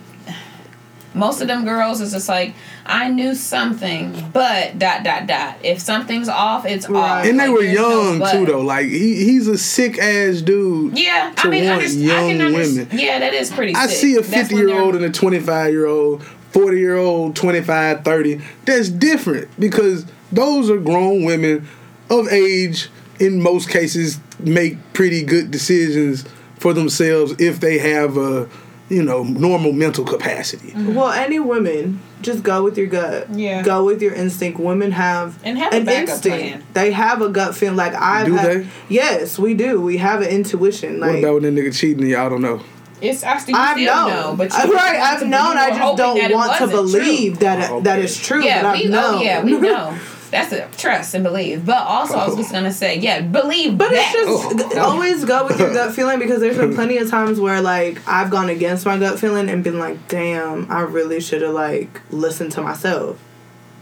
most 1.13 1.41
of 1.41 1.47
them 1.47 1.63
girls 1.65 2.01
is 2.01 2.11
just 2.11 2.27
like 2.29 2.55
I 2.85 3.09
knew 3.09 3.35
something, 3.35 4.29
but 4.33 4.77
dot 4.79 5.03
dot 5.03 5.27
dot. 5.27 5.57
If 5.63 5.79
something's 5.79 6.27
off, 6.29 6.65
it's 6.65 6.89
Right. 6.89 7.19
off. 7.19 7.25
And 7.25 7.39
they 7.39 7.47
Like, 7.47 7.55
were 7.57 7.63
there's 7.63 7.75
no 7.77 8.13
young 8.13 8.31
too, 8.31 8.45
though. 8.51 8.61
Like 8.61 8.87
he, 8.87 9.23
he's 9.25 9.47
a 9.47 9.57
sick 9.57 9.97
ass 9.99 10.41
dude. 10.41 10.97
Yeah, 10.97 11.31
to 11.37 11.47
I 11.47 11.49
mean, 11.51 11.65
want 11.65 11.81
underst- 11.83 11.97
I 11.97 11.99
young 11.99 12.29
can 12.29 12.41
understand. 12.41 12.87
women. 12.89 12.99
Yeah, 12.99 13.19
that 13.19 13.33
is 13.33 13.51
pretty. 13.51 13.75
I 13.75 13.87
sick. 13.87 13.97
see 13.97 14.15
a 14.15 14.23
fifty 14.23 14.55
year 14.55 14.79
old 14.79 14.95
and 14.95 15.05
a 15.05 15.09
25 15.11 15.71
year 15.71 15.85
old, 15.85 16.23
40 16.51 16.79
year 16.79 16.97
old, 16.97 17.35
25, 17.35 18.03
30. 18.03 18.41
That's 18.65 18.89
different 18.89 19.49
because 19.59 20.05
those 20.31 20.69
are 20.69 20.77
grown 20.77 21.23
women 21.25 21.67
of 22.09 22.27
age, 22.29 22.89
in 23.19 23.41
most 23.41 23.69
cases, 23.69 24.19
make 24.39 24.77
pretty 24.93 25.23
good 25.23 25.51
decisions 25.51 26.25
for 26.59 26.73
themselves 26.73 27.33
if 27.39 27.59
they 27.59 27.77
have 27.77 28.17
a, 28.17 28.49
you 28.89 29.01
know, 29.03 29.23
normal 29.23 29.71
mental 29.71 30.03
capacity. 30.05 30.69
Mm-hmm. 30.71 30.93
well, 30.95 31.11
any 31.11 31.39
women, 31.39 31.99
just 32.21 32.43
go 32.43 32.63
with 32.63 32.77
your 32.77 32.87
gut. 32.87 33.29
Yeah. 33.33 33.61
Go 33.63 33.85
with 33.85 34.01
your 34.01 34.13
instinct. 34.13 34.59
Women 34.59 34.91
have 34.91 35.39
And 35.43 35.57
have 35.57 35.73
an 35.73 35.85
backup 35.85 36.09
instinct. 36.09 36.37
plan. 36.37 36.63
They 36.73 36.91
have 36.91 37.21
a 37.21 37.29
gut 37.29 37.55
feeling. 37.55 37.77
Like 37.77 37.93
I 37.95 38.25
Do 38.25 38.33
have. 38.35 38.45
they? 38.63 38.67
Yes, 38.89 39.39
we 39.39 39.53
do. 39.53 39.81
We 39.81 39.97
have 39.97 40.21
an 40.21 40.27
intuition. 40.29 40.99
what 40.99 41.09
Like 41.11 41.19
about 41.19 41.41
when 41.41 41.55
that 41.55 41.61
nigga 41.61 41.73
cheating 41.75 42.01
and 42.03 42.09
y'all 42.11 42.29
don't 42.29 42.41
know? 42.41 42.61
It's 43.01 43.21
actually 43.23 43.55
I've 43.55 43.75
still 43.75 43.93
known. 43.93 44.09
know, 44.09 44.35
but 44.37 44.53
you 44.53 44.73
right, 44.75 44.95
I've 44.97 45.21
known. 45.27 45.57
I 45.57 45.69
just 45.77 45.97
don't 45.97 46.31
want 46.31 46.57
to 46.57 46.67
wasn't 46.67 46.69
true. 46.91 46.99
believe 47.01 47.39
that 47.39 47.59
it, 47.59 47.69
Oh, 47.71 47.81
that 47.81 47.97
okay. 47.97 48.05
is 48.05 48.17
true. 48.21 48.41
Yeah, 48.43 48.61
but 48.63 48.77
we 48.77 48.85
I've 48.85 48.91
know. 48.91 49.11
known. 49.11 49.21
Yeah, 49.21 49.43
we 49.43 49.57
know. 49.59 49.97
That's 50.33 50.51
a 50.51 50.67
trust 50.77 51.13
and 51.13 51.23
believe. 51.23 51.63
But 51.63 51.77
also, 51.85 52.15
I 52.15 52.25
was 52.25 52.35
just 52.35 52.51
gonna 52.51 52.73
say, 52.73 52.97
yeah, 52.97 53.21
believe. 53.21 53.77
But 53.77 53.91
that. 53.91 54.13
it's 54.15 54.57
just 54.57 54.73
oh, 54.75 54.79
oh. 54.79 54.91
always 54.91 55.23
go 55.23 55.45
with 55.45 55.59
your 55.59 55.71
gut 55.71 55.93
feeling 55.95 56.17
because 56.17 56.39
there's 56.41 56.57
been 56.57 56.73
plenty 56.73 56.97
of 56.97 57.07
times 57.09 57.39
where 57.39 57.61
like 57.61 58.05
I've 58.07 58.31
gone 58.31 58.49
against 58.49 58.83
my 58.85 58.97
gut 58.97 59.19
feeling 59.19 59.47
and 59.47 59.63
been 59.63 59.77
like, 59.77 60.07
damn, 60.07 60.69
I 60.71 60.81
really 60.81 61.21
should 61.21 61.43
have 61.43 61.53
like 61.53 62.01
listened 62.09 62.51
to 62.53 62.61
myself. 62.61 63.19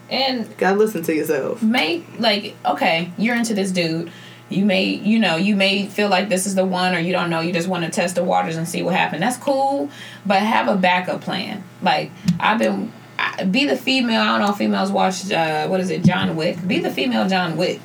and 0.09 0.55
Gotta 0.57 0.77
listen 0.77 1.03
to 1.03 1.15
yourself. 1.15 1.63
may 1.63 2.03
like 2.19 2.55
okay, 2.65 3.13
you're 3.17 3.35
into 3.35 3.53
this 3.53 3.71
dude. 3.71 4.11
You 4.49 4.65
may, 4.65 4.83
you 4.83 5.17
know, 5.17 5.37
you 5.37 5.55
may 5.55 5.85
feel 5.85 6.09
like 6.09 6.27
this 6.27 6.45
is 6.45 6.55
the 6.55 6.65
one, 6.65 6.93
or 6.93 6.99
you 6.99 7.13
don't 7.13 7.29
know. 7.29 7.39
You 7.39 7.53
just 7.53 7.69
want 7.69 7.85
to 7.85 7.89
test 7.89 8.15
the 8.15 8.23
waters 8.25 8.57
and 8.57 8.67
see 8.67 8.83
what 8.83 8.93
happens. 8.93 9.21
That's 9.21 9.37
cool, 9.37 9.89
but 10.25 10.41
have 10.41 10.67
a 10.67 10.75
backup 10.75 11.21
plan. 11.21 11.63
Like 11.81 12.11
I've 12.37 12.59
been, 12.59 12.91
I, 13.39 13.43
be 13.45 13.65
the 13.65 13.77
female. 13.77 14.21
I 14.21 14.25
don't 14.37 14.41
know 14.41 14.51
if 14.51 14.57
females 14.57 14.91
watch. 14.91 15.31
Uh, 15.31 15.67
what 15.67 15.79
is 15.79 15.89
it, 15.89 16.03
John 16.03 16.35
Wick? 16.35 16.65
Be 16.67 16.79
the 16.79 16.91
female 16.91 17.27
John 17.27 17.57
Wick. 17.57 17.79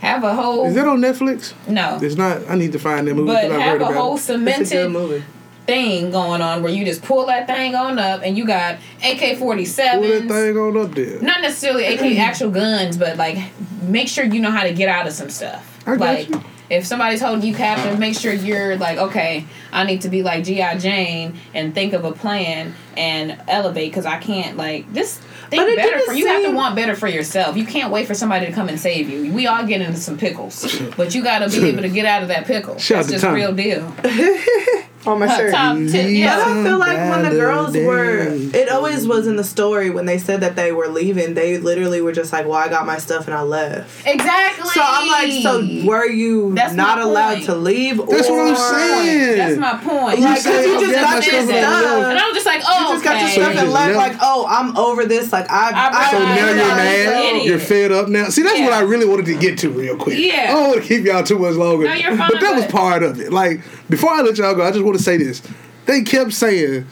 Have 0.00 0.24
a 0.24 0.34
whole 0.34 0.66
Is 0.66 0.74
that 0.76 0.88
on 0.88 1.00
Netflix? 1.00 1.52
no, 1.68 1.98
It's 2.00 2.16
not. 2.16 2.48
I 2.48 2.54
need 2.54 2.72
to 2.72 2.78
find 2.78 3.06
that 3.06 3.14
movie. 3.14 3.26
but 3.32 3.50
heard 3.50 3.82
a 3.82 3.84
about 3.86 3.94
whole 3.94 4.14
it. 4.16 4.20
A 4.20 4.22
cemented 4.22 4.90
movie. 4.90 5.22
thing 5.66 6.10
going 6.10 6.40
on 6.40 6.62
where 6.62 6.72
you 6.72 6.84
just 6.86 7.02
pull 7.02 7.26
that 7.26 7.46
thing 7.46 7.74
on 7.74 7.98
up 7.98 8.22
and 8.24 8.36
you 8.38 8.46
got 8.46 8.78
AK 9.04 9.36
forty 9.38 9.66
seven. 9.66 10.00
Pull 10.00 10.28
that 10.28 10.28
thing 10.28 10.56
on 10.56 10.76
up 10.78 10.94
there. 10.94 11.20
Not 11.20 11.42
necessarily 11.42 11.84
AK 11.84 12.18
actual 12.18 12.50
guns, 12.50 12.96
but 12.96 13.18
like 13.18 13.36
make 13.82 14.08
sure 14.08 14.24
you 14.24 14.40
know 14.40 14.50
how 14.50 14.62
to 14.62 14.72
get 14.72 14.88
out 14.88 15.06
of 15.06 15.12
some 15.12 15.28
stuff. 15.28 15.82
I 15.86 15.96
got 15.96 16.00
like 16.00 16.28
you. 16.30 16.42
If 16.70 16.86
somebody's 16.86 17.20
holding 17.20 17.44
you 17.44 17.54
captive, 17.54 17.98
make 17.98 18.16
sure 18.16 18.32
you're 18.32 18.76
like, 18.76 18.96
okay, 18.96 19.44
I 19.72 19.84
need 19.84 20.02
to 20.02 20.08
be 20.08 20.22
like 20.22 20.44
GI 20.44 20.78
Jane 20.78 21.38
and 21.52 21.74
think 21.74 21.92
of 21.92 22.04
a 22.04 22.12
plan 22.12 22.74
and 22.96 23.42
elevate 23.48 23.90
because 23.90 24.06
I 24.06 24.18
can't 24.18 24.56
like 24.56 24.92
just 24.94 25.20
think 25.50 25.76
better 25.76 26.00
for 26.00 26.12
you. 26.12 26.26
have 26.28 26.44
to 26.44 26.52
want 26.52 26.76
better 26.76 26.94
for 26.94 27.08
yourself. 27.08 27.56
You 27.56 27.66
can't 27.66 27.92
wait 27.92 28.06
for 28.06 28.14
somebody 28.14 28.46
to 28.46 28.52
come 28.52 28.68
and 28.68 28.78
save 28.78 29.10
you. 29.10 29.32
We 29.32 29.48
all 29.48 29.66
get 29.66 29.80
into 29.80 29.98
some 29.98 30.16
pickles, 30.16 30.80
but 30.96 31.14
you 31.14 31.22
got 31.22 31.40
to 31.40 31.60
be 31.60 31.68
able 31.68 31.82
to 31.82 31.88
get 31.88 32.06
out 32.06 32.22
of 32.22 32.28
that 32.28 32.46
pickle. 32.46 32.78
Shout 32.78 32.98
That's 32.98 33.10
just 33.10 33.24
Tommy. 33.24 33.40
real 33.40 33.52
deal. 33.52 33.92
On 35.06 35.18
my 35.18 35.34
shirt. 35.34 35.52
Top 35.52 35.76
ten, 35.76 35.86
But 35.90 36.10
yeah. 36.10 36.44
I 36.46 36.62
feel 36.62 36.78
like 36.78 36.98
when 36.98 37.22
the 37.24 37.30
girls 37.30 37.74
were, 37.74 38.18
it 38.28 38.68
always 38.68 39.06
was 39.08 39.26
in 39.26 39.36
the 39.36 39.44
story 39.44 39.88
when 39.88 40.04
they 40.04 40.18
said 40.18 40.42
that 40.42 40.56
they 40.56 40.72
were 40.72 40.88
leaving. 40.88 41.32
They 41.32 41.56
literally 41.56 42.02
were 42.02 42.12
just 42.12 42.34
like, 42.34 42.44
"Well, 42.44 42.56
I 42.58 42.68
got 42.68 42.84
my 42.84 42.98
stuff 42.98 43.26
and 43.26 43.34
I 43.34 43.40
left." 43.40 44.06
Exactly. 44.06 44.68
So 44.68 44.82
I'm 44.84 45.08
like, 45.08 45.42
so 45.42 45.86
were 45.88 46.04
you 46.06 46.54
That's 46.54 46.74
not 46.74 46.98
allowed 46.98 47.34
point. 47.36 47.44
to 47.46 47.54
leave? 47.54 47.96
That's 47.96 48.28
or, 48.28 48.36
what 48.44 48.48
I'm 48.50 48.56
saying. 48.56 49.38
That's 49.38 49.56
my 49.58 49.76
point. 49.82 50.18
You 50.18 50.24
Like, 50.26 50.34
'cause 50.34 50.42
said 50.42 50.64
you 50.66 50.80
just 50.80 50.92
got 50.92 51.02
got 51.14 51.26
your 51.26 51.34
stuff 51.42 51.48
and 51.56 51.66
I 51.66 51.80
stuff. 51.80 51.82
left. 51.98 52.08
And 52.10 52.18
I 52.18 52.26
was 52.26 52.34
just 52.34 52.46
like, 52.46 52.62
oh, 52.66 52.80
You 52.80 52.94
just 52.94 53.04
got 53.04 53.20
your 53.20 53.28
stuff 53.30 53.54
So 53.54 53.60
and 53.60 53.70
left. 53.72 53.94
left? 53.94 53.96
Like, 53.96 54.16
oh, 54.20 54.46
I'm 54.50 54.76
over 54.76 55.06
this. 55.06 55.32
Like, 55.32 55.50
I've. 55.50 55.74
I 55.74 55.90
I, 55.92 56.10
So 56.10 56.18
realized 56.18 56.56
now 56.56 56.74
I 56.74 56.96
you're 56.96 57.34
mad. 57.36 57.42
You're 57.46 57.58
fed 57.58 57.92
up 57.92 58.08
now. 58.08 58.28
See, 58.28 58.42
that's 58.42 58.60
what 58.60 58.74
I 58.74 58.80
really 58.82 59.06
wanted 59.06 59.24
to 59.26 59.34
get 59.38 59.56
to 59.60 59.70
real 59.70 59.96
quick. 59.96 60.18
Yeah. 60.18 60.48
I 60.50 60.52
don't 60.52 60.68
want 60.72 60.82
to 60.82 60.86
keep 60.88 61.04
y'all 61.06 61.22
too 61.24 61.38
much 61.38 61.54
longer. 61.54 61.86
No, 61.86 61.94
you're 61.94 62.16
fine, 62.16 62.28
But 62.30 62.40
that 62.40 62.54
was 62.54 62.66
part 62.66 63.02
of 63.02 63.18
it. 63.18 63.32
Like 63.32 63.60
before 63.88 64.10
I 64.12 64.20
let 64.20 64.36
y'all 64.36 64.54
go, 64.54 64.62
I 64.62 64.70
just 64.70 64.84
want 64.90 64.98
to 64.98 65.04
say 65.04 65.16
this. 65.16 65.42
They 65.86 66.02
kept 66.02 66.32
saying, 66.32 66.86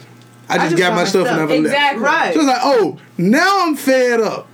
"I 0.49 0.57
just, 0.59 0.71
just 0.71 0.83
got 0.83 0.95
my 0.95 1.05
stuff 1.05 1.27
and 1.27 1.37
stuff." 1.37 1.39
never 1.39 1.55
left." 1.55 1.67
Exactly. 1.67 2.03
Right. 2.03 2.35
So 2.35 2.41
it's 2.41 2.49
like, 2.49 2.61
oh, 2.63 2.99
now 3.17 3.67
I'm 3.67 3.77
fed 3.77 4.21
up. 4.21 4.49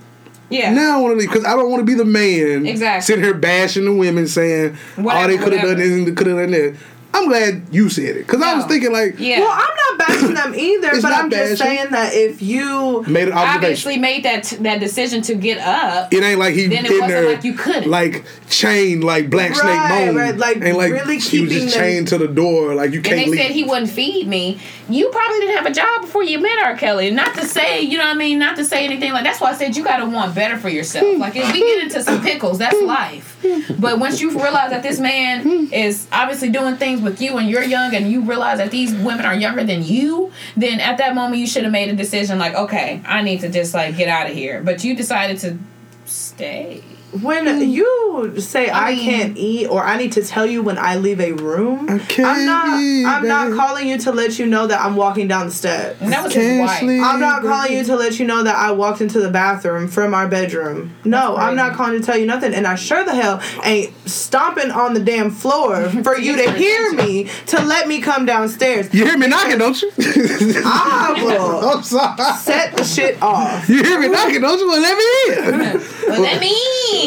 Yeah. 0.49 0.73
Now 0.73 0.99
I 0.99 1.01
want 1.01 1.13
to 1.13 1.19
leave 1.19 1.29
because 1.29 1.45
I 1.45 1.55
don't 1.55 1.71
want 1.71 1.81
to 1.81 1.85
be 1.85 1.95
the 1.95 2.05
man 2.05 2.65
Exactly. 2.67 3.01
sitting 3.01 3.23
here 3.23 3.33
bashing 3.33 3.85
the 3.85 3.93
women 3.93 4.27
saying, 4.27 4.77
"Oh, 4.97 5.27
they 5.27 5.37
could 5.37 5.53
have 5.53 5.61
done 5.61 5.71
whatever. 5.71 5.75
this 5.75 5.91
and 6.07 6.17
could 6.17 6.27
have 6.27 6.37
done 6.37 6.51
that." 6.51 6.75
I'm 7.15 7.29
glad 7.29 7.63
you 7.71 7.89
said 7.89 8.17
it 8.17 8.27
because 8.27 8.41
I 8.41 8.55
was 8.55 8.65
thinking 8.65 8.91
like, 8.91 9.17
Yeah. 9.17 9.39
Well, 9.39 9.51
I'm 9.51 9.97
not 9.97 10.07
bashing 10.07 10.33
them 10.33 10.53
either, 10.55 11.01
but 11.01 11.13
I'm 11.13 11.29
just 11.29 11.61
saying 11.61 11.91
that 11.91 12.13
if 12.13 12.41
you 12.41 13.03
made 13.03 13.29
an 13.29 13.33
observation. 13.33 13.37
obviously 13.37 13.97
made 13.97 14.23
that 14.23 14.43
that 14.61 14.81
decision 14.81 15.21
to 15.23 15.35
get 15.35 15.57
up. 15.59 16.13
It 16.13 16.23
ain't 16.23 16.39
like 16.39 16.55
he 16.55 16.67
then 16.67 16.85
it 16.85 16.91
wasn't 16.91 17.07
there 17.07 17.25
like 17.33 17.45
you 17.45 17.53
couldn't. 17.53 17.89
like 17.89 18.25
chained 18.49 19.05
like 19.05 19.29
Black 19.29 19.51
Right, 19.51 19.59
Snake 19.59 20.07
Moan. 20.07 20.15
right, 20.15 20.37
like, 20.37 20.61
ain't 20.61 20.77
like 20.77 20.91
really 20.91 21.13
he 21.13 21.15
was 21.15 21.29
keeping 21.29 21.49
just 21.49 21.75
them- 21.75 21.83
chained 21.83 22.07
to 22.09 22.17
the 22.17 22.27
door 22.27 22.75
like 22.75 22.91
you 22.91 23.01
can't 23.01 23.15
they 23.15 23.31
leave. 23.31 23.39
said 23.39 23.51
he 23.51 23.63
wouldn't 23.63 23.89
feed 23.89 24.27
me. 24.27 24.59
You 24.89 25.09
probably 25.09 25.39
didn't 25.39 25.55
have 25.55 25.65
a 25.65 25.73
job 25.73 26.01
before 26.01 26.23
you 26.23 26.39
met 26.39 26.59
R. 26.65 26.75
Kelly. 26.75 27.11
Not 27.11 27.33
to 27.35 27.45
say, 27.45 27.81
you 27.81 27.97
know 27.97 28.05
what 28.05 28.15
I 28.15 28.19
mean? 28.19 28.39
Not 28.39 28.57
to 28.57 28.65
say 28.65 28.83
anything 28.83 29.13
like 29.13 29.23
that's 29.23 29.39
why 29.39 29.51
I 29.51 29.55
said 29.55 29.77
you 29.77 29.85
gotta 29.85 30.05
want 30.05 30.35
better 30.35 30.57
for 30.57 30.69
yourself. 30.69 31.15
Hmm. 31.15 31.21
Like 31.21 31.37
if 31.37 31.49
we 31.53 31.61
get 31.61 31.83
into 31.83 32.03
some 32.03 32.21
pickles, 32.21 32.57
that's 32.57 32.77
hmm. 32.77 32.85
life. 32.85 33.34
But 33.79 33.99
once 33.99 34.21
you 34.21 34.31
realize 34.31 34.71
that 34.71 34.83
this 34.83 34.99
man 34.99 35.71
is 35.71 36.07
obviously 36.11 36.49
doing 36.49 36.77
things 36.77 37.01
with 37.01 37.21
you 37.21 37.37
and 37.37 37.49
you're 37.49 37.63
young 37.63 37.93
and 37.95 38.11
you 38.11 38.21
realize 38.21 38.57
that 38.57 38.71
these 38.71 38.93
women 38.93 39.25
are 39.25 39.35
younger 39.35 39.63
than 39.63 39.83
you, 39.83 40.31
then 40.55 40.79
at 40.79 40.97
that 40.97 41.15
moment 41.15 41.39
you 41.39 41.47
should 41.47 41.63
have 41.63 41.71
made 41.71 41.89
a 41.89 41.95
decision 41.95 42.39
like, 42.39 42.55
okay, 42.55 43.01
I 43.05 43.21
need 43.21 43.41
to 43.41 43.49
just 43.49 43.73
like 43.73 43.97
get 43.97 44.07
out 44.07 44.29
of 44.29 44.35
here. 44.35 44.61
But 44.63 44.83
you 44.83 44.95
decided 44.95 45.39
to 45.39 45.57
stay. 46.05 46.83
When 47.21 47.45
mm. 47.45 47.69
you 47.69 48.39
say 48.39 48.69
I, 48.69 48.91
mean- 48.91 49.03
can't 49.03 49.37
eat 49.37 49.67
or 49.67 49.83
I 49.83 49.97
need 49.97 50.13
to 50.13 50.23
tell 50.23 50.45
you 50.45 50.61
when 50.61 50.77
I 50.77 50.95
leave 50.95 51.19
a 51.19 51.31
room, 51.33 51.89
I 51.89 51.99
can't 51.99 52.27
I'm 52.27 52.45
not 52.45 52.79
eat, 52.79 53.05
I'm 53.05 53.27
not 53.27 53.53
calling 53.53 53.87
you 53.87 53.97
to 53.99 54.11
let 54.11 54.37
you 54.39 54.45
know 54.45 54.67
that 54.67 54.81
I'm 54.81 54.95
walking 54.95 55.27
down 55.27 55.47
the 55.47 55.51
steps. 55.51 56.01
And 56.01 56.11
that 56.11 56.23
was 56.23 56.33
his 56.33 56.59
wife. 56.59 56.79
sleep. 56.79 57.01
I'm 57.01 57.19
not 57.19 57.41
calling 57.41 57.73
you 57.73 57.83
to 57.83 57.95
let 57.95 58.19
you 58.19 58.25
know 58.25 58.43
that 58.43 58.55
I 58.55 58.71
walked 58.71 59.01
into 59.01 59.19
the 59.21 59.29
bathroom 59.29 59.87
from 59.87 60.13
our 60.13 60.27
bedroom. 60.27 60.95
No, 61.03 61.35
I'm 61.35 61.55
not 61.55 61.75
calling 61.75 61.99
to 61.99 62.05
tell 62.05 62.17
you 62.17 62.25
nothing. 62.25 62.53
And 62.53 62.67
I 62.67 62.75
sure 62.75 63.03
the 63.03 63.15
hell 63.15 63.41
ain't 63.63 63.93
stomping 64.07 64.71
on 64.71 64.93
the 64.93 64.99
damn 64.99 65.31
floor 65.31 65.89
for 66.03 66.17
you 66.17 66.35
to 66.37 66.51
hear 66.53 66.93
me 66.93 67.29
to 67.47 67.61
let 67.61 67.87
me 67.87 68.01
come 68.01 68.25
downstairs. 68.25 68.93
You 68.93 69.05
hear 69.05 69.17
me 69.17 69.27
knocking, 69.27 69.57
don't 69.57 69.81
you? 69.81 69.91
I 69.97 71.21
will 71.23 71.69
I'm 71.69 71.83
sorry. 71.83 72.33
set 72.37 72.75
the 72.75 72.83
shit 72.83 73.21
off. 73.21 73.67
You 73.69 73.83
hear 73.83 73.99
me 73.99 74.09
knocking, 74.09 74.41
don't 74.41 74.59
you? 74.59 74.67
Well, 74.67 74.81
let 74.81 74.97
me 74.97 75.05
in. 75.45 75.85
What 76.07 76.21
that 76.21 76.39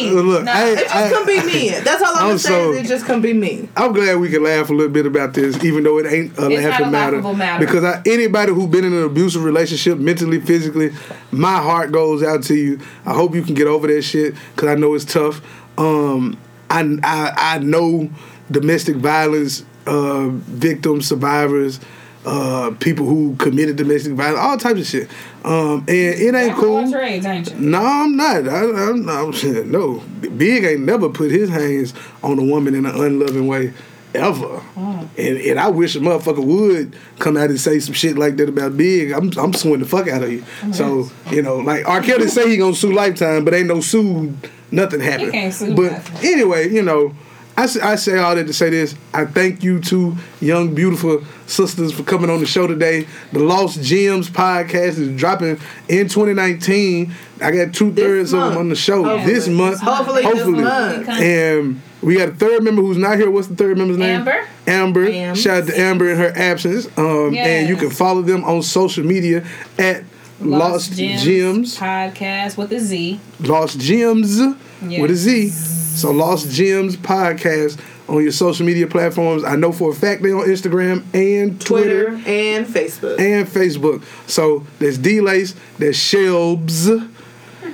mean? 0.05 0.15
Look, 0.15 0.45
No. 0.45 0.53
I, 0.53 0.65
It 0.71 0.79
just 0.81 0.95
I, 0.95 1.09
can 1.11 1.27
be 1.27 1.45
me. 1.47 1.69
That's 1.71 2.03
all 2.03 2.09
I'm, 2.15 2.17
I'm 2.23 2.27
gonna 2.29 2.39
so- 2.39 2.73
it 2.73 2.87
just 2.87 3.07
can 3.07 3.21
be 3.21 3.33
me. 3.33 3.69
I'm 3.77 3.93
glad 3.93 4.17
we 4.19 4.29
can 4.31 4.43
laugh 4.43 4.71
a 4.71 4.73
little 4.73 4.93
bit 4.93 5.07
about 5.07 5.35
this, 5.35 5.63
even 5.65 5.85
though 5.85 5.99
it 5.99 6.07
ain't 6.07 6.39
a 6.39 6.49
It's 6.51 6.65
laughing 6.65 6.87
a 6.87 6.91
matter. 6.91 7.23
matter. 7.23 7.65
Because 7.65 7.85
I, 7.85 8.03
anybody 8.07 8.53
who's 8.53 8.67
been 8.67 8.85
in 8.85 8.93
an 8.93 9.03
abusive 9.05 9.45
relationship, 9.45 9.99
mentally, 9.99 10.41
physically, 10.41 10.91
my 11.31 11.57
heart 11.57 11.93
goes 11.93 12.23
out 12.23 12.43
to 12.45 12.55
you. 12.55 12.81
I 13.07 13.15
hope 13.15 13.35
you 13.35 13.43
can 13.43 13.55
get 13.55 13.67
over 13.67 13.87
that 13.89 14.03
shit 14.03 14.35
because 14.55 14.69
I 14.69 14.75
know 14.75 14.95
it's 14.95 15.05
tough. 15.05 15.41
Um, 15.79 16.39
I, 16.71 16.81
I 17.03 17.33
I 17.55 17.59
know 17.59 18.11
domestic 18.51 18.97
violence 18.97 19.65
uh, 19.87 20.29
victims, 20.29 21.07
survivors. 21.09 21.81
Uh, 22.27 22.73
people 22.81 23.07
who 23.07 23.35
committed 23.37 23.77
domestic 23.77 24.13
violence, 24.13 24.39
all 24.41 24.59
types 24.59 24.81
of 24.81 24.87
shit, 24.87 25.09
um, 25.45 25.79
and 25.87 25.89
it 25.89 26.35
ain't 26.35 26.49
Jack 26.49 26.59
of 26.59 26.65
all 26.65 26.83
cool. 26.83 26.91
trades, 26.93 27.25
ain't? 27.25 27.59
No, 27.59 27.81
I'm 27.81 28.17
not. 28.17 28.47
I, 28.49 28.65
I'm 28.91 29.07
not. 29.07 29.43
No, 29.67 30.01
Big 30.37 30.65
ain't 30.65 30.81
never 30.81 31.09
put 31.09 31.31
his 31.31 31.49
hands 31.49 31.95
on 32.23 32.39
a 32.39 32.45
woman 32.45 32.75
in 32.75 32.85
an 32.87 32.95
unloving 33.01 33.47
way, 33.47 33.73
ever. 34.15 34.61
Oh. 34.77 35.09
And 35.17 35.39
and 35.39 35.61
I 35.61 35.69
wish 35.69 35.95
a 35.97 36.01
motherfucker 36.01 36.45
would 36.45 36.97
come 37.21 37.37
out 37.37 37.51
and 37.51 37.61
say 37.61 37.79
some 37.79 37.95
shit 37.95 38.19
like 38.19 38.37
that 38.39 38.49
about 38.49 38.77
Big. 38.77 39.13
I'm 39.13 39.31
I'm 39.39 39.55
suing 39.55 39.79
the 39.81 39.87
fuck 39.87 40.09
out 40.09 40.23
of 40.25 40.31
you. 40.33 40.45
Oh, 40.65 40.73
So 40.73 41.11
you 41.31 41.41
know, 41.41 41.59
like 41.59 41.89
R. 41.89 42.03
Kelly 42.03 42.27
say 42.29 42.51
he 42.51 42.57
gonna 42.57 42.75
sue 42.75 42.93
Lifetime, 42.93 43.45
but 43.45 43.55
ain't 43.55 43.69
no 43.69 43.81
sue. 43.81 44.37
Nothing 44.71 45.01
happened. 45.01 45.33
can't 45.33 45.55
sue 45.55 45.75
But 45.75 45.93
nothing. 45.93 46.29
anyway, 46.29 46.69
you 46.69 46.83
know. 46.83 47.15
I 47.59 47.67
say, 47.67 47.81
I 47.81 47.97
say 47.97 48.19
all 48.19 48.37
that 48.37 48.47
to 48.47 48.53
say 48.53 48.71
this. 48.71 48.95
I 49.13 49.25
thank 49.25 49.65
you 49.65 49.81
two 49.81 50.17
young, 50.41 50.77
beautiful 50.77 51.25
sisters 51.47 51.93
for 51.93 52.05
coming 52.05 52.31
on 52.31 52.39
the 52.39 52.47
show 52.47 52.69
today. 52.69 53.09
The 53.33 53.41
Lost 53.41 53.83
Gems 53.83 54.31
podcast 54.31 54.97
is 54.99 55.19
dropping 55.19 55.59
in 55.89 56.09
2019. 56.09 57.13
I 57.41 57.51
got 57.51 57.75
two 57.75 57.93
thirds 57.93 58.33
of 58.33 58.51
them 58.51 58.59
on 58.59 58.69
the 58.69 58.77
show 58.77 59.03
Hopefully. 59.03 59.35
this 59.35 59.49
month. 59.49 59.81
Hopefully 59.81 60.23
this 60.23 60.47
month. 60.47 61.09
And 61.09 61.83
we 62.01 62.17
got 62.17 62.29
a 62.29 62.33
third 62.33 62.63
member 62.63 62.81
who's 62.81 62.97
not 62.97 63.17
here. 63.19 63.29
What's 63.29 63.49
the 63.49 63.57
third 63.57 63.77
member's 63.77 63.99
name? 63.99 64.19
Amber. 64.21 64.47
Amber. 64.69 65.09
Ams. 65.09 65.41
Shout 65.43 65.63
out 65.63 65.67
to 65.69 65.81
Amber 65.81 66.11
in 66.11 66.17
her 66.17 66.33
absence. 66.37 66.87
Um, 66.97 67.35
And 67.37 67.69
you 67.69 67.75
can 67.77 67.91
follow 67.91 68.23
them 68.23 68.45
on 68.45 68.63
social 68.63 69.05
media 69.05 69.45
at 69.77 70.05
Lost, 70.41 70.93
Gems. 70.93 71.77
podcast 71.77 72.57
with 72.57 72.73
a 72.73 72.79
Z. 72.79 73.19
Lost 73.41 73.81
Gems 73.81 74.39
with 74.39 74.53
a 74.83 74.89
Yes. 74.89 75.17
Z. 75.17 75.78
So 75.99 76.13
Lost 76.13 76.51
Gems 76.51 76.97
podcast 76.97 77.81
on 78.09 78.23
your 78.23 78.31
social 78.33 78.65
media 78.65 78.87
platforms. 78.87 79.43
I 79.45 79.57
know 79.57 79.73
for 79.73 79.91
a 79.91 79.95
fact 79.95 80.23
they 80.23 80.31
on 80.33 80.47
Instagram 80.47 81.03
and 81.13 81.61
Twitter, 81.61 82.11
Twitter 82.11 82.31
and 82.31 82.67
Facebook. 82.67 83.19
and 83.21 83.47
Facebook. 83.49 84.05
So 84.31 84.65
there's 84.79 84.97
D 84.97 85.21
Lace, 85.21 85.55
there's 85.79 85.97
Shelbs, 85.97 86.87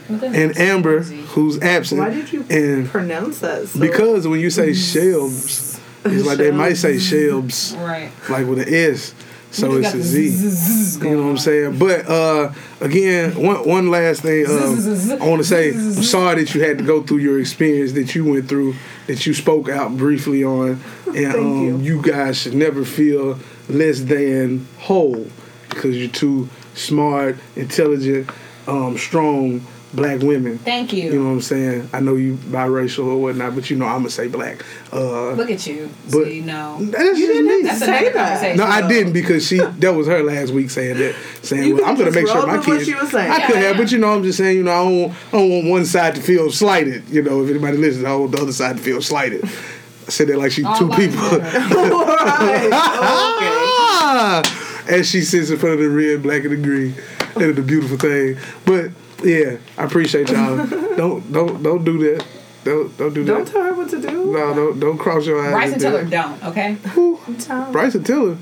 and 0.09 0.57
Amber, 0.59 1.01
who's 1.03 1.61
absent. 1.61 2.01
Why 2.01 2.11
did 2.11 2.33
you 2.33 2.45
and 2.49 2.89
pronounce 2.89 3.41
that? 3.41 3.69
So 3.69 3.79
because 3.81 4.27
when 4.27 4.41
you 4.41 4.49
say 4.51 4.71
Shelbs, 4.71 5.79
it's 6.07 6.27
like 6.27 6.39
they 6.39 6.51
might 6.51 6.75
say 6.79 6.95
Shelbs, 6.97 7.77
Right. 7.79 8.11
like 8.31 8.47
with 8.47 8.61
an 8.61 8.73
S. 8.73 9.15
So 9.55 9.77
it's 9.77 9.95
a 9.95 10.03
Z. 10.03 11.05
You 11.07 11.17
know 11.17 11.23
what 11.23 11.31
I'm 11.31 11.38
saying? 11.38 11.79
But 11.79 12.09
uh, 12.09 12.53
again, 12.81 13.40
one 13.40 13.67
one 13.69 13.90
last 13.90 14.23
thing 14.23 14.47
um, 14.47 15.23
I 15.23 15.29
want 15.29 15.43
to 15.43 15.45
say. 15.45 15.73
I'm 15.73 15.93
sorry 16.03 16.43
that 16.43 16.55
you 16.55 16.62
had 16.62 16.79
to 16.79 16.85
go 16.85 17.03
through 17.03 17.19
your 17.19 17.38
experience 17.40 17.93
that 17.93 18.14
you 18.14 18.25
went 18.25 18.49
through, 18.49 18.75
that 19.07 19.27
you 19.27 19.33
spoke 19.33 19.69
out 19.69 19.97
briefly 19.97 20.43
on, 20.43 20.83
and 21.07 21.35
um, 21.35 21.62
you. 21.64 21.79
you 21.79 22.03
guys 22.03 22.38
should 22.38 22.55
never 22.55 22.85
feel 22.85 23.38
less 23.69 24.01
than 24.01 24.67
whole 24.81 25.27
because 25.69 25.97
you're 25.97 26.09
too 26.09 26.49
smart, 26.75 27.38
intelligent, 27.55 28.29
um, 28.67 28.99
strong 28.99 29.64
black 29.94 30.20
women. 30.20 30.59
Thank 30.59 30.92
you. 30.92 31.04
You 31.04 31.18
know 31.20 31.24
what 31.26 31.30
I'm 31.33 31.40
saying? 31.40 31.88
I 31.92 32.00
know 32.00 32.16
you 32.16 32.35
biracial 32.35 33.07
or 33.07 33.16
whatnot, 33.22 33.54
but 33.54 33.70
you 33.70 33.76
know 33.76 33.87
I'm 33.87 33.98
gonna 33.98 34.11
say 34.11 34.28
black. 34.28 34.64
Uh, 34.92 35.33
Look 35.33 35.50
at 35.50 35.66
you. 35.66 35.88
But- 36.11 36.24
See, 36.26 36.40
no. 36.40 36.78
that's 36.80 37.18
You 37.18 37.26
just 37.26 37.33
didn't 37.33 37.46
me. 37.46 37.62
That's 37.62 37.78
say 37.78 38.12
that. 38.12 38.57
No, 38.57 38.64
I 38.64 38.87
didn't 38.87 39.12
because 39.12 39.46
she 39.46 39.59
that 39.59 39.94
was 39.94 40.07
her 40.07 40.22
last 40.22 40.52
week 40.52 40.70
saying 40.70 40.98
that 40.98 41.14
saying 41.42 41.74
well, 41.76 41.85
I'm 41.85 41.96
gonna 41.96 42.11
make 42.11 42.26
sure 42.26 42.46
my 42.46 42.54
rolled 42.54 42.66
what 42.66 42.76
kids. 42.78 42.88
she 42.88 42.94
was 42.94 43.11
saying. 43.11 43.30
I 43.30 43.46
could 43.46 43.54
Yeah, 43.57 43.61
have, 43.62 43.76
yeah. 43.76 43.83
but 43.83 43.92
you 43.92 43.98
know 43.98 44.12
I'm 44.12 44.22
just 44.22 44.38
saying 44.38 44.57
you 44.57 44.62
know 44.64 44.72
I 44.72 44.85
don't, 44.85 45.11
I 45.28 45.30
don't 45.33 45.50
want 45.50 45.68
one 45.68 45.85
side 45.85 46.14
to 46.16 46.20
feel 46.20 46.50
slighted. 46.50 47.09
You 47.09 47.22
know 47.22 47.42
if 47.44 47.50
anybody 47.50 47.76
listens, 47.76 48.04
I 48.04 48.09
don't 48.09 48.20
want 48.20 48.33
the 48.33 48.42
other 48.42 48.52
side 48.52 48.76
to 48.76 48.83
feel 48.83 49.00
slighted. 49.02 49.44
I 49.44 50.11
said 50.11 50.28
that 50.28 50.38
like 50.38 50.52
she 50.52 50.62
All 50.64 50.76
two 50.76 50.88
people. 50.90 51.16
matter. 51.38 52.70
right. 52.74 54.42
As 54.87 55.09
she 55.09 55.22
sits 55.22 55.50
in 55.50 55.59
front 55.59 55.74
of 55.74 55.80
the 55.80 55.88
red, 55.88 56.22
black, 56.22 56.42
and 56.44 56.52
the 56.52 56.57
green, 56.57 56.94
and 57.37 57.57
the 57.57 57.62
beautiful 57.62 57.96
thing. 57.96 58.37
But 58.66 58.90
yeah, 59.22 59.59
I 59.79 59.85
appreciate 59.85 60.29
y'all. 60.31 60.66
don't 60.96 61.33
don't 61.33 61.62
don't 61.62 61.85
do 61.85 61.98
that. 61.98 62.24
Don't 62.64 62.96
don't 62.96 63.12
do 63.14 63.24
that. 63.24 63.33
Don't 63.33 63.46
tell 63.48 63.62
her 63.62 63.74
what 63.74 63.90
to 63.90 64.00
do. 64.00 64.33
No, 64.33 64.55
don't 64.55 64.81
don't 64.81 64.98
cross 64.98 65.27
your 65.27 65.40
eyes. 65.44 65.53
Bryson 65.53 65.72
with 65.74 65.83
Tiller, 65.83 66.05
that. 66.05 66.11
don't, 66.40 66.44
okay? 66.50 66.72
Who? 66.94 67.20
Tell- 67.38 67.70
Bryson 67.72 68.03
Tiller. 68.05 68.37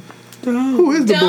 Who 0.44 0.90
is 0.90 1.04
the 1.06 1.14
boy? 1.14 1.20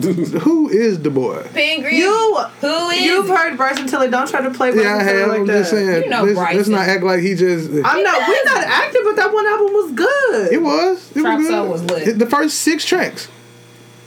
Don't. 0.00 0.32
boy? 0.32 0.38
Who 0.40 0.68
is 0.70 1.02
the 1.02 1.10
boy? 1.10 1.46
Ben 1.52 1.82
Green. 1.82 1.96
You, 1.96 2.38
Who 2.62 2.88
is 2.88 3.02
you've 3.02 3.28
heard 3.28 3.58
Bryson 3.58 3.86
Tiller. 3.86 4.08
Don't 4.10 4.26
try 4.26 4.40
to 4.40 4.50
play 4.50 4.70
Bryson 4.70 4.84
Yeah, 4.90 4.96
I 4.96 5.02
have. 5.02 5.28
like 5.28 5.40
I'm 5.40 5.46
that. 5.46 5.52
just 5.58 5.70
saying. 5.70 6.04
You 6.04 6.08
know 6.08 6.24
let's, 6.24 6.54
let's 6.56 6.68
not 6.68 6.88
act 6.88 7.02
like 7.04 7.20
he 7.20 7.34
just. 7.34 7.68
I'm 7.70 8.02
not. 8.02 8.28
We're 8.28 8.44
not 8.44 8.64
acting, 8.64 9.02
but 9.04 9.16
that 9.16 9.30
one 9.34 9.46
album 9.46 9.72
was 9.74 9.92
good. 9.92 10.52
It 10.52 10.62
was. 10.62 11.10
It 11.14 11.20
Trap 11.20 11.38
was, 11.38 11.46
Soul 11.48 11.62
good. 11.64 11.70
was 11.72 11.82
lit. 11.84 12.18
The 12.18 12.26
first 12.26 12.60
six 12.60 12.86
tracks. 12.86 13.28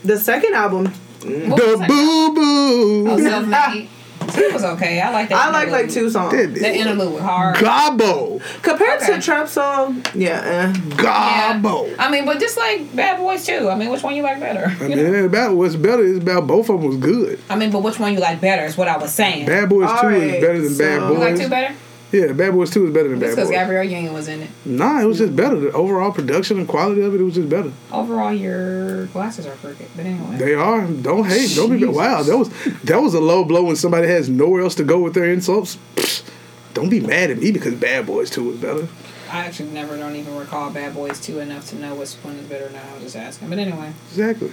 The 0.04 0.18
second 0.18 0.56
album, 0.56 0.86
What 0.88 1.58
The 1.62 1.78
that? 1.78 1.88
boo 1.88 2.34
boo. 2.34 3.10
Oh, 3.12 3.18
self-made. 4.26 4.44
It 4.46 4.54
was 4.54 4.64
okay. 4.64 5.02
I 5.02 5.12
like 5.12 5.30
that. 5.30 5.38
I 5.48 5.52
like 5.52 5.70
like 5.70 5.90
two 5.90 6.10
songs. 6.10 6.32
The 6.34 6.76
interlude 6.76 7.14
was 7.14 7.22
hard. 7.22 7.56
Gobbo. 7.58 8.42
Compared 8.62 9.02
Okay. 9.02 9.16
to 9.16 9.22
Trap 9.22 9.48
Song, 9.48 10.04
yeah, 10.14 10.74
eh. 10.74 11.04
Yeah. 11.04 11.96
I 12.00 12.10
mean, 12.12 12.26
but 12.26 12.40
just 12.40 12.58
like 12.58 12.96
Bad 12.96 13.18
Boys 13.20 13.46
too. 13.46 13.70
I 13.70 13.76
mean, 13.76 13.90
which 13.90 14.04
one 14.04 14.16
you 14.16 14.24
like 14.24 14.40
better? 14.40 14.66
I 14.80 14.84
You 14.88 14.90
mean, 14.96 14.98
know? 14.98 15.14
it 15.14 15.18
ain't 15.18 15.26
about 15.28 15.56
what's 15.56 15.76
better. 15.76 16.06
It's 16.06 16.20
about 16.20 16.48
both 16.48 16.70
of 16.70 16.80
them 16.82 16.90
was 16.90 16.98
good. 16.98 17.40
I 17.50 17.56
mean, 17.56 17.72
but 17.72 17.82
which 17.84 18.00
one 18.00 18.14
you 18.14 18.20
like 18.20 18.42
better 18.42 18.64
is 18.66 18.78
what 18.78 18.88
I 18.88 18.98
was 18.98 19.12
saying. 19.14 19.46
Bad 19.46 19.70
Boys 19.70 19.90
All 19.90 20.02
2 20.02 20.08
right, 20.08 20.22
is 20.22 20.42
better 20.42 20.62
than 20.62 20.70
so- 20.74 20.84
Bad 20.84 21.02
you 21.02 21.08
Boys. 21.08 21.20
like 21.20 21.36
two 21.38 21.50
better? 21.50 21.76
Yeah, 22.12 22.32
Bad 22.34 22.54
Boys 22.54 22.70
2 22.72 22.88
is 22.88 22.94
better 22.94 23.10
than 23.10 23.20
Bad 23.20 23.32
because 23.32 23.50
Boys. 23.50 23.56
Gabrielle 23.58 23.84
Union 23.84 24.14
was 24.14 24.28
in 24.28 24.42
it. 24.42 24.50
Nah, 24.64 25.02
it 25.02 25.06
was 25.06 25.18
just 25.18 25.36
better. 25.36 25.60
The 25.60 25.72
overall 25.74 26.12
production 26.12 26.58
and 26.60 26.68
quality 26.68 27.02
of 27.02 27.14
it, 27.14 27.20
it 27.20 27.24
was 27.24 27.36
just 27.36 27.50
better. 27.50 27.72
Overall, 27.92 28.32
your 28.34 29.08
glasses 29.08 29.46
are 29.46 29.56
crooked. 29.56 29.88
But 29.96 30.06
anyway. 30.06 30.38
They 30.38 30.54
are. 30.54 30.86
Don't 30.88 31.26
hate. 31.26 31.56
Don't 31.56 31.78
be. 31.78 31.84
Wow, 31.86 32.24
that 32.24 32.38
was 32.38 32.50
that 32.84 33.02
was 33.02 33.14
a 33.14 33.20
low 33.20 33.44
blow 33.44 33.64
when 33.64 33.76
somebody 33.76 34.08
has 34.08 34.30
nowhere 34.30 34.62
else 34.62 34.76
to 34.76 34.84
go 34.84 35.00
with 35.00 35.14
their 35.14 35.26
insults. 35.26 35.78
Pfft, 35.96 36.30
Don't 36.74 36.90
be 36.90 37.00
mad 37.00 37.32
at 37.32 37.40
me 37.40 37.52
because 37.52 37.74
Bad 37.76 38.06
Boys 38.06 38.30
2 38.30 38.44
was 38.44 38.58
better. 38.58 38.88
I 39.32 39.40
actually 39.40 39.72
never 39.72 39.98
don't 39.98 40.16
even 40.16 40.38
recall 40.38 40.70
Bad 40.70 40.94
Boys 40.94 41.20
2 41.20 41.40
enough 41.40 41.68
to 41.70 41.76
know 41.76 41.96
which 41.96 42.14
one 42.16 42.36
is 42.36 42.46
better 42.48 42.70
now. 42.70 42.84
I 42.90 42.94
was 42.94 43.04
just 43.04 43.16
asking. 43.16 43.50
But 43.50 43.58
anyway. 43.60 43.92
Exactly. 44.10 44.52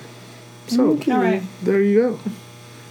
So 0.66 0.90
All 0.90 1.18
right. 1.18 1.42
there 1.62 1.82
you 1.82 2.00
go. 2.00 2.18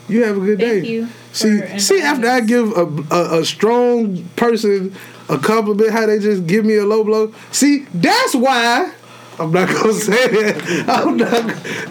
You 0.09 0.23
have 0.23 0.37
a 0.37 0.39
good 0.39 0.59
Thank 0.59 0.83
day. 0.83 0.89
you. 0.89 1.07
See, 1.31 1.79
see, 1.79 1.95
inviting 1.97 2.03
after 2.03 2.27
I 2.29 2.39
give 2.41 2.77
a, 2.77 3.15
a 3.15 3.39
a 3.41 3.45
strong 3.45 4.23
person 4.35 4.93
a 5.29 5.37
compliment, 5.37 5.91
how 5.91 6.05
they 6.05 6.19
just 6.19 6.45
give 6.45 6.65
me 6.65 6.75
a 6.75 6.85
low 6.85 7.03
blow. 7.03 7.33
See, 7.51 7.85
that's 7.93 8.35
why 8.35 8.93
I'm 9.39 9.51
not 9.51 9.69
gonna 9.69 9.93
say 9.93 10.27
that. 10.27 10.89
I'm 10.89 11.17
not. 11.17 11.29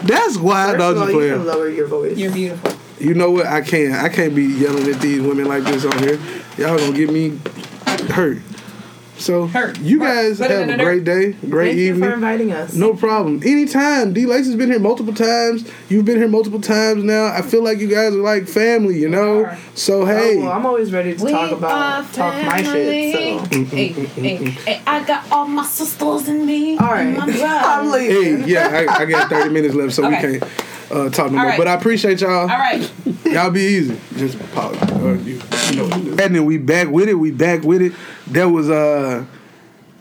That's 0.03 0.37
why. 0.37 0.71
First 0.71 0.75
I'm 0.75 0.81
all, 0.81 0.93
just 1.05 1.13
you 1.13 1.19
can 1.19 1.45
lower 1.45 1.69
your 1.69 1.87
voice. 1.87 2.17
You're 2.17 2.31
beautiful. 2.31 2.73
You 2.99 3.15
know 3.15 3.31
what? 3.31 3.47
I 3.47 3.61
can't. 3.61 3.93
I 3.93 4.09
can't 4.09 4.35
be 4.35 4.43
yelling 4.45 4.87
at 4.87 5.01
these 5.01 5.21
women 5.21 5.45
like 5.45 5.63
this 5.63 5.85
on 5.85 5.97
here. 5.99 6.19
Y'all 6.57 6.77
gonna 6.77 6.93
get 6.95 7.11
me 7.11 7.39
hurt. 8.11 8.37
So 9.21 9.47
Hurt. 9.47 9.79
you 9.79 9.99
Hurt. 9.99 10.05
guys 10.05 10.37
Put 10.39 10.49
have 10.51 10.69
in 10.69 10.79
a 10.79 10.83
great 10.83 11.03
day, 11.03 11.33
great 11.49 11.77
evening. 11.77 12.01
Thank 12.01 12.03
you 12.03 12.09
for 12.09 12.13
inviting 12.15 12.51
us. 12.51 12.73
No 12.73 12.93
problem. 12.95 13.41
Anytime. 13.45 14.13
D 14.13 14.25
Lace 14.25 14.47
has 14.47 14.55
been 14.55 14.69
here 14.71 14.79
multiple 14.79 15.13
times. 15.13 15.69
You've 15.89 16.05
been 16.05 16.17
here 16.17 16.27
multiple 16.27 16.59
times 16.61 17.03
now. 17.03 17.27
I 17.27 17.41
feel 17.41 17.63
like 17.63 17.77
you 17.79 17.87
guys 17.87 18.13
are 18.13 18.17
like 18.21 18.47
family, 18.47 18.97
you 18.99 19.09
know? 19.09 19.45
are. 19.45 19.57
So 19.75 20.01
Oh, 20.01 20.05
hey. 20.05 20.37
well, 20.37 20.51
I'm 20.51 20.65
always 20.65 20.91
ready 20.91 21.15
to 21.15 21.23
We 21.23 21.31
talk 21.31 21.51
about 21.51 22.11
talk 22.13 22.43
my 22.45 22.63
shit. 22.63 23.13
So. 23.13 23.55
hey, 23.75 23.87
hey, 23.89 24.35
hey, 24.49 24.81
I 24.87 25.03
got 25.05 25.31
all 25.31 25.47
my 25.47 25.65
sisters 25.65 26.27
in 26.27 26.45
me. 26.45 26.77
All 26.77 26.87
right, 26.87 27.01
and 27.07 27.17
my 27.17 27.25
brothers. 27.25 27.41
I'm 27.43 27.91
leaving. 27.91 28.41
Hey, 28.43 28.49
yeah, 28.51 28.85
I, 28.89 29.01
I 29.03 29.05
got 29.05 29.29
30 29.29 29.49
minutes 29.51 29.75
left, 29.75 29.93
so 29.93 30.05
Okay. 30.05 30.31
we 30.33 30.39
can't 30.39 30.51
uh, 30.91 31.09
talk 31.09 31.31
no 31.31 31.37
more. 31.37 31.47
right. 31.47 31.57
But 31.57 31.67
I 31.67 31.73
appreciate 31.73 32.21
y'all. 32.21 32.41
All 32.41 32.47
right. 32.47 32.91
Y'all 33.25 33.49
be 33.49 33.61
easy. 33.61 33.97
Just 34.17 34.37
pause. 34.51 34.75
Uh, 34.81 35.13
you, 35.23 35.39
you 35.69 35.75
know 35.77 35.85
what 35.85 35.93
to 35.93 36.03
do. 36.03 36.11
And 36.21 36.35
then 36.35 36.45
we 36.45 36.57
back 36.57 36.89
with 36.89 37.07
it. 37.07 37.13
We 37.13 37.31
back 37.31 37.63
with 37.63 37.81
it. 37.81 37.93
That 38.27 38.45
was 38.45 38.69
uh, 38.69 39.25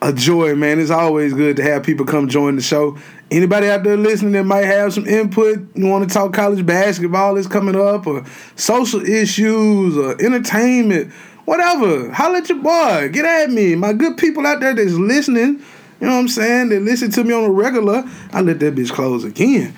a 0.02 0.12
joy, 0.12 0.54
man. 0.56 0.80
It's 0.80 0.90
always 0.90 1.32
good 1.32 1.56
to 1.56 1.62
have 1.62 1.82
people 1.84 2.06
come 2.06 2.28
join 2.28 2.56
the 2.56 2.62
show. 2.62 2.98
Anybody 3.30 3.68
out 3.68 3.84
there 3.84 3.96
listening 3.96 4.32
that 4.32 4.44
might 4.44 4.64
have 4.64 4.92
some 4.92 5.06
input, 5.06 5.60
you 5.76 5.86
want 5.86 6.08
to 6.08 6.12
talk 6.12 6.32
college 6.32 6.66
basketball 6.66 7.36
is 7.36 7.46
coming 7.46 7.76
up, 7.76 8.06
or 8.06 8.24
social 8.56 9.00
issues, 9.08 9.96
or 9.96 10.20
entertainment, 10.20 11.12
whatever. 11.44 12.10
Holler 12.10 12.38
at 12.38 12.48
your 12.48 12.58
boy. 12.58 13.08
Get 13.12 13.24
at 13.24 13.50
me. 13.50 13.76
My 13.76 13.92
good 13.92 14.16
people 14.16 14.44
out 14.46 14.58
there 14.58 14.74
that's 14.74 14.94
listening. 14.94 15.62
You 16.00 16.06
know 16.06 16.14
what 16.14 16.20
I'm 16.20 16.28
saying? 16.28 16.70
They 16.70 16.78
listen 16.80 17.10
to 17.12 17.22
me 17.24 17.32
on 17.34 17.44
a 17.44 17.50
regular. 17.50 18.02
I 18.32 18.40
let 18.40 18.58
that 18.60 18.74
bitch 18.74 18.90
close 18.90 19.22
again. 19.22 19.76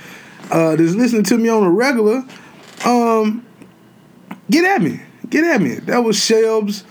Uh, 0.50 0.76
that's 0.76 0.94
listening 0.94 1.24
to 1.24 1.38
me 1.38 1.48
on 1.48 1.62
a 1.62 1.70
regular. 1.70 2.24
Um, 2.85 3.46
get 4.50 4.64
at 4.64 4.83
me. 4.83 5.00
Get 5.28 5.44
at 5.44 5.61
me. 5.61 5.76
That 5.76 5.98
was 5.98 6.16
Shelbs. 6.16 6.85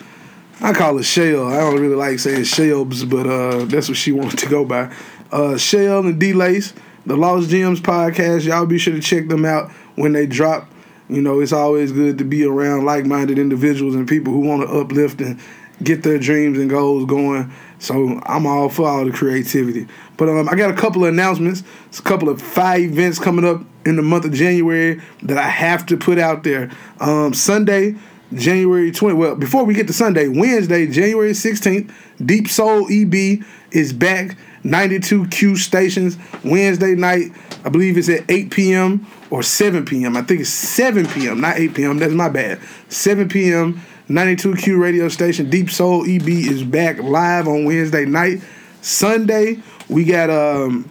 I 0.62 0.74
call 0.74 0.98
her 0.98 1.04
Shell. 1.04 1.48
I 1.48 1.58
don't 1.58 1.80
really 1.80 1.96
like 1.96 2.20
saying 2.20 2.42
Shelbs, 2.42 3.10
but 3.10 3.28
uh, 3.28 3.66
that's 3.66 3.88
what 3.88 3.98
she 3.98 4.12
wanted 4.12 4.40
to 4.40 4.50
go 4.50 4.64
by. 4.64 4.94
Uh, 5.32 5.58
Shell 5.58 6.06
and 6.06 6.20
D 6.20 6.34
Lace, 6.34 6.74
the 7.06 7.16
Lost 7.16 7.50
Gems 7.50 7.82
podcast. 7.82 8.46
Y'all 8.46 8.66
be 8.66 8.78
sure 8.78 8.94
to 8.94 9.02
check 9.02 9.28
them 9.28 9.46
out 9.46 9.72
when 9.96 10.14
they 10.14 10.26
drop. 10.26 10.70
You 11.10 11.22
know, 11.22 11.40
it's 11.42 11.52
always 11.52 11.92
good 11.92 12.18
to 12.20 12.24
be 12.24 12.46
around 12.46 12.86
like 12.86 13.06
minded 13.06 13.38
individuals 13.38 13.96
and 13.96 14.08
people 14.08 14.34
who 14.34 14.40
want 14.40 14.62
to 14.62 14.74
uplift 14.74 15.20
and 15.20 15.40
get 15.84 16.04
their 16.04 16.20
dreams 16.20 16.58
and 16.58 16.70
goals 16.70 17.06
going. 17.06 17.52
So 17.80 18.22
I'm 18.26 18.46
all 18.46 18.70
for 18.70 18.88
all 18.88 19.06
the 19.06 19.12
creativity. 19.12 19.88
But 20.22 20.30
um, 20.30 20.48
I 20.50 20.54
got 20.54 20.70
a 20.70 20.76
couple 20.76 21.04
of 21.04 21.12
announcements. 21.12 21.64
It's 21.88 21.98
a 21.98 22.04
couple 22.04 22.30
of 22.30 22.40
five 22.40 22.82
events 22.82 23.18
coming 23.18 23.44
up 23.44 23.64
in 23.88 23.96
the 23.96 24.04
month 24.04 24.24
of 24.24 24.34
January 24.34 25.02
that 25.24 25.40
I 25.40 25.50
have 25.50 25.84
to 25.88 25.98
put 25.98 26.20
out 26.20 26.44
there. 26.44 26.70
Um, 27.00 27.34
Sunday, 27.34 27.96
January 28.32 28.92
20. 28.92 29.16
Well, 29.16 29.36
before 29.36 29.64
we 29.64 29.74
get 29.74 29.88
to 29.88 29.94
Sunday, 29.94 30.28
Wednesday, 30.28 30.86
January 30.86 31.32
16th, 31.32 31.92
Deep 32.24 32.50
Soul 32.50 32.86
EB 32.92 33.44
is 33.72 33.94
back. 33.94 34.38
92Q 34.64 35.58
stations 35.58 36.20
Wednesday 36.44 36.94
night. 36.94 37.32
I 37.66 37.70
believe 37.70 37.98
it's 37.98 38.08
at 38.08 38.30
8 38.30 38.52
p.m. 38.52 39.08
or 39.32 39.42
7 39.42 39.86
p.m. 39.86 40.16
I 40.16 40.22
think 40.22 40.42
it's 40.42 40.52
7 40.52 41.08
p.m., 41.08 41.42
not 41.42 41.58
8 41.58 41.74
p.m. 41.74 41.98
That's 41.98 42.14
my 42.14 42.30
bad. 42.30 42.60
7 42.90 43.28
p.m. 43.28 43.82
92Q 44.08 44.80
radio 44.80 45.10
station 45.10 45.50
Deep 45.50 45.72
Soul 45.72 46.04
EB 46.08 46.28
is 46.30 46.64
back 46.64 47.00
live 47.00 47.48
on 47.48 47.66
Wednesday 47.66 48.06
night. 48.06 48.40
Sunday, 48.82 49.60
we 49.92 50.06
got 50.06 50.32
um 50.32 50.90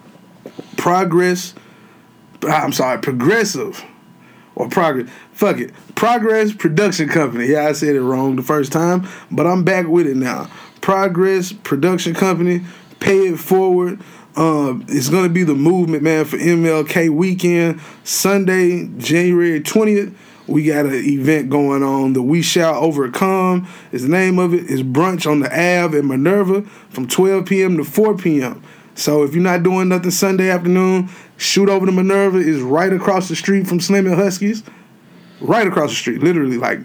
Progress. 0.77 1.53
I'm 2.43 2.71
sorry, 2.71 2.99
Progressive 2.99 3.83
or 4.55 4.69
Progress. 4.69 5.09
Fuck 5.33 5.59
it. 5.59 5.73
Progress 5.95 6.53
Production 6.53 7.09
Company. 7.09 7.47
Yeah, 7.47 7.67
I 7.67 7.73
said 7.73 7.95
it 7.95 8.01
wrong 8.01 8.35
the 8.35 8.41
first 8.41 8.71
time, 8.71 9.07
but 9.29 9.45
I'm 9.45 9.63
back 9.63 9.87
with 9.87 10.07
it 10.07 10.17
now. 10.17 10.49
Progress 10.79 11.51
Production 11.51 12.15
Company. 12.15 12.61
Pay 12.99 13.27
it 13.27 13.37
forward. 13.37 13.99
Um, 14.35 14.85
it's 14.87 15.09
gonna 15.09 15.29
be 15.29 15.43
the 15.43 15.55
movement, 15.55 16.03
man, 16.03 16.25
for 16.25 16.37
MLK 16.37 17.09
weekend. 17.09 17.81
Sunday, 18.03 18.87
January 18.97 19.59
20th. 19.61 20.15
We 20.47 20.65
got 20.65 20.85
an 20.85 20.93
event 20.93 21.49
going 21.49 21.83
on. 21.83 22.13
The 22.13 22.21
We 22.21 22.41
Shall 22.41 22.75
Overcome 22.75 23.67
is 23.91 24.03
the 24.03 24.09
name 24.09 24.39
of 24.39 24.53
it. 24.53 24.69
It's 24.69 24.81
brunch 24.81 25.29
on 25.29 25.39
the 25.39 25.47
Ave 25.47 25.97
in 25.97 26.07
Minerva 26.07 26.63
from 26.89 27.07
12 27.07 27.45
p.m. 27.45 27.77
to 27.77 27.83
4 27.83 28.17
p.m. 28.17 28.63
So 28.95 29.23
if 29.23 29.33
you're 29.33 29.43
not 29.43 29.63
doing 29.63 29.89
nothing 29.89 30.11
Sunday 30.11 30.49
afternoon, 30.49 31.09
shoot 31.37 31.69
over 31.69 31.85
to 31.85 31.91
Minerva. 31.91 32.37
is 32.37 32.61
right 32.61 32.91
across 32.91 33.29
the 33.29 33.35
street 33.35 33.67
from 33.67 33.79
Slim 33.79 34.05
and 34.05 34.15
Husky's. 34.15 34.63
Right 35.39 35.65
across 35.65 35.89
the 35.89 35.95
street, 35.95 36.21
literally 36.21 36.57
like 36.57 36.79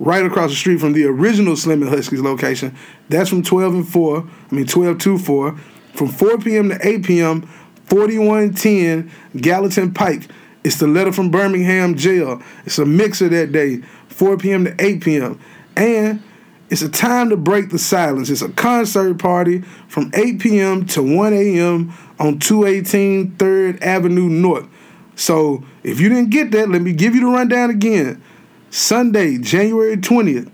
right 0.00 0.24
across 0.24 0.50
the 0.50 0.56
street 0.56 0.80
from 0.80 0.94
the 0.94 1.04
original 1.04 1.56
Slim 1.56 1.82
and 1.82 1.90
Husky's 1.90 2.20
location. 2.20 2.76
That's 3.08 3.28
from 3.28 3.42
12 3.42 3.74
and 3.74 3.88
4. 3.88 4.18
I 4.50 4.54
mean 4.54 4.66
12 4.66 4.98
to 4.98 5.18
4. 5.18 5.56
From 5.94 6.08
4 6.08 6.38
p.m. 6.38 6.70
to 6.70 6.78
8 6.86 7.04
p.m. 7.04 7.42
4110 7.86 9.10
Gallatin 9.40 9.92
Pike. 9.92 10.28
It's 10.62 10.76
the 10.76 10.86
letter 10.86 11.12
from 11.12 11.30
Birmingham 11.30 11.96
jail. 11.96 12.42
It's 12.64 12.78
a 12.78 12.84
mixer 12.84 13.28
that 13.28 13.52
day, 13.52 13.78
4 14.08 14.36
p.m. 14.38 14.64
to 14.66 14.74
8 14.78 15.02
p.m. 15.02 15.40
And 15.76 16.22
it's 16.70 16.82
a 16.82 16.88
time 16.88 17.30
to 17.30 17.36
break 17.36 17.70
the 17.70 17.78
silence. 17.78 18.30
It's 18.30 18.42
a 18.42 18.48
concert 18.48 19.18
party 19.18 19.62
from 19.88 20.12
8 20.14 20.38
p.m. 20.38 20.86
to 20.86 21.02
1 21.02 21.32
a.m. 21.32 21.92
on 22.20 22.38
218 22.38 23.32
3rd 23.32 23.82
Avenue 23.82 24.28
North. 24.28 24.68
So 25.16 25.64
if 25.82 26.00
you 26.00 26.08
didn't 26.08 26.30
get 26.30 26.52
that, 26.52 26.68
let 26.68 26.80
me 26.80 26.92
give 26.92 27.14
you 27.14 27.22
the 27.22 27.26
rundown 27.26 27.70
again. 27.70 28.22
Sunday, 28.70 29.36
January 29.38 29.96
20th, 29.96 30.50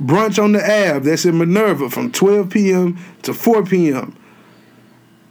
brunch 0.00 0.42
on 0.42 0.52
the 0.52 0.64
Ave. 0.64 1.00
That's 1.00 1.26
in 1.26 1.36
Minerva 1.36 1.90
from 1.90 2.10
12 2.10 2.48
p.m. 2.48 2.98
to 3.22 3.34
4 3.34 3.64
p.m. 3.66 4.16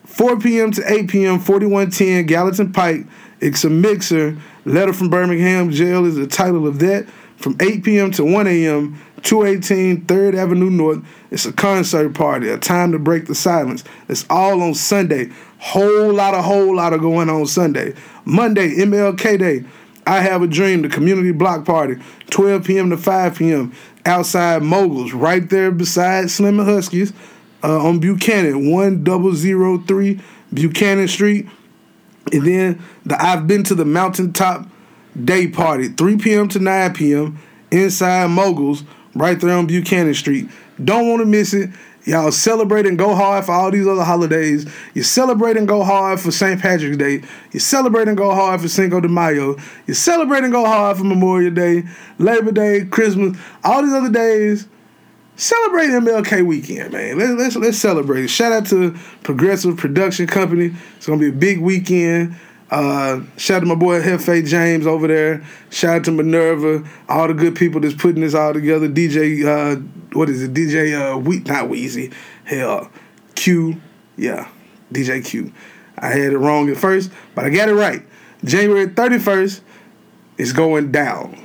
4 0.06 0.40
p.m. 0.40 0.72
to 0.72 0.84
8 0.92 1.10
p.m. 1.10 1.40
4110 1.40 2.28
Gallatin 2.28 2.72
Pike. 2.72 3.08
It's 3.40 3.64
a 3.64 3.70
mixer. 3.72 4.38
Letter 4.66 4.94
from 4.94 5.10
Birmingham 5.10 5.72
Jail 5.72 6.06
is 6.06 6.16
the 6.16 6.28
title 6.28 6.68
of 6.68 6.78
that. 6.80 7.08
From 7.38 7.58
8 7.60 7.84
p.m. 7.84 8.12
to 8.12 8.24
1 8.24 8.46
a.m. 8.46 9.02
218 9.24 10.06
3rd 10.06 10.36
Avenue 10.36 10.70
North. 10.70 11.04
It's 11.30 11.46
a 11.46 11.54
concert 11.54 12.10
party, 12.14 12.50
a 12.50 12.58
time 12.58 12.92
to 12.92 13.00
break 13.00 13.28
the 13.28 13.36
silence. 13.36 13.84
It's 14.10 14.26
all 14.30 14.62
on 14.62 14.74
Sunday. 14.74 15.32
Whole 15.60 16.14
lot 16.14 16.34
of 16.34 16.44
whole 16.44 16.76
lot 16.76 16.94
of 16.94 17.02
going 17.02 17.30
on 17.30 17.46
Sunday. 17.46 17.94
Monday, 18.26 18.76
MLK 18.76 19.40
Day. 19.40 19.66
I 20.06 20.22
have 20.22 20.42
a 20.42 20.48
dream, 20.48 20.82
the 20.82 20.90
community 20.90 21.32
block 21.32 21.66
party, 21.66 21.98
12 22.32 22.66
p.m. 22.66 22.90
to 22.90 22.98
5 22.98 23.38
p.m. 23.38 23.72
outside 24.06 24.64
Moguls, 24.64 25.14
right 25.14 25.48
there 25.48 25.72
beside 25.72 26.32
Slim 26.32 26.60
and 26.60 26.68
Husky's 26.68 27.14
uh, 27.64 27.86
on 27.86 28.00
Buchanan, 28.00 28.72
1003 28.72 30.20
Buchanan 30.54 31.08
Street. 31.08 31.48
And 32.32 32.46
then 32.46 32.84
the 33.06 33.24
I've 33.24 33.48
been 33.48 33.64
to 33.66 33.76
the 33.76 33.86
mountaintop 33.86 34.68
day 35.24 35.48
party, 35.48 35.90
3 35.90 36.18
p.m. 36.18 36.48
to 36.50 36.60
9 36.60 36.94
p.m. 36.94 37.40
inside 37.72 38.30
Moguls, 38.30 38.84
right 39.15 39.39
there 39.39 39.58
on 39.58 39.67
Buchanan 39.67 40.13
Street. 40.13 40.50
Don't 40.84 41.08
want 41.10 41.21
to 41.21 41.26
miss 41.26 41.54
it. 41.54 41.69
Y'all 42.06 42.32
celebrate 42.32 42.88
and 42.88 42.97
go 42.97 43.13
hard 43.13 43.45
for 43.45 43.52
all 43.52 43.69
these 43.69 43.86
other 43.86 44.04
holidays. 44.04 44.65
You 44.95 45.04
celebrate 45.04 45.56
and 45.56 45.67
go 45.67 45.84
hard 45.84 46.19
for 46.19 46.32
St. 46.32 46.60
Patrick's 46.60 46.97
Day. 46.97 47.21
You 47.52 47.60
celebrate 47.60 48.08
and 48.08 48.17
go 48.17 48.34
hard 48.34 48.60
for 48.62 48.67
Cinco 48.67 49.00
de 49.00 49.08
Mayo. 49.08 49.56
You 49.86 49.93
celebrate 49.93 50.43
and 50.43 50.52
go 50.52 50.65
hard 50.65 50.97
for 50.97 51.04
Memorial 51.04 51.54
Day, 51.54 51.84
Labor 52.17 52.52
Day, 52.52 52.86
Christmas, 52.86 53.38
all 53.63 53.84
these 53.84 53.93
other 53.93 54.10
days. 54.10 54.67
Celebrate 55.36 55.88
MLK 55.88 56.45
weekend, 56.45 56.91
man. 56.91 57.17
Let's 57.17 57.34
let's 57.34 57.56
let's 57.56 57.78
celebrate. 57.78 58.28
Shout 58.28 58.52
out 58.52 58.65
to 58.67 58.95
Progressive 59.24 59.78
Production 59.78 60.28
Company. 60.28 60.71
It's 60.97 61.06
gonna 61.06 61.19
be 61.19 61.30
a 61.30 61.32
big 61.32 61.60
weekend. 61.60 62.36
Uh, 62.72 63.22
shout 63.36 63.58
out 63.58 63.60
to 63.60 63.66
my 63.66 63.76
boy 63.76 64.02
Hefe 64.02 64.48
James 64.48 64.88
over 64.88 65.08
there. 65.08 65.46
Shout 65.70 65.98
out 65.98 66.04
to 66.06 66.12
Minerva, 66.12 66.88
all 67.10 67.28
the 67.28 67.34
good 67.34 67.56
people 67.56 67.82
that's 67.82 67.94
putting 67.94 68.22
this 68.22 68.34
all 68.34 68.54
together. 68.54 68.88
DJ, 68.88 69.46
uh, 69.46 69.82
what 70.14 70.30
is 70.30 70.42
it? 70.42 70.54
DJ, 70.54 71.16
uh, 71.16 71.18
we 71.18 71.40
not 71.40 71.68
Wheezy, 71.68 72.12
hell, 72.46 72.90
Q, 73.36 73.80
yeah, 74.16 74.50
DJ 74.92 75.24
Q. 75.24 75.52
I 75.98 76.08
had 76.08 76.32
it 76.32 76.38
wrong 76.38 76.70
at 76.70 76.78
first, 76.78 77.12
but 77.36 77.46
I 77.46 77.50
got 77.50 77.68
it 77.68 77.74
right. 77.74 78.04
January 78.46 78.88
thirty 78.88 79.20
first 79.20 79.62
is 80.38 80.54
going 80.54 80.94
down. 80.94 81.38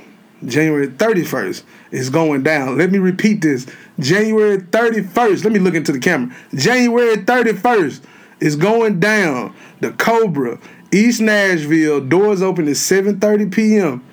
January 0.45 0.87
thirty 0.87 1.25
first 1.25 1.65
is 1.91 2.09
going 2.09 2.43
down. 2.43 2.77
Let 2.77 2.91
me 2.91 2.99
repeat 2.99 3.41
this. 3.41 3.67
January 3.99 4.59
31st. 4.59 5.43
Let 5.43 5.53
me 5.53 5.59
look 5.59 5.73
into 5.73 5.91
the 5.91 5.99
camera. 5.99 6.35
January 6.53 7.17
31st 7.17 8.03
is 8.39 8.55
going 8.55 8.99
down. 8.99 9.55
The 9.79 9.91
Cobra, 9.91 10.59
East 10.91 11.21
Nashville. 11.21 12.01
Doors 12.01 12.41
open 12.41 12.67
at 12.67 12.75
7:30 12.75 13.51
p.m. 13.51 14.03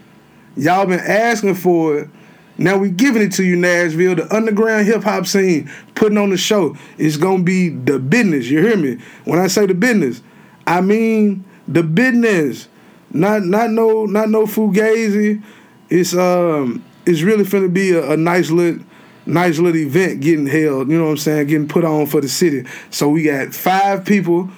Y'all 0.57 0.87
been 0.87 1.01
asking 1.01 1.55
for 1.55 1.99
it. 1.99 2.09
Now 2.57 2.77
we 2.77 2.91
giving 2.91 3.23
it 3.23 3.33
to 3.33 3.45
you, 3.45 3.57
Nashville. 3.57 4.15
The 4.15 4.35
underground 4.35 4.87
hip 4.87 5.03
hop 5.03 5.27
scene 5.27 5.71
putting 5.95 6.19
on 6.19 6.31
the 6.31 6.37
show. 6.37 6.77
It's 6.99 7.17
gonna 7.17 7.43
be 7.43 7.71
the 7.71 7.99
business. 7.99 8.47
You 8.47 8.61
hear 8.61 8.77
me? 8.77 8.99
When 9.25 9.39
I 9.41 9.49
say 9.49 9.67
the 9.67 9.75
business, 9.75 10.23
I 10.67 10.81
mean 10.81 11.45
the 11.67 11.83
business. 11.83 12.69
Not 13.11 13.43
not 13.45 13.71
no 13.71 14.07
not 14.07 14.31
no 14.31 14.47
fugazi. 14.47 15.43
It's 15.91 16.15
um 16.15 16.85
it's 17.07 17.23
really 17.23 17.45
finna 17.45 17.73
be 17.73 17.93
a, 17.93 18.13
a 18.13 18.17
nice 18.17 18.51
little 18.51 18.85
nice 19.27 19.59
little 19.59 19.81
event 19.81 20.21
getting 20.21 20.47
held, 20.47 20.91
you 20.91 20.99
know 20.99 21.05
what 21.05 21.11
I'm 21.13 21.17
saying, 21.17 21.47
getting 21.47 21.69
put 21.69 21.85
on 21.85 22.07
for 22.07 22.21
the 22.21 22.29
city. 22.29 22.67
So 22.91 23.09
we 23.09 23.23
got 23.23 23.55
five 23.55 24.05
people 24.05 24.51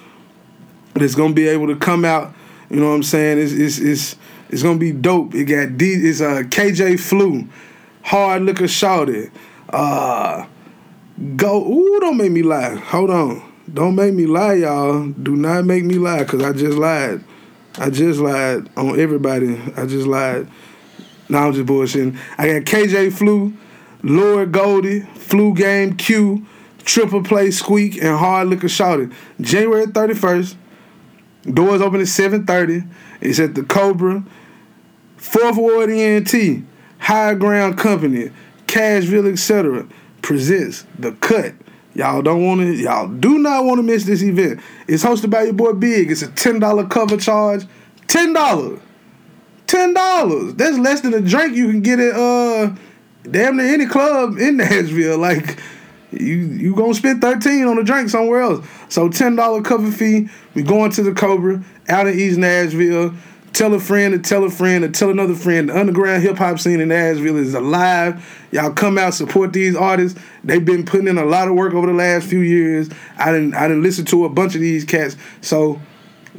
that's 0.96 1.14
gonna 1.14 1.35
be 1.35 1.48
able 1.48 1.66
to 1.68 1.76
come 1.76 2.04
out, 2.04 2.35
you 2.70 2.80
know 2.80 2.88
what 2.88 2.94
I'm 2.96 3.02
saying? 3.02 3.38
It's 3.38 3.52
it's 3.52 3.78
it's 3.78 4.16
it's 4.48 4.62
gonna 4.62 4.78
be 4.78 4.92
dope. 4.92 5.35
It 5.35 5.44
got 5.44 5.76
D 5.78 5.92
it's 5.92 6.20
uh 6.20 6.42
KJ 6.44 7.00
Flu, 7.00 7.48
Hard 8.02 8.42
Liquor 8.42 8.68
Shouted, 8.68 9.30
uh 9.70 10.46
Go 11.37 11.66
ooh, 11.66 11.98
don't 12.00 12.18
make 12.18 12.30
me 12.30 12.42
lie. 12.42 12.74
Hold 12.74 13.11
on. 13.11 13.53
Don't 13.72 13.94
make 13.94 14.12
me 14.12 14.26
lie, 14.26 14.55
y'all. 14.55 15.09
Do 15.09 15.34
not 15.34 15.64
make 15.64 15.82
me 15.82 15.94
lie, 15.94 16.22
cause 16.24 16.42
I 16.42 16.53
just 16.53 16.76
lied. 16.76 17.24
I 17.78 17.90
just 17.90 18.20
lied 18.20 18.68
on 18.76 19.01
everybody. 19.01 19.59
I 19.76 19.86
just 19.86 20.07
lied. 20.07 20.47
No, 21.28 21.38
I'm 21.38 21.53
just 21.55 21.66
bullshitting. 21.66 22.18
I 22.38 22.47
got 22.47 22.62
KJ 22.62 23.12
Flu, 23.14 23.55
Lord 24.03 24.53
Goldie, 24.53 25.01
Flu 25.01 25.55
Game 25.55 25.97
Q, 25.97 26.47
Triple 26.84 27.22
Play 27.22 27.51
Squeak, 27.51 27.97
and 27.97 28.16
Hard 28.16 28.49
Liquor 28.49 28.68
Shouted. 28.68 29.12
January 29.40 29.86
31st. 29.86 30.55
Doors 31.53 31.80
open 31.80 32.01
at 32.01 32.07
7.30. 32.07 32.88
It's 33.20 33.38
at 33.38 33.55
the 33.55 33.62
Cobra. 33.62 34.24
Fourth 35.16 35.57
Ward 35.57 35.90
ENT, 35.90 36.64
High 36.99 37.34
Ground 37.34 37.78
Company, 37.78 38.30
Cashville, 38.66 39.30
etc. 39.30 39.86
presents 40.22 40.84
the 40.99 41.12
cut. 41.12 41.55
Y'all 41.94 42.20
don't 42.20 42.44
want 42.44 42.61
to. 42.61 42.74
Y'all 42.74 43.09
do 43.09 43.38
not 43.38 43.64
want 43.64 43.78
to 43.78 43.82
miss 43.82 44.05
this 44.05 44.22
event. 44.22 44.61
It's 44.86 45.03
hosted 45.03 45.30
by 45.30 45.44
your 45.44 45.55
boy 45.55 45.72
Big. 45.72 46.11
It's 46.11 46.20
a 46.20 46.28
ten 46.28 46.59
dollar 46.59 46.86
cover 46.86 47.16
charge. 47.16 47.64
Ten 48.07 48.34
dollars. 48.34 48.80
Ten 49.66 49.94
dollars. 49.94 50.55
That's 50.55 50.78
less 50.78 51.01
than 51.01 51.14
a 51.14 51.20
drink 51.22 51.57
you 51.57 51.70
can 51.70 51.80
get 51.80 51.99
at 51.99 52.14
uh 52.14 52.74
damn 53.22 53.57
near 53.57 53.72
any 53.72 53.86
club 53.86 54.36
in 54.38 54.57
Nashville. 54.59 55.16
Like 55.18 55.59
you 56.12 56.36
you 56.36 56.74
gonna 56.74 56.94
spend 56.94 57.20
thirteen 57.20 57.64
on 57.66 57.78
a 57.78 57.84
drink 57.84 58.09
somewhere 58.09 58.40
else. 58.40 58.66
So 58.88 59.09
ten 59.09 59.36
dollar 59.36 59.62
cover 59.62 59.90
fee. 59.90 60.28
We 60.54 60.62
going 60.62 60.90
to 60.92 61.02
the 61.02 61.12
Cobra 61.12 61.62
out 61.88 62.07
in 62.07 62.18
East 62.18 62.38
Nashville. 62.38 63.14
Tell 63.52 63.72
a 63.72 63.80
friend 63.80 64.12
to 64.12 64.18
tell 64.18 64.44
a 64.44 64.50
friend 64.50 64.82
to 64.82 64.90
tell 64.90 65.11
another 65.11 65.34
friend. 65.34 65.70
The 65.70 65.78
underground 65.78 66.22
hip 66.22 66.36
hop 66.36 66.59
scene 66.59 66.80
in 66.80 66.88
Nashville 66.88 67.38
is 67.38 67.54
alive. 67.54 68.46
Y'all 68.52 68.72
come 68.72 68.98
out 68.98 69.14
support 69.14 69.52
these 69.52 69.74
artists. 69.74 70.20
They've 70.44 70.64
been 70.64 70.84
putting 70.84 71.09
in 71.09 71.16
a 71.16 71.24
lot 71.24 71.48
of 71.48 71.54
work 71.54 71.72
over 71.72 71.86
the 71.86 71.94
last 71.94 72.26
few 72.26 72.40
years. 72.40 72.90
I 73.18 73.32
didn't 73.32 73.54
I 73.54 73.66
didn't 73.66 73.82
listen 73.82 74.04
to 74.07 74.26
a 74.26 74.28
bunch 74.28 74.54
of 74.54 74.61
these 74.61 74.84
cats. 74.84 75.16
So 75.40 75.80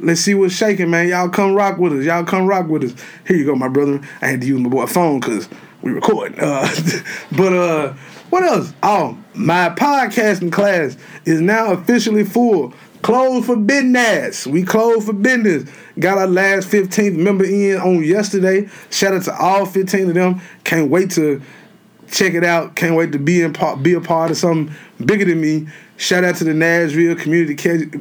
Let's 0.00 0.20
see 0.20 0.34
what's 0.34 0.54
shaking, 0.54 0.90
man. 0.90 1.08
Y'all 1.08 1.28
come 1.28 1.54
rock 1.54 1.78
with 1.78 1.92
us. 1.92 2.04
Y'all 2.04 2.24
come 2.24 2.46
rock 2.46 2.68
with 2.68 2.84
us. 2.84 2.94
Here 3.26 3.36
you 3.36 3.44
go, 3.44 3.54
my 3.54 3.68
brother. 3.68 4.00
I 4.20 4.28
had 4.28 4.40
to 4.42 4.46
use 4.46 4.60
my 4.60 4.68
boy 4.68 4.86
phone 4.86 5.20
because 5.20 5.48
we 5.82 5.90
recording. 5.92 6.38
Uh, 6.38 6.68
but 7.32 7.52
uh, 7.52 7.94
what 8.30 8.42
else? 8.42 8.72
Oh, 8.82 9.18
my 9.34 9.70
podcasting 9.70 10.52
class 10.52 10.96
is 11.24 11.40
now 11.40 11.72
officially 11.72 12.24
full. 12.24 12.72
Closed 13.02 13.46
for 13.46 13.56
business. 13.56 14.46
We 14.46 14.64
closed 14.64 15.06
for 15.06 15.12
business. 15.12 15.70
Got 15.98 16.18
our 16.18 16.26
last 16.26 16.68
15th 16.68 17.16
member 17.16 17.44
in 17.44 17.76
on 17.76 18.02
yesterday. 18.02 18.68
Shout 18.90 19.14
out 19.14 19.22
to 19.24 19.36
all 19.36 19.66
15 19.66 20.08
of 20.08 20.14
them. 20.14 20.40
Can't 20.64 20.90
wait 20.90 21.12
to 21.12 21.40
check 22.10 22.34
it 22.34 22.44
out. 22.44 22.74
Can't 22.74 22.96
wait 22.96 23.12
to 23.12 23.18
be 23.18 23.42
in 23.42 23.52
part, 23.52 23.82
be 23.82 23.94
a 23.94 24.00
part 24.00 24.30
of 24.30 24.36
something 24.36 24.74
bigger 25.04 25.24
than 25.24 25.40
me. 25.40 25.68
Shout 25.96 26.24
out 26.24 26.36
to 26.36 26.44
the 26.44 26.54
Nashville 26.54 27.16
Community 27.16 27.54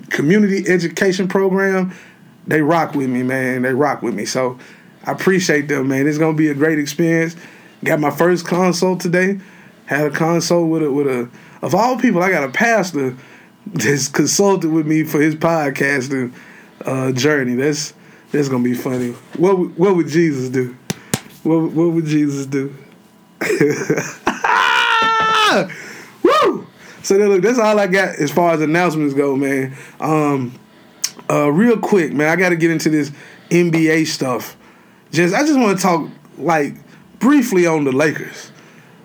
Community 0.10 0.68
Education 0.68 1.28
Program. 1.28 1.94
They 2.46 2.62
rock 2.62 2.96
with 2.96 3.10
me, 3.10 3.24
man. 3.24 3.64
They 3.64 3.74
rock 3.74 4.02
with 4.02 4.14
me. 4.14 4.26
So 4.26 4.58
I 5.04 5.12
appreciate 5.12 5.68
them, 5.68 5.90
man. 5.90 6.08
It's 6.08 6.18
gonna 6.18 6.38
be 6.38 6.50
a 6.50 6.54
great 6.54 6.80
experience. 6.80 7.36
Got 7.84 8.00
my 8.00 8.12
first 8.12 8.46
consult 8.46 9.00
today. 9.00 9.40
Had 9.88 10.08
a 10.08 10.12
consult 10.12 10.70
with 10.70 10.84
a 10.84 10.92
with 10.92 11.08
a 11.08 11.30
of 11.62 11.74
all 11.74 11.98
people. 11.98 12.22
I 12.22 12.30
got 12.30 12.44
a 12.44 12.52
pastor 12.52 13.18
that's 13.66 14.08
consulted 14.20 14.72
with 14.72 14.86
me 14.86 15.04
for 15.04 15.20
his 15.20 15.36
podcasting 15.36 16.34
uh, 16.86 17.12
journey. 17.12 17.56
That's 17.56 17.94
that's 18.32 18.50
gonna 18.50 18.64
be 18.64 18.76
funny. 18.76 19.12
What 19.38 19.78
what 19.78 19.96
would 19.96 20.08
Jesus 20.08 20.50
do? 20.50 20.78
What 21.44 21.72
what 21.72 21.94
would 21.94 22.06
Jesus 22.06 22.46
do? 22.46 22.76
Woo! 26.24 26.68
So 27.04 27.16
look, 27.16 27.42
that's 27.42 27.60
all 27.60 27.80
I 27.80 27.88
got 27.88 28.16
as 28.16 28.32
far 28.32 28.54
as 28.54 28.62
announcements 28.62 29.14
go, 29.14 29.36
man. 29.36 29.76
Um, 30.00 30.60
uh, 31.30 31.52
real 31.52 31.78
quick, 31.78 32.14
man, 32.14 32.30
I 32.30 32.36
got 32.36 32.50
to 32.50 32.56
get 32.56 32.72
into 32.72 32.90
this 32.90 33.12
NBA 33.50 34.08
stuff. 34.08 34.58
Just, 35.12 35.34
I 35.34 35.42
just 35.42 35.58
want 35.58 35.78
to 35.78 35.82
talk 35.82 36.10
like 36.38 36.76
briefly 37.20 37.66
on 37.66 37.84
the 37.84 37.92
Lakers. 37.92 38.52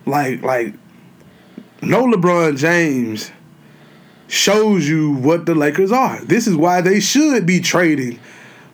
Like, 0.06 0.42
like, 0.42 0.74
no 1.80 2.04
LeBron 2.06 2.56
James 2.56 3.30
shows 4.28 4.88
you 4.88 5.12
what 5.12 5.46
the 5.46 5.54
Lakers 5.54 5.92
are. 5.92 6.24
This 6.24 6.46
is 6.46 6.56
why 6.56 6.80
they 6.80 7.00
should 7.00 7.44
be 7.44 7.60
trading 7.60 8.18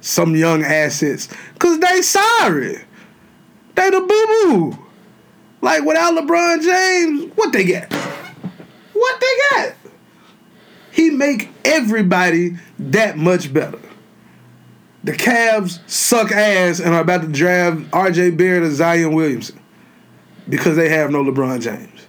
some 0.00 0.36
young 0.36 0.62
assets, 0.62 1.28
cause 1.58 1.80
they 1.80 2.02
sorry. 2.02 2.76
They 3.74 3.90
the 3.90 4.00
boo 4.00 4.26
boo. 4.26 4.78
Like 5.60 5.84
without 5.84 6.14
LeBron 6.14 6.62
James, 6.62 7.32
what 7.34 7.52
they 7.52 7.64
get? 7.64 7.92
What 8.92 9.20
they 9.20 9.36
got? 9.50 9.74
He 10.92 11.10
make 11.10 11.50
everybody 11.64 12.56
that 12.78 13.16
much 13.16 13.52
better. 13.52 13.78
The 15.04 15.12
Cavs 15.12 15.80
suck 15.88 16.32
ass 16.32 16.80
and 16.80 16.94
are 16.94 17.00
about 17.00 17.22
to 17.22 17.28
draft 17.28 17.78
RJ 17.92 18.36
Barrett 18.36 18.64
or 18.64 18.70
Zion 18.70 19.14
Williamson 19.14 19.57
because 20.48 20.76
they 20.76 20.88
have 20.88 21.10
no 21.10 21.22
LeBron 21.22 21.60
James. 21.60 22.06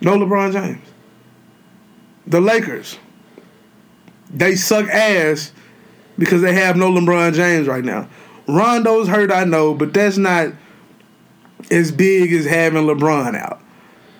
No 0.00 0.18
LeBron 0.18 0.52
James. 0.52 0.86
The 2.26 2.40
Lakers, 2.40 2.98
they 4.30 4.54
suck 4.54 4.88
ass 4.88 5.52
because 6.18 6.42
they 6.42 6.54
have 6.54 6.76
no 6.76 6.90
LeBron 6.90 7.34
James 7.34 7.66
right 7.66 7.84
now. 7.84 8.08
Rondo's 8.46 9.08
hurt, 9.08 9.30
I 9.30 9.44
know, 9.44 9.74
but 9.74 9.92
that's 9.92 10.16
not 10.16 10.52
as 11.70 11.92
big 11.92 12.32
as 12.32 12.44
having 12.44 12.84
LeBron 12.84 13.36
out. 13.36 13.60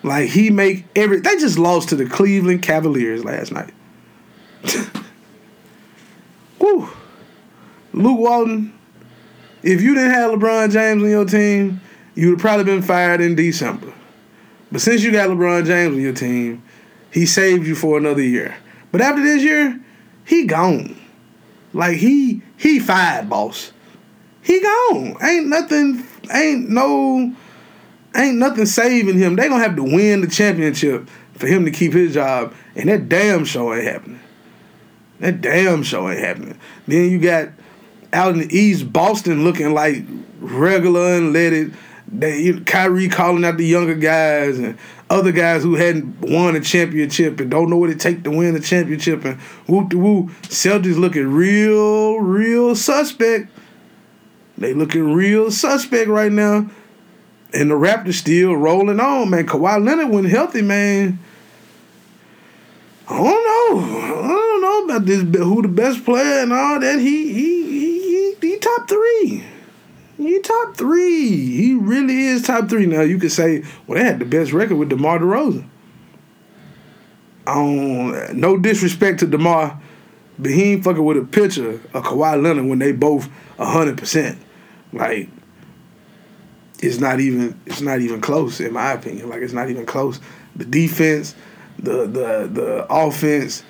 Like 0.03 0.29
he 0.29 0.49
make 0.49 0.85
every 0.95 1.19
they 1.19 1.37
just 1.37 1.57
lost 1.57 1.89
to 1.89 1.95
the 1.95 2.05
Cleveland 2.05 2.61
Cavaliers 2.61 3.23
last 3.23 3.51
night. 3.51 3.73
Woo. 6.59 6.89
Luke 7.93 8.19
Walton, 8.19 8.73
if 9.63 9.81
you 9.81 9.95
didn't 9.95 10.11
have 10.11 10.31
LeBron 10.31 10.71
James 10.71 11.01
on 11.01 11.09
your 11.09 11.25
team, 11.25 11.81
you 12.15 12.29
would 12.29 12.35
have 12.35 12.41
probably 12.41 12.65
been 12.65 12.81
fired 12.81 13.21
in 13.21 13.35
December. 13.35 13.93
But 14.71 14.81
since 14.81 15.03
you 15.03 15.11
got 15.11 15.29
LeBron 15.29 15.65
James 15.65 15.95
on 15.95 16.01
your 16.01 16.13
team, 16.13 16.63
he 17.11 17.25
saved 17.25 17.65
you 17.65 17.75
for 17.75 17.97
another 17.97 18.21
year. 18.21 18.55
But 18.91 19.01
after 19.01 19.21
this 19.21 19.41
year, 19.41 19.79
he 20.25 20.45
gone. 20.45 20.99
Like 21.73 21.97
he 21.97 22.41
he 22.57 22.79
fired, 22.79 23.29
boss. 23.29 23.71
He 24.41 24.59
gone. 24.61 25.15
Ain't 25.23 25.47
nothing. 25.47 26.03
Ain't 26.31 26.69
no. 26.69 27.33
Ain't 28.15 28.37
nothing 28.37 28.65
saving 28.65 29.17
him. 29.17 29.35
They 29.35 29.49
gonna 29.49 29.63
have 29.63 29.75
to 29.75 29.83
win 29.83 30.21
the 30.21 30.27
championship 30.27 31.09
for 31.33 31.47
him 31.47 31.65
to 31.65 31.71
keep 31.71 31.93
his 31.93 32.13
job, 32.13 32.53
and 32.75 32.89
that 32.89 33.09
damn 33.09 33.43
show 33.45 33.73
ain't 33.73 33.85
happening. 33.85 34.19
That 35.19 35.41
damn 35.41 35.83
show 35.83 36.09
ain't 36.09 36.19
happening. 36.19 36.59
Then 36.87 37.09
you 37.09 37.19
got 37.19 37.49
out 38.13 38.33
in 38.33 38.39
the 38.39 38.57
East, 38.57 38.91
Boston 38.93 39.43
looking 39.43 39.73
like 39.73 40.03
regular 40.39 41.17
it. 41.35 41.73
They 42.07 42.53
Kyrie 42.53 43.09
calling 43.09 43.43
out 43.43 43.57
the 43.57 43.65
younger 43.65 43.95
guys 43.95 44.59
and 44.59 44.77
other 45.09 45.31
guys 45.31 45.63
who 45.63 45.75
hadn't 45.75 46.21
won 46.21 46.55
a 46.55 46.61
championship 46.61 47.39
and 47.39 47.49
don't 47.49 47.69
know 47.69 47.77
what 47.77 47.89
it 47.89 47.99
take 47.99 48.23
to 48.23 48.31
win 48.31 48.55
a 48.55 48.59
championship 48.59 49.25
and 49.25 49.39
whoop 49.67 49.89
de 49.89 49.97
woo. 49.97 50.29
Celtics 50.43 50.97
looking 50.97 51.27
real, 51.27 52.19
real 52.19 52.75
suspect. 52.75 53.49
They 54.57 54.73
looking 54.73 55.13
real 55.13 55.49
suspect 55.49 56.09
right 56.09 56.31
now. 56.31 56.69
And 57.53 57.69
the 57.69 57.75
Raptors 57.75 58.15
still 58.15 58.55
rolling 58.55 58.99
on, 58.99 59.29
man. 59.29 59.45
Kawhi 59.45 59.83
Leonard 59.83 60.09
when 60.09 60.25
healthy, 60.25 60.61
man. 60.61 61.19
I 63.07 63.17
don't 63.17 63.25
know. 63.25 63.79
I 64.23 64.27
don't 64.27 64.61
know 64.61 64.85
about 64.85 65.05
this. 65.05 65.21
Who 65.21 65.61
the 65.61 65.67
best 65.67 66.05
player 66.05 66.41
and 66.41 66.53
all 66.53 66.79
that? 66.79 66.99
He 66.99 67.33
he 67.33 67.72
he 68.53 68.59
top 68.59 68.87
three. 68.87 69.43
He 70.17 70.39
top 70.39 70.77
three. 70.77 71.27
He 71.55 71.73
really 71.73 72.25
is 72.25 72.43
top 72.43 72.69
three. 72.69 72.85
Now 72.85 73.01
you 73.01 73.17
could 73.17 73.31
say, 73.31 73.63
well, 73.87 73.97
they 73.99 74.05
had 74.05 74.19
the 74.19 74.25
best 74.25 74.53
record 74.53 74.75
with 74.75 74.89
DeMar 74.89 75.19
DeRozan. 75.19 75.67
Um, 77.47 78.39
no 78.39 78.57
disrespect 78.57 79.19
to 79.19 79.27
DeMar, 79.27 79.81
but 80.37 80.51
he 80.51 80.73
ain't 80.73 80.83
fucking 80.83 81.03
with 81.03 81.17
a 81.17 81.23
pitcher 81.25 81.81
of 81.93 82.03
Kawhi 82.03 82.41
Leonard 82.41 82.67
when 82.67 82.79
they 82.79 82.91
both 82.91 83.29
hundred 83.57 83.97
percent. 83.97 84.39
Like 84.93 85.29
it's 86.79 86.99
not 86.99 87.19
even 87.19 87.59
it's 87.65 87.81
not 87.81 87.99
even 87.99 88.21
close 88.21 88.61
in 88.61 88.71
my 88.71 88.93
opinion. 88.93 89.29
Like 89.29 89.41
it's 89.41 89.53
not 89.53 89.69
even 89.69 89.85
close. 89.85 90.21
The 90.55 90.65
defense, 90.65 91.35
the 91.79 92.05
the 92.05 92.49
the 92.51 92.85
offense, 92.89 93.63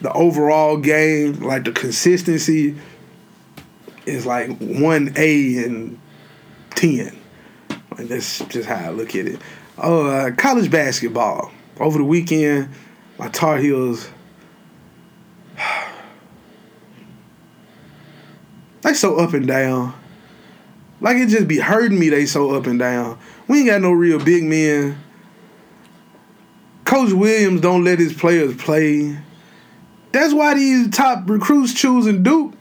the 0.00 0.12
overall 0.12 0.78
game, 0.78 1.40
like 1.40 1.64
the 1.64 1.72
consistency 1.72 2.76
is 4.06 4.26
like 4.26 4.56
one 4.58 5.12
A 5.16 5.64
and 5.64 5.98
ten. 6.74 7.16
Like 7.96 8.08
that's 8.08 8.38
just 8.46 8.68
how 8.68 8.76
I 8.76 8.90
look 8.90 9.14
at 9.14 9.26
it. 9.26 9.40
Oh, 9.78 10.08
uh, 10.08 10.30
college 10.32 10.70
basketball 10.70 11.50
over 11.78 11.98
the 11.98 12.04
weekend, 12.04 12.70
my 13.18 13.28
Tar 13.28 13.58
Heels. 13.58 14.08
They 18.82 18.94
so 18.94 19.18
up 19.18 19.34
and 19.34 19.46
down. 19.46 19.92
Like 21.02 21.18
it 21.18 21.28
just 21.28 21.46
be 21.46 21.58
hurting 21.58 21.98
me. 21.98 22.08
They 22.08 22.24
so 22.24 22.52
up 22.52 22.66
and 22.66 22.78
down. 22.78 23.18
We 23.46 23.58
ain't 23.58 23.68
got 23.68 23.82
no 23.82 23.92
real 23.92 24.18
big 24.18 24.42
men. 24.44 24.98
Coach 26.84 27.12
Williams 27.12 27.60
don't 27.60 27.84
let 27.84 27.98
his 27.98 28.14
players 28.14 28.56
play. 28.56 29.18
That's 30.12 30.32
why 30.32 30.54
these 30.54 30.88
top 30.90 31.28
recruits 31.28 31.74
choosing 31.74 32.22
Duke. 32.22 32.54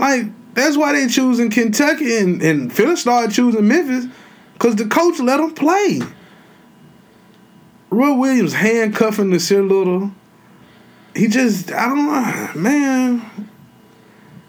Like 0.00 0.54
that's 0.54 0.78
why 0.78 0.92
they 0.94 1.06
choosing 1.06 1.50
Kentucky 1.50 2.16
and 2.16 2.42
and 2.42 2.72
Philly 2.72 2.96
started 2.96 3.32
choosing 3.32 3.68
Memphis, 3.68 4.06
cause 4.58 4.74
the 4.76 4.86
coach 4.86 5.20
let 5.20 5.36
them 5.36 5.54
play. 5.54 6.00
Roy 7.90 8.14
Williams 8.14 8.54
handcuffing 8.54 9.30
Nassir 9.30 9.68
Little. 9.68 10.12
He 11.14 11.28
just 11.28 11.70
I 11.70 11.86
don't 11.86 12.06
know, 12.06 12.50
man. 12.60 13.50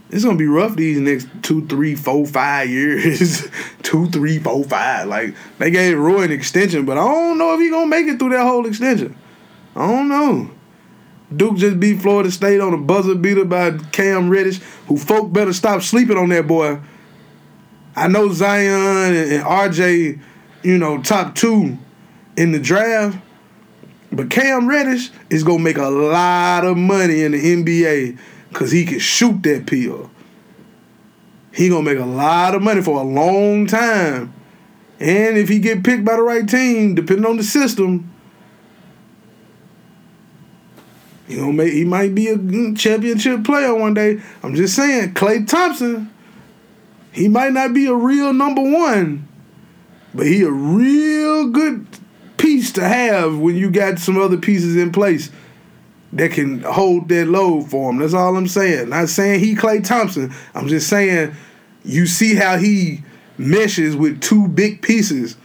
it's 0.10 0.24
gonna 0.24 0.38
be 0.38 0.48
rough 0.48 0.78
these 0.78 1.00
next 1.00 1.28
two, 1.42 1.68
three, 1.68 1.96
four, 1.96 2.26
five 2.26 2.70
years. 2.70 3.50
two, 3.84 4.08
three, 4.08 4.40
four, 4.40 4.64
five. 4.64 5.08
Like 5.08 5.36
they 5.58 5.70
gave 5.70 5.98
Roy 5.98 6.24
an 6.24 6.32
extension, 6.32 6.86
but 6.86 6.98
I 6.98 7.04
don't 7.04 7.38
know 7.38 7.56
if 7.56 7.60
he 7.60 7.70
gonna 7.70 7.88
make 7.88 8.08
it 8.08 8.20
through 8.20 8.30
that 8.30 8.44
whole 8.44 8.66
extension. 8.66 9.18
I 9.76 9.86
don't 9.86 10.08
know. 10.08 10.50
Duke 11.36 11.58
just 11.58 11.80
beat 11.80 12.02
Florida 12.02 12.30
State 12.30 12.60
on 12.60 12.74
a 12.74 12.78
buzzer 12.78 13.16
beater 13.16 13.46
by 13.46 13.78
Cam 13.92 14.30
Reddish, 14.30 14.60
who 14.92 14.98
folk 14.98 15.32
better 15.32 15.54
stop 15.54 15.82
sleeping 15.82 16.18
on 16.18 16.28
that 16.28 16.46
boy. 16.46 16.78
I 17.96 18.10
know 18.10 18.34
Zion 18.34 19.16
and, 19.16 19.42
RJ, 19.42 20.20
you 20.64 20.78
know, 20.78 21.02
top 21.02 21.34
two 21.34 21.78
in 22.36 22.52
the 22.52 22.60
draft, 22.60 23.18
but 24.12 24.30
Cam 24.30 24.68
Reddish 24.68 25.10
is 25.30 25.46
gonna 25.46 25.64
make 25.64 25.78
a 25.78 25.88
lot 25.88 26.66
of 26.66 26.76
money 26.76 27.22
in 27.22 27.32
the 27.32 27.38
NBA 27.38 28.18
because 28.50 28.72
he 28.72 28.84
can 28.84 29.00
shoot 29.00 29.42
that 29.44 29.66
pill. 29.66 30.12
He 31.54 31.70
gonna 31.70 31.84
make 31.84 31.98
a 31.98 32.06
lot 32.06 32.54
of 32.54 32.62
money 32.62 32.82
for 32.82 33.00
a 33.00 33.06
long 33.06 33.68
time. 33.68 34.34
And 35.00 35.38
if 35.38 35.48
he 35.48 35.60
get 35.60 35.86
picked 35.86 36.04
by 36.04 36.18
the 36.18 36.22
right 36.22 36.48
team, 36.48 36.96
depending 36.96 37.26
on 37.26 37.38
the 37.38 37.44
system, 37.44 38.11
he 41.32 41.38
gonna 41.38 41.54
make 41.54 41.72
he 41.72 41.86
might 41.86 42.14
be 42.14 42.28
a 42.28 42.36
mm, 42.36 42.78
championship 42.78 43.46
player 43.46 43.74
one 43.74 43.94
day. 43.94 44.22
I'm 44.44 44.54
just 44.54 44.76
saying, 44.76 45.14
Klay 45.14 45.48
Thompson, 45.48 46.12
he 47.14 47.30
might 47.30 47.54
not 47.54 47.74
be 47.74 47.86
a 47.88 47.94
real 47.94 48.34
number 48.34 48.62
one, 48.62 49.28
but 50.14 50.28
he 50.28 50.44
a 50.44 50.52
real 50.52 51.48
good 51.48 51.88
piece 52.38 52.74
to 52.74 52.84
have 52.84 53.38
when 53.38 53.56
you 53.56 53.72
got 53.72 53.98
some 53.98 54.18
other 54.18 54.38
pieces 54.38 54.76
in 54.76 54.92
place 54.92 55.32
that 56.12 56.32
can 56.32 56.62
hold 56.64 57.08
that 57.08 57.28
load 57.28 57.70
for 57.70 57.90
him. 57.90 58.00
That's 58.00 58.14
all 58.14 58.36
I'm 58.36 58.48
saying. 58.48 58.90
Not 58.90 59.08
saying 59.08 59.40
he 59.40 59.56
Klay 59.56 59.86
Thompson. 59.86 60.34
I'm 60.54 60.68
just 60.68 60.90
saying 60.90 61.34
you 61.86 62.08
see 62.08 62.36
how 62.36 62.58
he 62.58 63.04
meshes 63.38 63.96
with 63.96 64.20
two 64.20 64.50
big 64.50 64.82
pieces. 64.82 65.38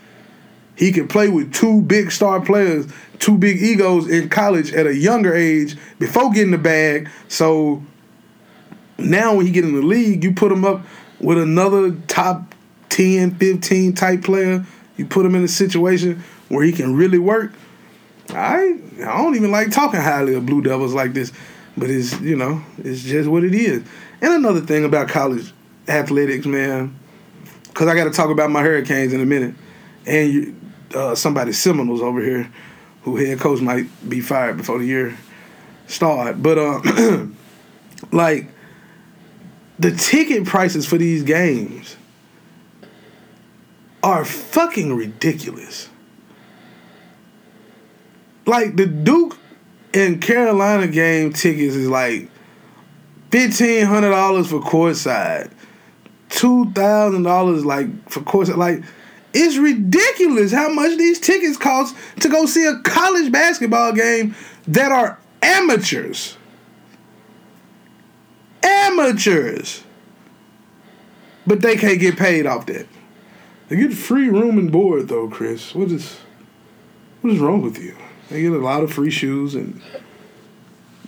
He 0.76 0.92
can 0.92 1.08
play 1.08 1.28
with 1.28 1.52
two 1.52 1.82
big 1.82 2.12
star 2.12 2.40
players, 2.40 2.86
two 3.18 3.38
big 3.38 3.62
egos 3.62 4.08
in 4.08 4.28
college 4.28 4.72
at 4.72 4.86
a 4.86 4.94
younger 4.94 5.34
age 5.34 5.76
before 5.98 6.30
getting 6.30 6.50
the 6.50 6.58
bag. 6.58 7.08
So 7.28 7.82
now 8.98 9.34
when 9.34 9.46
he 9.46 9.52
get 9.52 9.64
in 9.64 9.74
the 9.74 9.82
league, 9.82 10.22
you 10.22 10.32
put 10.34 10.52
him 10.52 10.64
up 10.64 10.84
with 11.20 11.38
another 11.38 11.92
top 12.08 12.54
10, 12.90 13.36
15 13.36 13.94
type 13.94 14.22
player. 14.22 14.64
You 14.96 15.06
put 15.06 15.26
him 15.26 15.34
in 15.34 15.44
a 15.44 15.48
situation 15.48 16.22
where 16.48 16.64
he 16.64 16.72
can 16.72 16.94
really 16.94 17.18
work. 17.18 17.52
I 18.30 18.78
I 18.98 19.18
don't 19.18 19.36
even 19.36 19.50
like 19.50 19.70
talking 19.70 20.00
highly 20.00 20.34
of 20.34 20.46
Blue 20.46 20.62
Devils 20.62 20.94
like 20.94 21.12
this, 21.12 21.32
but 21.76 21.90
it's 21.90 22.18
you 22.20 22.36
know 22.36 22.62
it's 22.78 23.02
just 23.02 23.28
what 23.28 23.44
it 23.44 23.54
is. 23.54 23.84
And 24.20 24.32
another 24.32 24.60
thing 24.60 24.84
about 24.84 25.08
college 25.08 25.52
athletics, 25.86 26.46
man, 26.46 26.98
because 27.68 27.86
I 27.86 27.94
got 27.94 28.04
to 28.04 28.10
talk 28.10 28.30
about 28.30 28.50
my 28.50 28.62
Hurricanes 28.62 29.12
in 29.12 29.20
a 29.20 29.26
minute, 29.26 29.54
and 30.06 30.65
uh, 30.94 31.14
somebody 31.14 31.52
Seminoles 31.52 32.02
over 32.02 32.20
here, 32.20 32.50
who 33.02 33.16
head 33.16 33.38
coach 33.40 33.60
might 33.60 33.86
be 34.08 34.20
fired 34.20 34.56
before 34.56 34.78
the 34.78 34.86
year 34.86 35.16
start. 35.86 36.42
But 36.42 36.58
uh, 36.58 37.26
like 38.12 38.48
the 39.78 39.90
ticket 39.92 40.44
prices 40.44 40.86
for 40.86 40.98
these 40.98 41.22
games 41.22 41.96
are 44.02 44.24
fucking 44.24 44.94
ridiculous 44.94 45.88
like 48.46 48.76
the 48.76 48.86
Duke 48.86 49.36
and 49.92 50.22
Carolina 50.22 50.86
game 50.86 51.32
tickets 51.32 51.74
is 51.74 51.88
like 51.88 52.30
fifteen 53.30 53.84
hundred 53.84 54.10
dollars 54.10 54.48
for 54.48 54.60
courtside, 54.60 55.50
two 56.28 56.70
thousand 56.72 57.24
dollars 57.24 57.64
like 57.64 58.08
for 58.08 58.20
courtside. 58.20 58.56
Like 58.56 58.82
it's 59.36 59.56
ridiculous 59.56 60.52
how 60.52 60.68
much 60.68 60.96
these 60.96 61.20
tickets 61.20 61.56
cost 61.56 61.94
to 62.20 62.28
go 62.28 62.46
see 62.46 62.64
a 62.64 62.78
college 62.80 63.30
basketball 63.30 63.92
game 63.92 64.34
that 64.68 64.90
are 64.90 65.18
amateurs. 65.42 66.36
Amateurs. 68.62 69.84
But 71.46 71.60
they 71.60 71.76
can't 71.76 72.00
get 72.00 72.16
paid 72.16 72.46
off 72.46 72.66
that. 72.66 72.86
They 73.68 73.76
get 73.76 73.92
free 73.92 74.28
room 74.28 74.58
and 74.58 74.72
board 74.72 75.08
though, 75.08 75.28
Chris. 75.28 75.74
What 75.74 75.90
is 75.90 76.18
what 77.20 77.32
is 77.32 77.38
wrong 77.38 77.62
with 77.62 77.78
you? 77.78 77.96
They 78.30 78.42
get 78.42 78.52
a 78.52 78.58
lot 78.58 78.82
of 78.82 78.92
free 78.92 79.10
shoes 79.10 79.54
and 79.54 79.80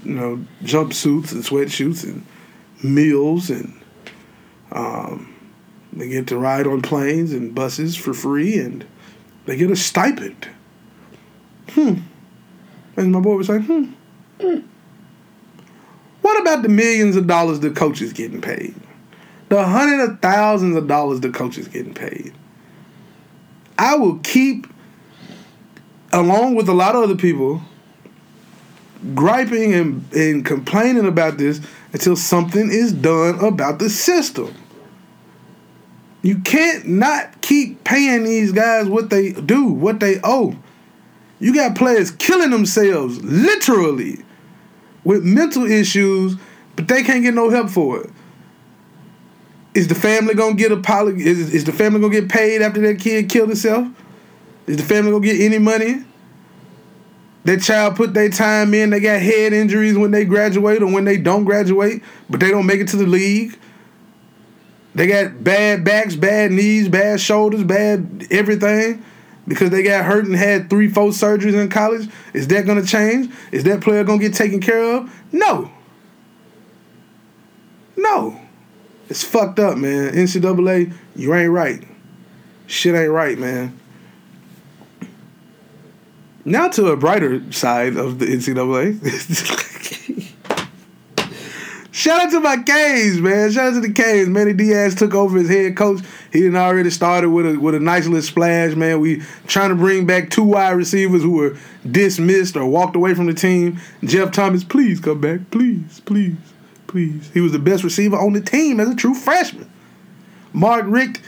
you 0.05 0.15
know 0.15 0.45
jumpsuits 0.63 1.33
and 1.33 1.43
sweatshirts 1.43 2.05
and 2.05 2.27
meals 2.83 3.51
and 3.51 3.81
um, 4.73 5.35
they 5.93 6.09
get 6.09 6.27
to 6.29 6.39
ride 6.39 6.67
on 6.67 6.83
planes 6.83 7.33
and 7.33 7.55
buses 7.55 7.97
for 7.97 8.15
free 8.15 8.59
and 8.59 8.87
they 9.47 9.57
get 9.57 9.71
a 9.71 9.77
stipend. 9.77 10.49
Hmm. 11.71 11.95
And 12.97 13.13
my 13.13 13.21
boy 13.21 13.37
was 13.37 13.49
like, 13.49 13.65
hmm. 13.65 13.93
hmm. 14.41 14.61
What 16.21 16.41
about 16.43 16.63
the 16.63 16.69
millions 16.69 17.17
of 17.17 17.27
dollars 17.27 17.61
the 17.61 17.71
coaches 17.71 18.13
getting 18.13 18.41
paid? 18.41 18.75
The 19.49 19.65
hundreds 19.65 20.13
of 20.13 20.21
thousands 20.21 20.77
of 20.77 20.87
dollars 20.87 21.21
the 21.21 21.31
coaches 21.31 21.69
getting 21.69 21.95
paid. 21.95 22.35
I 23.79 23.95
will 23.97 24.19
keep 24.19 24.67
along 26.13 26.55
with 26.55 26.69
a 26.69 26.75
lot 26.75 26.95
of 26.95 27.05
other 27.05 27.17
people, 27.17 27.63
griping 29.15 29.73
and, 29.75 30.13
and 30.13 30.45
complaining 30.45 31.07
about 31.07 31.39
this 31.39 31.61
until 31.93 32.17
something 32.17 32.71
is 32.71 32.93
done 32.93 33.39
about 33.39 33.79
the 33.79 33.89
system. 33.89 34.55
You 36.23 36.39
can't 36.41 36.87
not 36.87 37.41
keep 37.41 37.85
paying 37.85 38.25
these 38.25 38.53
guys 38.53 38.87
what 38.87 39.11
they 39.11 39.33
do, 39.33 39.67
what 39.67 40.01
they 40.01 40.21
owe. 40.25 40.57
You 41.41 41.55
got 41.55 41.77
players 41.77 42.11
killing 42.11 42.51
themselves, 42.51 43.23
literally, 43.23 44.25
with 45.05 45.23
mental 45.23 45.65
issues, 45.65 46.37
but 46.75 46.89
they 46.89 47.03
can't 47.03 47.23
get 47.23 47.35
no 47.35 47.51
help 47.51 47.71
for 47.71 48.03
it. 48.03 48.11
Is 49.75 49.87
the 49.87 49.95
family 49.95 50.35
gonna 50.35 50.57
get 50.57 50.73
a 50.73 50.77
poly? 50.77 51.25
Is, 51.25 51.55
is 51.55 51.65
the 51.65 51.73
family 51.73 52.01
gonna 52.01 52.13
get 52.13 52.29
paid 52.29 52.63
after 52.63 52.81
that 52.81 52.99
kid 52.99 53.29
killed 53.29 53.49
himself? 53.49 53.87
Is 54.67 54.77
the 54.77 54.83
family 54.83 55.13
gonna 55.13 55.25
get 55.25 55.41
any 55.41 55.59
money? 55.59 56.05
That 57.45 57.63
child 57.63 57.95
put 57.95 58.13
their 58.13 58.29
time 58.29 58.75
in. 58.75 58.91
They 58.91 59.01
got 59.01 59.23
head 59.23 59.53
injuries 59.53 59.97
when 59.97 60.11
they 60.11 60.25
graduate 60.25 60.83
or 60.83 60.93
when 60.93 61.05
they 61.05 61.17
don't 61.17 61.45
graduate, 61.45 62.03
but 62.29 62.41
they 62.41 62.51
don't 62.51 62.67
make 62.67 62.81
it 62.81 62.89
to 62.89 62.97
the 62.97 63.07
league. 63.07 63.57
They 64.99 65.07
got 65.07 65.45
bad 65.45 65.85
backs, 65.85 66.17
bad 66.17 66.51
knees, 66.51 66.89
bad 66.89 67.21
shoulders, 67.21 67.63
bad 67.63 68.27
everything 68.33 69.05
because 69.47 69.71
they 69.71 69.85
got 69.85 70.05
hurt 70.05 70.27
and 70.27 70.35
had 70.35 70.69
three, 70.69 70.89
four 70.89 71.11
surgeries 71.11 71.55
in 71.55 71.69
college. 71.69 72.09
Is 72.35 72.49
that 72.49 72.67
going 72.67 72.83
to 72.83 72.87
change? 72.87 73.33
Is 73.53 73.63
that 73.63 73.81
player 73.81 74.03
going 74.03 74.19
to 74.19 74.29
get 74.29 74.35
taken 74.35 74.61
care 74.61 74.83
of? 74.97 75.09
No. 75.31 75.71
No. 77.97 78.41
It's 79.09 79.23
fucked 79.23 79.61
up, 79.61 79.79
man. 79.79 80.15
NCAA, 80.15 80.93
you 81.15 81.33
ain't 81.33 81.53
right. 81.53 81.87
Shit 82.67 82.97
ain't 82.97 83.13
right, 83.13 83.39
man. 83.39 83.79
Now 86.45 86.71
to 86.71 86.89
a 86.89 86.97
brighter 86.97 87.53
side 87.53 87.97
of 87.97 88.19
the 88.19 88.27
NCAA. 88.27 88.99
Shout 91.99 92.21
out 92.21 92.31
to 92.31 92.39
my 92.39 92.59
Canes, 92.59 93.21
man. 93.21 93.51
Shout 93.51 93.73
out 93.73 93.75
to 93.75 93.81
the 93.81 93.93
Canes. 93.93 94.29
Manny 94.29 94.53
Diaz 94.53 94.95
took 94.95 95.15
over 95.15 95.37
as 95.37 95.49
head 95.49 95.77
coach. 95.77 95.99
He 96.33 96.39
didn't 96.39 96.55
already 96.55 96.91
started 96.91 97.31
with 97.31 97.45
a 97.45 97.59
with 97.59 97.75
a 97.75 97.81
nice 97.81 98.07
little 98.07 98.23
splash, 98.23 98.77
man. 98.77 99.01
We 99.01 99.21
trying 99.49 99.71
to 99.71 99.75
bring 99.75 100.07
back 100.07 100.31
two 100.31 100.45
wide 100.45 100.77
receivers 100.77 101.23
who 101.23 101.33
were 101.33 101.57
dismissed 101.91 102.57
or 102.57 102.67
walked 102.67 102.95
away 102.95 103.15
from 103.15 103.27
the 103.27 103.35
team. 103.35 103.81
Jeff 104.05 104.31
Thomas, 104.31 104.63
please 104.63 105.01
come 105.01 105.21
back. 105.21 105.41
Please, 105.51 106.01
please, 106.05 106.37
please. 106.87 107.29
He 107.35 107.41
was 107.41 107.51
the 107.51 107.59
best 107.59 107.83
receiver 107.83 108.17
on 108.17 108.33
the 108.33 108.43
team 108.43 108.79
as 108.79 108.89
a 108.89 108.95
true 108.95 109.15
freshman. 109.15 109.69
Mark 110.53 110.85
Richt, 110.87 111.21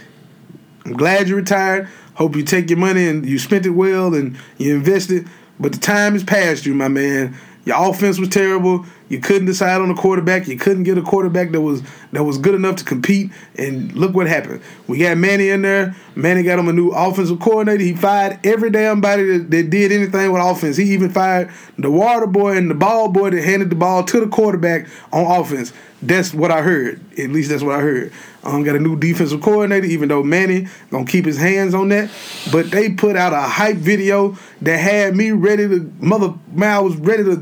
I'm 0.85 0.93
glad 0.93 1.29
you 1.29 1.35
retired. 1.35 1.89
Hope 2.15 2.37
you 2.37 2.45
take 2.45 2.71
your 2.71 2.79
money 2.79 3.09
and 3.09 3.27
you 3.27 3.41
spent 3.41 3.67
it 3.67 3.71
well 3.71 4.15
and 4.15 4.39
you 4.59 4.77
invested. 4.77 5.29
But 5.59 5.73
the 5.73 5.81
time 5.81 6.15
is 6.15 6.23
past 6.23 6.65
you, 6.65 6.75
my 6.75 6.87
man. 6.87 7.37
Your 7.65 7.91
offense 7.91 8.21
was 8.21 8.29
terrible. 8.29 8.87
You 9.11 9.19
couldn't 9.19 9.47
decide 9.47 9.81
on 9.81 9.91
a 9.91 9.95
quarterback. 9.95 10.47
You 10.47 10.57
couldn't 10.57 10.85
get 10.85 10.97
a 10.97 11.03
quarterback 11.03 11.51
that 11.51 11.61
was 11.61 11.83
that 12.13 12.23
was 12.23 12.39
good 12.39 12.55
enough 12.55 12.77
to 12.77 12.85
compete. 12.85 13.33
And 13.57 13.93
look 13.93 14.15
what 14.15 14.29
happened. 14.29 14.63
We 14.87 14.99
got 14.99 15.19
Manny 15.19 15.51
in 15.51 15.63
there. 15.63 15.97
Manny 16.15 16.45
got 16.45 16.61
him 16.61 16.69
a 16.69 16.73
new 16.73 16.91
offensive 16.91 17.41
coordinator. 17.41 17.83
He 17.83 17.95
fired 17.95 18.39
every 18.45 18.71
damn 18.71 19.01
body 19.01 19.39
that, 19.39 19.51
that 19.51 19.69
did 19.69 19.91
anything 19.91 20.31
with 20.31 20.41
offense. 20.41 20.77
He 20.77 20.93
even 20.93 21.11
fired 21.11 21.51
the 21.77 21.91
water 21.91 22.27
boy 22.27 22.57
and 22.57 22.71
the 22.71 22.75
ball 22.75 23.09
boy 23.09 23.31
that 23.31 23.43
handed 23.43 23.71
the 23.71 23.77
ball 23.77 24.05
to 24.05 24.21
the 24.21 24.29
quarterback 24.29 24.87
on 25.13 25.41
offense. 25.41 25.73
That's 26.03 26.33
what 26.33 26.51
I 26.51 26.63
heard. 26.63 27.01
At 27.19 27.31
least 27.31 27.51
that's 27.51 27.63
what 27.63 27.75
I 27.75 27.81
heard. 27.81 28.13
Um, 28.43 28.63
got 28.63 28.75
a 28.75 28.79
new 28.79 28.97
defensive 28.97 29.43
coordinator, 29.43 29.87
even 29.87 30.09
though 30.09 30.23
Manny 30.23 30.67
gonna 30.91 31.05
keep 31.05 31.27
his 31.27 31.37
hands 31.37 31.75
on 31.75 31.89
that. 31.91 32.11
But 32.51 32.71
they 32.71 32.91
put 32.91 33.17
out 33.17 33.33
a 33.33 33.41
hype 33.41 33.77
video 33.77 34.39
that 34.63 34.79
had 34.79 35.15
me 35.15 35.33
ready 35.33 35.69
to 35.69 35.93
mother 35.99 36.35
man, 36.53 36.71
I 36.71 36.79
was 36.79 36.97
ready 36.97 37.25
to 37.25 37.37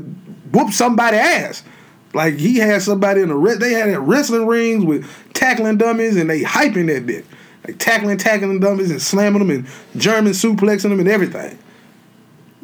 whoop 0.51 0.71
somebody 0.71 1.17
ass. 1.17 1.63
Like 2.13 2.35
he 2.35 2.57
had 2.57 2.81
somebody 2.81 3.21
in 3.21 3.29
the 3.29 3.57
they 3.59 3.73
had 3.73 3.95
wrestling 4.07 4.47
rings 4.47 4.83
with 4.83 5.07
tackling 5.33 5.77
dummies 5.77 6.17
and 6.17 6.29
they 6.29 6.41
hyping 6.41 6.87
that 6.87 7.05
bit. 7.05 7.25
Like 7.67 7.77
tackling, 7.77 8.17
tackling 8.17 8.59
dummies 8.59 8.89
and 8.89 9.01
slamming 9.01 9.39
them 9.39 9.49
and 9.49 9.67
German 10.01 10.33
suplexing 10.33 10.89
them 10.89 10.99
and 10.99 11.09
everything. 11.09 11.57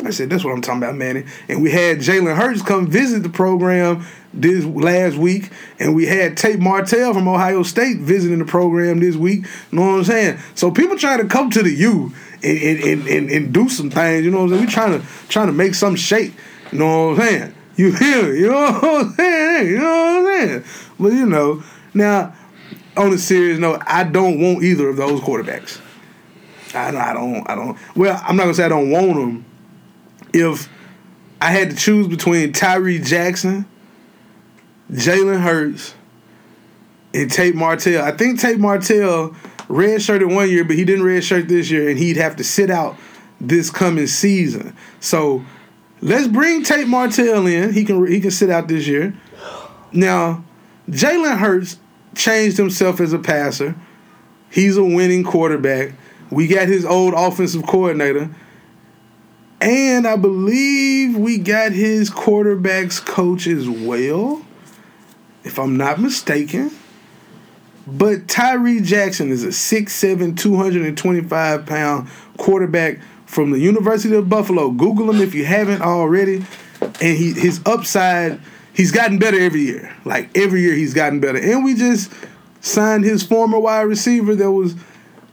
I 0.04 0.10
said, 0.10 0.30
that's 0.30 0.44
what 0.44 0.54
I'm 0.54 0.62
talking 0.62 0.84
about, 0.84 0.96
Manny. 0.96 1.24
And 1.48 1.62
we 1.64 1.72
had 1.72 2.00
Jalen 2.00 2.36
Hurts 2.36 2.62
come 2.62 2.88
visit 2.88 3.24
the 3.24 3.30
program 3.30 4.06
this 4.34 4.66
last 4.66 5.16
week, 5.16 5.52
and 5.80 5.96
we 5.96 6.06
had 6.06 6.36
Tate 6.36 6.60
Martell 6.60 7.14
from 7.14 7.28
Ohio 7.28 7.64
State 7.64 8.00
visiting 8.00 8.40
the 8.40 8.46
program 8.46 9.00
this 9.00 9.16
week. 9.16 9.46
You 9.72 9.78
know 9.78 9.88
what 9.88 9.98
I'm 10.00 10.04
saying? 10.04 10.40
So 10.54 10.70
people 10.70 10.98
trying 10.98 11.20
to 11.20 11.28
come 11.28 11.50
to 11.52 11.64
the 11.64 11.74
U 11.74 12.12
and, 12.44 12.58
and, 12.58 12.80
and, 12.84 13.08
and, 13.08 13.30
and 13.32 13.54
do 13.54 13.70
some 13.70 13.90
things, 13.90 14.26
you 14.26 14.32
know 14.32 14.44
what 14.44 14.44
I'm 14.44 14.50
saying? 14.50 14.66
We 14.66 14.72
trying 14.72 15.00
to 15.00 15.08
trying 15.30 15.48
to 15.48 15.54
make 15.54 15.74
some 15.76 15.96
shape. 15.96 16.34
You 16.72 16.80
know 16.80 17.10
what 17.10 17.22
I'm 17.22 17.28
saying? 17.28 17.56
You 17.76 17.92
hear 17.92 18.24
me? 18.32 18.40
You 18.40 18.52
know 18.52 18.72
what 18.72 19.06
I'm 19.06 19.14
saying? 19.14 19.68
You 19.70 19.80
know 19.80 20.22
what 20.24 20.34
I'm 20.34 20.48
saying? 20.48 20.64
But 21.00 21.14
you 21.14 21.26
know, 21.26 21.64
now 21.94 22.34
on 22.98 23.14
a 23.14 23.18
serious 23.18 23.60
note, 23.60 23.82
I 23.86 24.04
don't 24.04 24.40
want 24.40 24.64
either 24.64 24.88
of 24.90 24.98
those 24.98 25.20
quarterbacks. 25.22 25.82
I, 26.74 26.88
I 26.90 27.14
don't. 27.14 27.50
I 27.50 27.56
don't. 27.56 27.78
Well, 27.96 28.22
I'm 28.24 28.36
not 28.36 28.44
gonna 28.44 28.54
say 28.54 28.66
I 28.66 28.70
don't 28.70 28.92
want 28.92 29.16
them. 29.16 29.46
If 30.34 30.70
I 31.42 31.52
had 31.52 31.72
to 31.72 31.76
choose 31.76 32.08
between 32.08 32.54
Tyree 32.54 33.00
Jackson, 33.00 33.66
Jalen 34.92 35.42
Hurts, 35.42 35.96
and 37.14 37.32
Tate 37.32 37.56
Martell, 37.56 38.04
I 38.04 38.12
think 38.12 38.40
Tate 38.40 38.60
Martell 38.60 39.36
redshirted 39.68 40.34
one 40.34 40.50
year, 40.50 40.64
but 40.64 40.76
he 40.76 40.86
didn't 40.86 41.06
redshirt 41.06 41.48
this 41.48 41.70
year, 41.70 41.90
and 41.90 41.98
he'd 41.98 42.18
have 42.18 42.36
to 42.38 42.44
sit 42.44 42.70
out 42.70 42.98
this 43.40 43.70
coming 43.70 44.08
season. 44.08 44.76
So 45.00 45.44
let's 46.02 46.28
bring 46.28 46.64
Tate 46.64 46.88
Martell 46.88 47.48
in. 47.48 47.74
He 47.74 47.84
can 47.84 48.06
he 48.08 48.20
can 48.20 48.32
sit 48.32 48.50
out 48.50 48.68
this 48.68 48.88
year. 48.88 49.16
Now, 49.92 50.44
Jalen 50.90 51.38
Hurts 51.38 51.78
changed 52.16 52.58
himself 52.58 53.00
as 53.00 53.14
a 53.14 53.20
passer. 53.20 53.76
He's 54.50 54.78
a 54.78 54.84
winning 54.84 55.24
quarterback. 55.24 55.94
We 56.30 56.48
got 56.48 56.68
his 56.68 56.86
old 56.86 57.14
offensive 57.14 57.66
coordinator. 57.66 58.30
And 59.62 60.06
I 60.06 60.16
believe 60.16 61.18
we 61.18 61.38
got 61.38 61.72
his 61.72 62.10
quarterback's 62.10 63.00
coach 63.00 63.48
as 63.48 63.68
well, 63.68 64.46
if 65.44 65.58
I'm 65.58 65.78
not 65.78 66.00
mistaken. 66.00 66.72
But 67.88 68.28
Tyree 68.28 68.82
Jackson 68.82 69.30
is 69.30 69.44
a 69.44 69.50
6'7, 69.50 70.38
225 70.38 71.66
pound 71.66 72.10
quarterback 72.38 73.00
from 73.36 73.52
the 73.52 73.60
University 73.60 74.16
of 74.16 74.30
Buffalo. 74.30 74.72
Google 74.72 75.12
him 75.12 75.22
if 75.22 75.36
you 75.36 75.46
haven't 75.46 75.82
already. 75.82 76.46
And 76.82 77.18
he 77.18 77.34
his 77.34 77.62
upside, 77.66 78.40
he's 78.74 78.92
gotten 78.92 79.20
better 79.20 79.40
every 79.40 79.62
year. 79.62 79.94
Like 80.06 80.36
every 80.36 80.62
year 80.62 80.74
he's 80.74 80.94
gotten 80.94 81.20
better. 81.20 81.38
And 81.38 81.64
we 81.64 81.76
just 81.76 82.12
signed 82.62 83.04
his 83.04 83.24
former 83.24 83.60
wide 83.60 83.82
receiver 83.82 84.34
that 84.36 84.52
was 84.52 84.76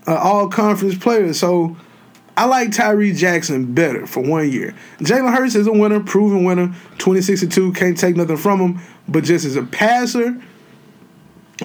all 0.06 0.48
conference 0.48 0.98
player. 0.98 1.32
So 1.32 1.76
I 2.36 2.46
like 2.46 2.72
Tyree 2.72 3.12
Jackson 3.12 3.72
better 3.72 4.06
for 4.06 4.20
one 4.20 4.50
year. 4.50 4.74
Jalen 4.98 5.34
Hurts 5.34 5.54
is 5.54 5.68
a 5.68 5.72
winner, 5.72 6.00
proven 6.00 6.44
winner, 6.44 6.74
26 6.98 7.46
2, 7.46 7.72
can't 7.72 7.96
take 7.96 8.16
nothing 8.16 8.36
from 8.36 8.58
him. 8.58 8.80
But 9.06 9.24
just 9.24 9.44
as 9.44 9.54
a 9.54 9.62
passer, 9.62 10.42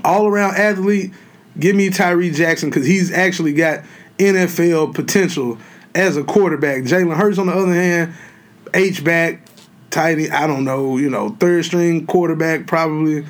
all 0.05 0.27
around 0.27 0.55
athlete, 0.55 1.13
give 1.59 1.75
me 1.75 1.89
Tyree 1.89 2.29
Jackson 2.29 2.69
because 2.69 2.85
he's 2.85 3.11
actually 3.11 3.53
got 3.53 3.83
NFL 4.19 4.93
potential 4.93 5.57
as 5.97 6.15
a 6.15 6.23
quarterback. 6.23 6.83
Jalen 6.83 7.17
Hurts, 7.17 7.39
on 7.39 7.47
the 7.47 7.53
other 7.53 7.73
hand, 7.73 8.13
H 8.73 9.03
back, 9.03 9.41
tight, 9.89 10.31
I 10.31 10.45
don't 10.45 10.63
know, 10.63 10.97
you 10.97 11.09
know, 11.09 11.29
third 11.39 11.65
string 11.65 12.05
quarterback 12.05 12.67
probably. 12.67 13.25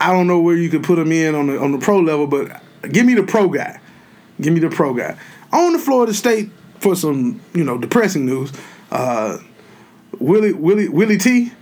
I 0.00 0.12
don't 0.12 0.26
know 0.26 0.40
where 0.40 0.56
you 0.56 0.70
could 0.70 0.82
put 0.82 0.98
him 0.98 1.12
in 1.12 1.34
on 1.34 1.46
the 1.46 1.60
on 1.60 1.72
the 1.72 1.78
pro 1.78 2.00
level, 2.00 2.26
but 2.26 2.62
give 2.90 3.06
me 3.06 3.14
the 3.14 3.22
pro 3.22 3.48
guy. 3.48 3.80
Give 4.40 4.52
me 4.52 4.60
the 4.60 4.70
pro 4.70 4.94
guy. 4.94 5.16
On 5.52 5.72
the 5.72 5.78
Florida 5.78 6.14
State 6.14 6.50
for 6.78 6.96
some, 6.96 7.40
you 7.54 7.62
know, 7.62 7.78
depressing 7.78 8.26
news. 8.26 8.52
Uh, 8.90 9.38
Willie 10.18 10.52
Willie 10.52 10.88
Willie 10.88 11.18
T. 11.18 11.52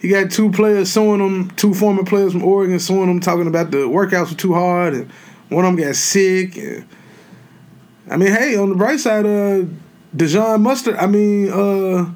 He 0.00 0.08
got 0.08 0.30
two 0.30 0.50
players 0.50 0.90
suing 0.90 1.20
him, 1.20 1.50
two 1.52 1.74
former 1.74 2.04
players 2.04 2.32
from 2.32 2.42
Oregon 2.42 2.80
suing 2.80 3.10
him, 3.10 3.20
talking 3.20 3.46
about 3.46 3.70
the 3.70 3.78
workouts 3.78 4.30
were 4.30 4.36
too 4.36 4.54
hard, 4.54 4.94
and 4.94 5.12
one 5.50 5.64
of 5.64 5.76
them 5.76 5.86
got 5.86 5.94
sick. 5.94 6.56
And 6.56 6.86
I 8.10 8.16
mean, 8.16 8.32
hey, 8.32 8.56
on 8.56 8.70
the 8.70 8.74
bright 8.74 8.98
side, 8.98 9.24
uh, 9.24 9.64
Dejon 10.14 10.60
Mustard. 10.62 10.96
I 10.96 11.06
mean, 11.06 11.50
uh, 11.50 12.10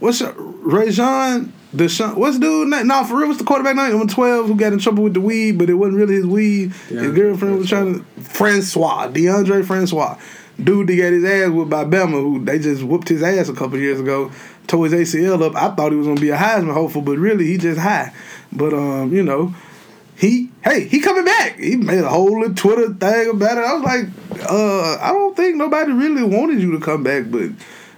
what's 0.00 0.22
Rajon 0.22 1.52
Deshaun? 1.76 2.16
What's 2.16 2.38
dude? 2.38 2.68
name? 2.68 2.86
No, 2.86 3.04
for 3.04 3.18
real, 3.18 3.28
what's 3.28 3.38
the 3.38 3.44
quarterback 3.44 3.76
name? 3.76 3.90
Number 3.90 4.12
twelve, 4.12 4.46
who 4.46 4.54
got 4.56 4.72
in 4.72 4.78
trouble 4.78 5.04
with 5.04 5.14
the 5.14 5.20
weed, 5.20 5.58
but 5.58 5.68
it 5.68 5.74
wasn't 5.74 5.98
really 5.98 6.14
his 6.14 6.26
weed. 6.26 6.72
his 6.88 6.98
Deondre 6.98 7.14
girlfriend 7.14 7.58
was 7.58 7.68
trying 7.68 7.94
to 7.98 8.20
Francois, 8.22 9.08
Deondre 9.08 9.64
Francois, 9.66 10.18
dude 10.62 10.86
that 10.86 10.96
got 10.96 11.12
his 11.12 11.24
ass 11.24 11.50
whooped 11.50 11.70
by 11.70 11.84
Bama, 11.84 12.12
who 12.12 12.44
they 12.44 12.58
just 12.58 12.82
whooped 12.82 13.08
his 13.08 13.22
ass 13.22 13.48
a 13.48 13.54
couple 13.54 13.78
years 13.78 14.00
ago. 14.00 14.30
Tore 14.66 14.86
his 14.86 15.14
ACL 15.14 15.42
up. 15.42 15.54
I 15.56 15.74
thought 15.74 15.92
he 15.92 15.98
was 15.98 16.06
gonna 16.06 16.20
be 16.20 16.30
a 16.30 16.38
Heisman 16.38 16.72
hopeful, 16.72 17.02
but 17.02 17.18
really 17.18 17.44
he 17.46 17.58
just 17.58 17.78
high. 17.78 18.14
But 18.50 18.72
um, 18.72 19.12
you 19.12 19.22
know, 19.22 19.54
he 20.16 20.50
hey 20.62 20.86
he 20.86 21.00
coming 21.00 21.24
back. 21.24 21.58
He 21.58 21.76
made 21.76 22.00
a 22.00 22.08
whole 22.08 22.40
little 22.40 22.54
Twitter 22.54 22.92
thing 22.94 23.30
about 23.30 23.58
it. 23.58 23.64
I 23.64 23.74
was 23.74 23.82
like, 23.82 24.50
uh, 24.50 24.98
I 25.00 25.10
don't 25.12 25.36
think 25.36 25.56
nobody 25.56 25.92
really 25.92 26.22
wanted 26.22 26.60
you 26.60 26.72
to 26.72 26.80
come 26.80 27.02
back, 27.02 27.30
but 27.30 27.50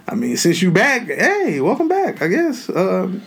I 0.07 0.15
mean, 0.15 0.37
since 0.37 0.61
you 0.61 0.71
back, 0.71 1.07
hey, 1.07 1.59
welcome 1.59 1.87
back. 1.87 2.21
I 2.21 2.27
guess 2.27 2.69
um, 2.69 3.21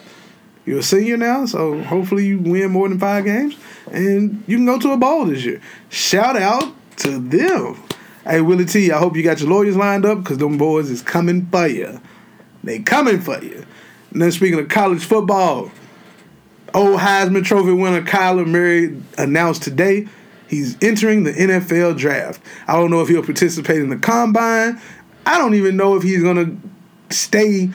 you're 0.64 0.78
a 0.78 0.82
senior 0.82 1.16
now, 1.16 1.46
so 1.46 1.80
hopefully 1.82 2.26
you 2.26 2.38
win 2.38 2.70
more 2.70 2.88
than 2.88 2.98
five 2.98 3.24
games, 3.24 3.56
and 3.92 4.42
you 4.46 4.56
can 4.56 4.66
go 4.66 4.78
to 4.78 4.92
a 4.92 4.96
bowl 4.96 5.26
this 5.26 5.44
year. 5.44 5.60
Shout 5.88 6.36
out 6.36 6.72
to 6.98 7.18
them. 7.18 7.82
Hey 8.24 8.40
Willie 8.40 8.66
T, 8.66 8.92
I 8.92 8.98
hope 8.98 9.16
you 9.16 9.22
got 9.22 9.40
your 9.40 9.48
lawyers 9.48 9.76
lined 9.76 10.04
up 10.04 10.18
because 10.18 10.38
them 10.38 10.58
boys 10.58 10.90
is 10.90 11.00
coming 11.00 11.46
for 11.46 11.66
you. 11.66 12.00
They 12.62 12.80
coming 12.80 13.20
for 13.20 13.42
you. 13.42 13.64
And 14.12 14.20
then 14.20 14.30
speaking 14.32 14.58
of 14.58 14.68
college 14.68 15.04
football, 15.04 15.70
old 16.74 17.00
Heisman 17.00 17.44
Trophy 17.44 17.72
winner 17.72 18.02
Kyler 18.02 18.46
Murray 18.46 19.00
announced 19.18 19.62
today 19.62 20.08
he's 20.48 20.76
entering 20.82 21.24
the 21.24 21.32
NFL 21.32 21.96
draft. 21.96 22.42
I 22.66 22.74
don't 22.74 22.90
know 22.90 23.00
if 23.00 23.08
he'll 23.08 23.22
participate 23.22 23.80
in 23.80 23.88
the 23.88 23.96
combine. 23.96 24.80
I 25.24 25.38
don't 25.38 25.54
even 25.54 25.76
know 25.76 25.96
if 25.96 26.02
he's 26.02 26.22
gonna 26.22 26.56
stay 27.10 27.70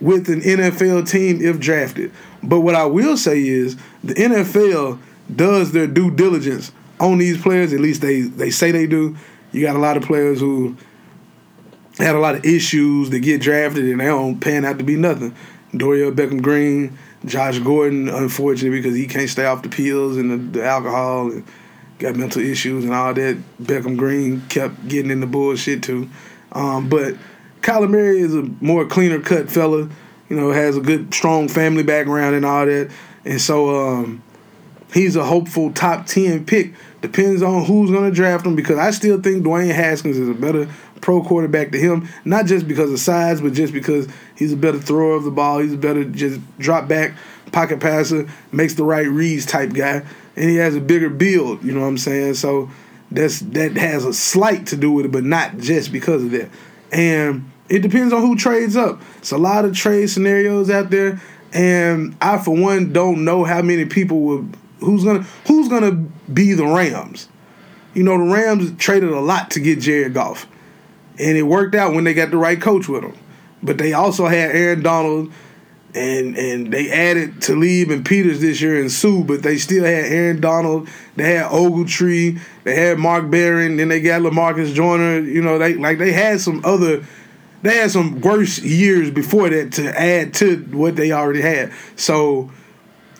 with 0.00 0.28
an 0.28 0.40
NFL 0.40 1.08
team 1.08 1.40
if 1.40 1.58
drafted. 1.58 2.12
But 2.42 2.60
what 2.60 2.74
I 2.74 2.84
will 2.84 3.16
say 3.16 3.46
is 3.46 3.76
the 4.04 4.14
NFL 4.14 5.00
does 5.34 5.72
their 5.72 5.86
due 5.86 6.10
diligence 6.10 6.72
on 7.00 7.18
these 7.18 7.40
players. 7.40 7.72
At 7.72 7.80
least 7.80 8.00
they 8.00 8.22
they 8.22 8.50
say 8.50 8.70
they 8.70 8.86
do. 8.86 9.16
You 9.52 9.62
got 9.62 9.76
a 9.76 9.80
lot 9.80 9.96
of 9.96 10.02
players 10.02 10.40
who 10.40 10.76
had 11.98 12.14
a 12.14 12.20
lot 12.20 12.36
of 12.36 12.44
issues 12.44 13.10
that 13.10 13.20
get 13.20 13.40
drafted 13.40 13.84
and 13.84 14.00
they 14.00 14.06
don't 14.06 14.38
pan 14.40 14.64
out 14.64 14.78
to 14.78 14.84
be 14.84 14.96
nothing. 14.96 15.34
Dorian 15.76 16.14
Beckham 16.14 16.40
Green, 16.40 16.96
Josh 17.24 17.58
Gordon, 17.58 18.08
unfortunately 18.08 18.78
because 18.78 18.96
he 18.96 19.06
can't 19.06 19.28
stay 19.28 19.44
off 19.44 19.62
the 19.62 19.68
pills 19.68 20.16
and 20.16 20.30
the, 20.30 20.58
the 20.58 20.64
alcohol 20.64 21.32
and 21.32 21.44
got 21.98 22.16
mental 22.16 22.42
issues 22.42 22.84
and 22.84 22.94
all 22.94 23.12
that. 23.14 23.36
Beckham 23.60 23.96
Green 23.96 24.42
kept 24.48 24.88
getting 24.88 25.10
in 25.10 25.20
the 25.20 25.26
bullshit 25.26 25.82
too. 25.82 26.08
Um, 26.52 26.88
but 26.88 27.14
Kyler 27.60 27.90
Murray 27.90 28.20
is 28.20 28.34
a 28.34 28.42
more 28.60 28.86
cleaner 28.86 29.20
cut 29.20 29.50
fella. 29.50 29.88
You 30.28 30.36
know, 30.36 30.50
has 30.50 30.76
a 30.76 30.80
good 30.80 31.12
strong 31.14 31.48
family 31.48 31.82
background 31.82 32.34
and 32.34 32.44
all 32.44 32.66
that, 32.66 32.90
and 33.24 33.40
so 33.40 33.88
um, 33.88 34.22
he's 34.92 35.16
a 35.16 35.24
hopeful 35.24 35.72
top 35.72 36.04
ten 36.06 36.44
pick. 36.44 36.74
Depends 37.00 37.42
on 37.42 37.64
who's 37.64 37.90
gonna 37.90 38.10
draft 38.10 38.44
him 38.44 38.54
because 38.54 38.76
I 38.76 38.90
still 38.90 39.22
think 39.22 39.42
Dwayne 39.42 39.72
Haskins 39.72 40.18
is 40.18 40.28
a 40.28 40.34
better 40.34 40.68
pro 41.00 41.22
quarterback 41.22 41.72
to 41.72 41.78
him. 41.78 42.08
Not 42.24 42.46
just 42.46 42.68
because 42.68 42.92
of 42.92 42.98
size, 42.98 43.40
but 43.40 43.52
just 43.52 43.72
because 43.72 44.08
he's 44.36 44.52
a 44.52 44.56
better 44.56 44.78
thrower 44.78 45.14
of 45.14 45.24
the 45.24 45.30
ball. 45.30 45.58
He's 45.58 45.74
a 45.74 45.78
better 45.78 46.04
just 46.04 46.40
drop 46.58 46.88
back 46.88 47.14
pocket 47.52 47.80
passer, 47.80 48.28
makes 48.52 48.74
the 48.74 48.84
right 48.84 49.06
reads 49.06 49.46
type 49.46 49.72
guy, 49.72 50.04
and 50.36 50.50
he 50.50 50.56
has 50.56 50.76
a 50.76 50.80
bigger 50.80 51.10
build. 51.10 51.64
You 51.64 51.72
know 51.72 51.80
what 51.80 51.86
I'm 51.86 51.98
saying? 51.98 52.34
So 52.34 52.70
that's 53.10 53.40
that 53.40 53.76
has 53.76 54.04
a 54.04 54.12
slight 54.12 54.66
to 54.68 54.76
do 54.76 54.92
with 54.92 55.06
it, 55.06 55.12
but 55.12 55.24
not 55.24 55.58
just 55.58 55.92
because 55.92 56.22
of 56.24 56.30
that. 56.32 56.50
And 56.92 57.50
it 57.68 57.80
depends 57.80 58.12
on 58.12 58.22
who 58.22 58.36
trades 58.36 58.76
up. 58.76 59.00
It's 59.18 59.32
a 59.32 59.38
lot 59.38 59.64
of 59.64 59.74
trade 59.74 60.10
scenarios 60.10 60.70
out 60.70 60.90
there, 60.90 61.20
and 61.52 62.16
I 62.20 62.38
for 62.38 62.54
one 62.54 62.92
don't 62.92 63.24
know 63.24 63.44
how 63.44 63.62
many 63.62 63.84
people 63.84 64.20
will 64.20 64.48
who's 64.80 65.04
gonna 65.04 65.22
who's 65.46 65.68
gonna 65.68 65.92
be 66.32 66.52
the 66.52 66.66
Rams. 66.66 67.28
You 67.94 68.04
know, 68.04 68.18
the 68.18 68.32
Rams 68.32 68.72
traded 68.78 69.10
a 69.10 69.20
lot 69.20 69.50
to 69.52 69.60
get 69.60 69.80
Jared 69.80 70.14
Goff, 70.14 70.46
and 71.18 71.36
it 71.36 71.42
worked 71.42 71.74
out 71.74 71.94
when 71.94 72.04
they 72.04 72.14
got 72.14 72.30
the 72.30 72.36
right 72.36 72.60
coach 72.60 72.88
with 72.88 73.02
them. 73.02 73.16
But 73.62 73.78
they 73.78 73.92
also 73.92 74.26
had 74.26 74.52
Aaron 74.52 74.82
Donald, 74.82 75.32
and 75.94 76.36
and 76.36 76.72
they 76.72 76.90
added 76.90 77.42
Talib 77.42 77.90
and 77.90 78.04
Peters 78.04 78.40
this 78.40 78.60
year 78.60 78.80
and 78.80 78.90
Suh, 78.90 79.22
but 79.22 79.42
they 79.42 79.56
still 79.56 79.84
had 79.84 80.04
Aaron 80.04 80.40
Donald. 80.40 80.88
They 81.16 81.34
had 81.34 81.50
Ogletree. 81.50 82.40
They 82.64 82.76
had 82.76 82.98
Mark 82.98 83.30
Barron. 83.30 83.76
Then 83.76 83.88
they 83.88 84.00
got 84.00 84.22
Lamarcus 84.22 84.72
Joyner. 84.74 85.20
You 85.20 85.42
know, 85.42 85.58
they 85.58 85.74
like 85.74 85.98
they 85.98 86.12
had 86.12 86.40
some 86.40 86.64
other. 86.64 87.04
They 87.60 87.78
had 87.78 87.90
some 87.90 88.20
worse 88.20 88.60
years 88.60 89.10
before 89.10 89.50
that 89.50 89.72
to 89.72 90.00
add 90.00 90.34
to 90.34 90.58
what 90.70 90.94
they 90.94 91.10
already 91.10 91.40
had. 91.40 91.72
So 91.96 92.52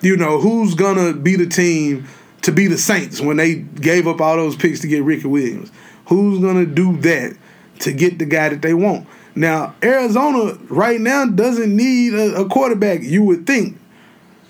you 0.00 0.16
know, 0.16 0.38
who's 0.38 0.74
gonna 0.74 1.12
be 1.12 1.34
the 1.34 1.46
team 1.46 2.06
to 2.42 2.52
be 2.52 2.68
the 2.68 2.78
Saints 2.78 3.20
when 3.20 3.36
they 3.36 3.56
gave 3.56 4.06
up 4.06 4.20
all 4.20 4.36
those 4.36 4.54
picks 4.54 4.80
to 4.80 4.86
get 4.86 5.02
Ricky 5.02 5.26
Williams? 5.26 5.72
Who's 6.06 6.38
gonna 6.38 6.66
do 6.66 6.96
that 6.98 7.36
to 7.80 7.92
get 7.92 8.18
the 8.18 8.24
guy 8.24 8.48
that 8.48 8.62
they 8.62 8.74
want? 8.74 9.06
Now, 9.34 9.74
Arizona 9.82 10.58
right 10.68 11.00
now 11.00 11.26
doesn't 11.26 11.74
need 11.74 12.14
a, 12.14 12.42
a 12.42 12.48
quarterback, 12.48 13.02
you 13.02 13.22
would 13.24 13.46
think, 13.46 13.78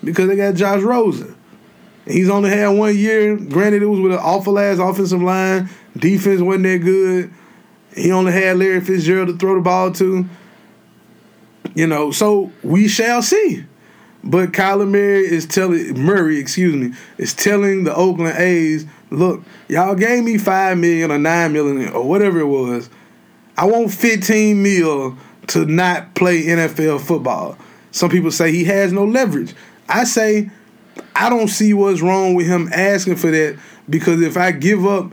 because 0.02 0.28
they 0.28 0.36
got 0.36 0.54
Josh 0.54 0.82
Rosen. 0.82 1.36
He's 2.06 2.30
only 2.30 2.50
had 2.50 2.68
one 2.68 2.96
year. 2.96 3.36
Granted, 3.36 3.82
it 3.82 3.86
was 3.86 4.00
with 4.00 4.12
an 4.12 4.18
awful 4.18 4.58
ass 4.58 4.78
offensive 4.78 5.20
line. 5.20 5.68
Defense 5.96 6.40
wasn't 6.40 6.64
that 6.64 6.78
good. 6.78 7.30
He 7.94 8.10
only 8.12 8.32
had 8.32 8.56
Larry 8.56 8.80
Fitzgerald 8.80 9.28
to 9.28 9.36
throw 9.36 9.56
the 9.56 9.60
ball 9.60 9.92
to. 9.92 10.26
You 11.74 11.86
know, 11.86 12.10
so 12.10 12.50
we 12.62 12.88
shall 12.88 13.20
see. 13.20 13.64
But 14.24 14.52
Kyler 14.52 14.88
Murray 14.88 15.26
is 15.26 15.46
telling 15.46 16.00
Murray, 16.00 16.38
excuse 16.38 16.74
me, 16.74 16.96
is 17.18 17.34
telling 17.34 17.84
the 17.84 17.94
Oakland 17.94 18.36
A's, 18.38 18.86
look, 19.10 19.42
y'all 19.68 19.94
gave 19.94 20.24
me 20.24 20.38
five 20.38 20.76
million 20.78 21.12
or 21.12 21.18
nine 21.18 21.52
million 21.52 21.90
or 21.90 22.08
whatever 22.08 22.40
it 22.40 22.46
was. 22.46 22.90
I 23.58 23.64
want 23.64 23.92
15 23.92 24.62
mil 24.62 25.18
to 25.48 25.66
not 25.66 26.14
play 26.14 26.44
NFL 26.44 27.00
football. 27.00 27.58
Some 27.90 28.08
people 28.08 28.30
say 28.30 28.52
he 28.52 28.62
has 28.64 28.92
no 28.92 29.04
leverage. 29.04 29.52
I 29.88 30.04
say 30.04 30.50
I 31.16 31.28
don't 31.28 31.48
see 31.48 31.74
what's 31.74 32.00
wrong 32.00 32.34
with 32.34 32.46
him 32.46 32.70
asking 32.72 33.16
for 33.16 33.32
that 33.32 33.58
because 33.90 34.22
if 34.22 34.36
I 34.36 34.52
give 34.52 34.86
up 34.86 35.10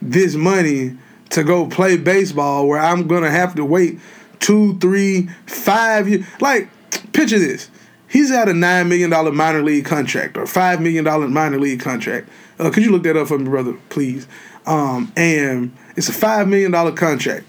this 0.00 0.34
money 0.34 0.96
to 1.30 1.44
go 1.44 1.66
play 1.66 1.98
baseball 1.98 2.66
where 2.66 2.80
I'm 2.80 3.06
gonna 3.06 3.30
have 3.30 3.54
to 3.56 3.64
wait 3.64 4.00
two, 4.40 4.78
three, 4.78 5.28
five 5.46 6.08
years, 6.08 6.24
like 6.40 6.70
picture 7.12 7.38
this. 7.38 7.68
He's 8.08 8.30
at 8.30 8.48
a 8.48 8.54
nine 8.54 8.88
million 8.88 9.10
dollar 9.10 9.32
minor 9.32 9.62
league 9.62 9.84
contract 9.84 10.38
or 10.38 10.46
five 10.46 10.80
million 10.80 11.04
dollar 11.04 11.28
minor 11.28 11.60
league 11.60 11.80
contract. 11.80 12.26
Uh, 12.58 12.70
could 12.70 12.84
you 12.84 12.90
look 12.90 13.02
that 13.02 13.18
up 13.18 13.28
for 13.28 13.38
me, 13.38 13.50
brother, 13.50 13.74
please? 13.90 14.26
Um, 14.64 15.12
and 15.14 15.76
it's 15.94 16.08
a 16.08 16.12
five 16.14 16.48
million 16.48 16.70
dollar 16.70 16.92
contract. 16.92 17.44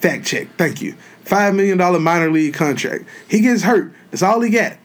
Fact 0.00 0.26
check. 0.26 0.48
Thank 0.56 0.80
you. 0.80 0.94
Five 1.24 1.54
million 1.54 1.78
dollar 1.78 1.98
minor 1.98 2.30
league 2.30 2.54
contract. 2.54 3.04
He 3.28 3.40
gets 3.40 3.62
hurt. 3.62 3.92
That's 4.10 4.22
all 4.22 4.40
he 4.40 4.50
got. 4.50 4.76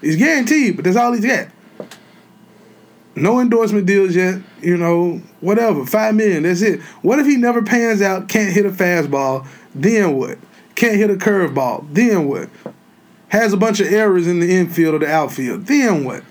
He's 0.00 0.16
guaranteed, 0.16 0.76
but 0.76 0.84
that's 0.84 0.96
all 0.96 1.12
he's 1.12 1.24
got. 1.24 1.48
No 3.16 3.40
endorsement 3.40 3.86
deals 3.86 4.14
yet. 4.14 4.40
You 4.60 4.76
know, 4.76 5.22
whatever. 5.40 5.86
Five 5.86 6.14
million. 6.14 6.42
That's 6.42 6.62
it. 6.62 6.80
What 7.02 7.18
if 7.18 7.26
he 7.26 7.36
never 7.36 7.62
pans 7.62 8.02
out? 8.02 8.28
Can't 8.28 8.52
hit 8.52 8.66
a 8.66 8.70
fastball. 8.70 9.46
Then 9.74 10.16
what? 10.16 10.38
Can't 10.74 10.96
hit 10.96 11.10
a 11.10 11.14
curveball. 11.14 11.86
Then 11.92 12.28
what? 12.28 12.48
Has 13.28 13.52
a 13.52 13.56
bunch 13.56 13.80
of 13.80 13.92
errors 13.92 14.26
in 14.26 14.40
the 14.40 14.54
infield 14.54 14.94
or 14.94 14.98
the 14.98 15.10
outfield. 15.10 15.66
Then 15.66 16.04
what? 16.04 16.22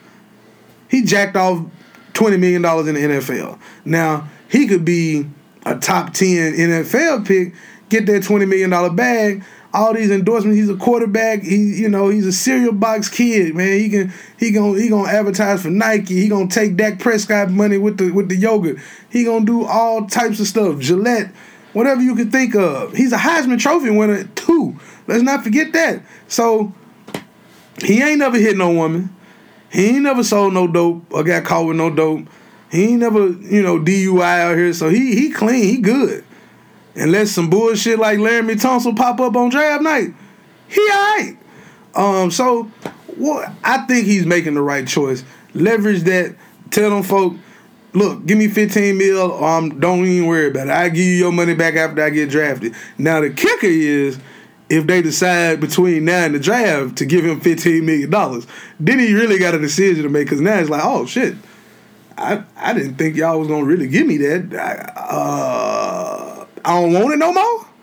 He 0.89 1.03
jacked 1.03 1.35
off 1.35 1.65
twenty 2.13 2.37
million 2.37 2.61
dollars 2.61 2.87
in 2.87 2.95
the 2.95 3.01
NFL. 3.01 3.59
Now 3.85 4.29
he 4.49 4.67
could 4.67 4.85
be 4.85 5.27
a 5.65 5.77
top 5.77 6.13
ten 6.13 6.53
NFL 6.53 7.25
pick, 7.25 7.53
get 7.93 8.05
that 8.07 8.23
twenty 8.23 8.45
million 8.45 8.69
dollar 8.69 8.89
bag. 8.89 9.43
All 9.73 9.93
these 9.93 10.11
endorsements. 10.11 10.57
He's 10.57 10.69
a 10.69 10.75
quarterback. 10.75 11.41
He, 11.41 11.55
you 11.55 11.89
know, 11.89 12.09
he's 12.09 12.27
a 12.27 12.31
cereal 12.31 12.73
box 12.73 13.09
kid, 13.09 13.55
man. 13.55 13.79
He 13.79 13.89
can, 13.89 14.13
he 14.37 14.51
gonna, 14.51 14.79
he 14.79 14.87
gonna 14.87 15.09
advertise 15.09 15.63
for 15.63 15.69
Nike. 15.69 16.21
He 16.21 16.27
gonna 16.27 16.47
take 16.47 16.75
Dak 16.75 16.99
Prescott 16.99 17.49
money 17.49 17.77
with 17.77 17.97
the 17.97 18.11
with 18.11 18.29
the 18.29 18.35
yogurt. 18.35 18.77
He 19.09 19.23
gonna 19.23 19.45
do 19.45 19.65
all 19.65 20.05
types 20.05 20.39
of 20.39 20.47
stuff. 20.47 20.79
Gillette, 20.79 21.31
whatever 21.73 22.01
you 22.01 22.15
can 22.15 22.29
think 22.29 22.55
of. 22.55 22.93
He's 22.93 23.13
a 23.13 23.17
Heisman 23.17 23.59
Trophy 23.59 23.89
winner 23.89 24.25
too. 24.35 24.79
Let's 25.07 25.23
not 25.23 25.43
forget 25.43 25.73
that. 25.73 26.03
So 26.27 26.73
he 27.83 28.01
ain't 28.01 28.19
never 28.19 28.37
hit 28.37 28.57
no 28.57 28.71
woman. 28.71 29.15
He 29.71 29.87
ain't 29.87 30.03
never 30.03 30.23
sold 30.23 30.53
no 30.53 30.67
dope 30.67 31.11
or 31.11 31.23
got 31.23 31.45
caught 31.45 31.65
with 31.65 31.77
no 31.77 31.89
dope. 31.89 32.27
He 32.71 32.85
ain't 32.85 32.99
never, 32.99 33.27
you 33.27 33.63
know, 33.63 33.79
DUI 33.79 34.39
out 34.39 34.55
here. 34.55 34.73
So 34.73 34.89
he 34.89 35.15
he 35.15 35.31
clean. 35.31 35.63
He 35.63 35.77
good. 35.77 36.23
Unless 36.95 37.31
some 37.31 37.49
bullshit 37.49 37.99
like 37.99 38.19
Laremy 38.19 38.61
Tunsil 38.61 38.95
pop 38.95 39.19
up 39.19 39.35
on 39.35 39.49
draft 39.49 39.81
night, 39.81 40.13
he 40.67 40.81
alright. 40.81 41.37
Um, 41.95 42.31
so 42.31 42.63
what 43.17 43.51
I 43.63 43.85
think 43.85 44.05
he's 44.05 44.25
making 44.25 44.53
the 44.55 44.61
right 44.61 44.87
choice. 44.87 45.23
Leverage 45.53 46.01
that. 46.03 46.35
Tell 46.71 46.89
them 46.89 47.03
folk, 47.03 47.35
look, 47.93 48.25
give 48.25 48.37
me 48.37 48.47
15 48.47 48.97
mil 48.97 49.43
I'm, 49.43 49.79
don't 49.79 50.05
even 50.05 50.27
worry 50.27 50.47
about 50.47 50.67
it. 50.67 50.73
I 50.73 50.89
give 50.89 51.05
you 51.05 51.13
your 51.13 51.31
money 51.31 51.53
back 51.53 51.75
after 51.75 52.03
I 52.03 52.09
get 52.09 52.29
drafted. 52.29 52.73
Now 52.97 53.21
the 53.21 53.29
kicker 53.29 53.67
is 53.67 54.19
if 54.69 54.87
they 54.87 55.01
decide 55.01 55.59
between 55.59 56.05
now 56.05 56.25
and 56.25 56.33
the 56.33 56.39
draft 56.39 56.97
to 56.97 57.05
give 57.05 57.23
him 57.25 57.39
15 57.39 57.85
million 57.85 58.09
dollars, 58.09 58.47
then 58.79 58.99
he 58.99 59.13
really 59.13 59.37
got 59.37 59.53
a 59.53 59.59
decision 59.59 60.03
to 60.03 60.09
make 60.09 60.25
because 60.25 60.41
now 60.41 60.57
it's 60.57 60.69
like, 60.69 60.83
oh 60.83 61.05
shit. 61.05 61.35
I, 62.15 62.43
I 62.55 62.73
didn't 62.73 62.95
think 62.95 63.15
y'all 63.15 63.39
was 63.39 63.47
gonna 63.47 63.65
really 63.65 63.87
give 63.87 64.05
me 64.05 64.17
that. 64.17 64.53
I, 64.55 64.99
uh, 64.99 66.32
I 66.65 66.79
don't 66.81 66.93
want 66.93 67.13
it 67.13 67.17
no 67.17 67.33
more. 67.33 67.67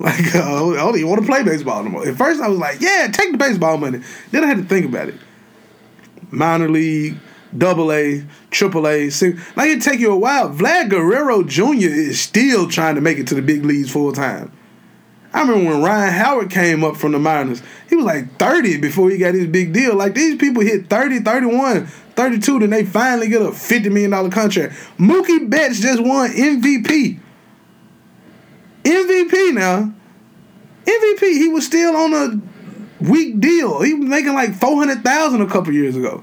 Like 0.00 0.32
uh, 0.32 0.38
I 0.44 0.76
don't 0.76 0.96
even 0.96 1.08
want 1.10 1.22
to 1.22 1.26
play 1.26 1.42
baseball 1.42 1.82
no 1.82 1.90
more. 1.90 2.06
At 2.06 2.16
first, 2.16 2.40
I 2.40 2.46
was 2.46 2.60
like, 2.60 2.80
"Yeah, 2.80 3.08
take 3.12 3.32
the 3.32 3.36
baseball 3.36 3.78
money." 3.78 4.00
Then 4.30 4.44
I 4.44 4.46
had 4.46 4.58
to 4.58 4.62
think 4.62 4.86
about 4.86 5.08
it. 5.08 5.16
Minor 6.30 6.68
league, 6.68 7.16
double 7.56 7.90
A, 7.90 8.22
triple 8.52 8.86
A, 8.86 9.10
sing- 9.10 9.40
like 9.56 9.70
it 9.70 9.82
take 9.82 9.98
you 9.98 10.12
a 10.12 10.16
while. 10.16 10.50
Vlad 10.50 10.88
Guerrero 10.90 11.42
Jr. 11.42 11.88
is 11.88 12.20
still 12.20 12.68
trying 12.68 12.94
to 12.94 13.00
make 13.00 13.18
it 13.18 13.26
to 13.26 13.34
the 13.34 13.42
big 13.42 13.64
leagues 13.64 13.90
full 13.90 14.12
time. 14.12 14.52
I 15.32 15.40
remember 15.40 15.70
when 15.72 15.82
Ryan 15.82 16.12
Howard 16.12 16.50
came 16.50 16.84
up 16.84 16.96
from 16.96 17.10
the 17.10 17.18
minors, 17.18 17.60
he 17.88 17.96
was 17.96 18.04
like 18.06 18.38
30 18.38 18.78
before 18.78 19.10
he 19.10 19.18
got 19.18 19.34
his 19.34 19.46
big 19.46 19.72
deal. 19.72 19.96
Like 19.96 20.14
these 20.14 20.36
people 20.36 20.62
hit 20.62 20.88
30, 20.88 21.20
31, 21.20 21.86
32, 21.86 22.58
then 22.60 22.70
they 22.70 22.84
finally 22.84 23.28
get 23.28 23.42
a 23.42 23.46
$50 23.46 23.90
million 23.92 24.30
contract. 24.30 24.74
Mookie 24.96 25.50
Betts 25.50 25.80
just 25.80 26.00
won 26.00 26.30
MVP. 26.30 27.18
MVP 28.88 29.54
now. 29.54 29.92
MVP, 30.84 31.20
he 31.20 31.48
was 31.48 31.66
still 31.66 31.94
on 31.96 32.14
a 32.14 33.04
weak 33.04 33.40
deal. 33.40 33.82
He 33.82 33.94
was 33.94 34.08
making 34.08 34.34
like 34.34 34.54
400000 34.54 35.40
a 35.40 35.46
couple 35.46 35.72
years 35.72 35.96
ago. 35.96 36.22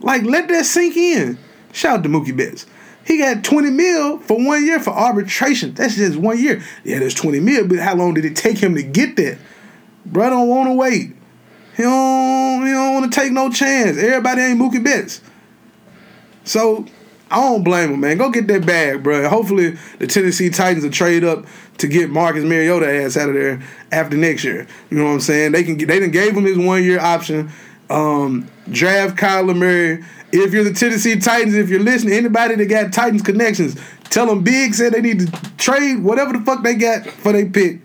Like, 0.00 0.22
let 0.22 0.48
that 0.48 0.64
sink 0.64 0.96
in. 0.96 1.38
Shout 1.72 1.98
out 1.98 2.02
to 2.04 2.08
Mookie 2.08 2.36
Betts. 2.36 2.66
He 3.04 3.18
got 3.18 3.44
20 3.44 3.70
mil 3.70 4.18
for 4.18 4.44
one 4.44 4.64
year 4.64 4.80
for 4.80 4.90
arbitration. 4.90 5.74
That's 5.74 5.94
just 5.94 6.16
one 6.16 6.42
year. 6.42 6.62
Yeah, 6.82 6.98
there's 6.98 7.14
20 7.14 7.38
mil, 7.40 7.68
but 7.68 7.78
how 7.78 7.94
long 7.94 8.14
did 8.14 8.24
it 8.24 8.34
take 8.34 8.58
him 8.58 8.74
to 8.74 8.82
get 8.82 9.16
that? 9.16 9.38
Bro 10.04 10.30
don't 10.30 10.48
want 10.48 10.68
to 10.68 10.74
wait. 10.74 11.14
He 11.76 11.82
don't, 11.82 12.66
he 12.66 12.72
don't 12.72 12.94
want 12.94 13.12
to 13.12 13.20
take 13.20 13.32
no 13.32 13.50
chance. 13.50 13.98
Everybody 13.98 14.42
ain't 14.42 14.58
Mookie 14.58 14.82
Betts. 14.82 15.20
So 16.44 16.86
I 17.30 17.36
don't 17.40 17.64
blame 17.64 17.92
him, 17.92 18.00
man. 18.00 18.18
Go 18.18 18.30
get 18.30 18.46
that 18.46 18.64
bag, 18.64 19.02
bro. 19.02 19.28
Hopefully 19.28 19.76
the 19.98 20.06
Tennessee 20.06 20.48
Titans 20.48 20.84
will 20.84 20.90
trade 20.90 21.24
up 21.24 21.44
to 21.78 21.86
get 21.86 22.10
Marcus 22.10 22.44
Mariota 22.44 22.90
ass 23.02 23.16
out 23.16 23.28
of 23.28 23.34
there 23.34 23.62
after 23.92 24.16
next 24.16 24.44
year. 24.44 24.66
You 24.90 24.98
know 24.98 25.04
what 25.04 25.10
I'm 25.10 25.20
saying? 25.20 25.52
They 25.52 25.62
can 25.62 25.76
they 25.78 26.00
done 26.00 26.10
gave 26.10 26.36
him 26.36 26.44
his 26.44 26.58
one 26.58 26.82
year 26.82 27.00
option. 27.00 27.50
Um, 27.88 28.48
draft 28.70 29.16
Kyler 29.16 29.56
Murray. 29.56 30.04
If 30.32 30.52
you're 30.52 30.64
the 30.64 30.72
Tennessee 30.72 31.18
Titans, 31.18 31.54
if 31.54 31.68
you're 31.68 31.80
listening, 31.80 32.14
anybody 32.14 32.56
that 32.56 32.66
got 32.66 32.92
Titans 32.92 33.22
connections, 33.22 33.76
tell 34.10 34.26
them 34.26 34.42
Big 34.42 34.74
said 34.74 34.92
they 34.92 35.00
need 35.00 35.20
to 35.20 35.56
trade 35.56 36.02
whatever 36.02 36.32
the 36.32 36.40
fuck 36.40 36.62
they 36.62 36.74
got 36.74 37.06
for 37.06 37.32
their 37.32 37.46
pick. 37.46 37.80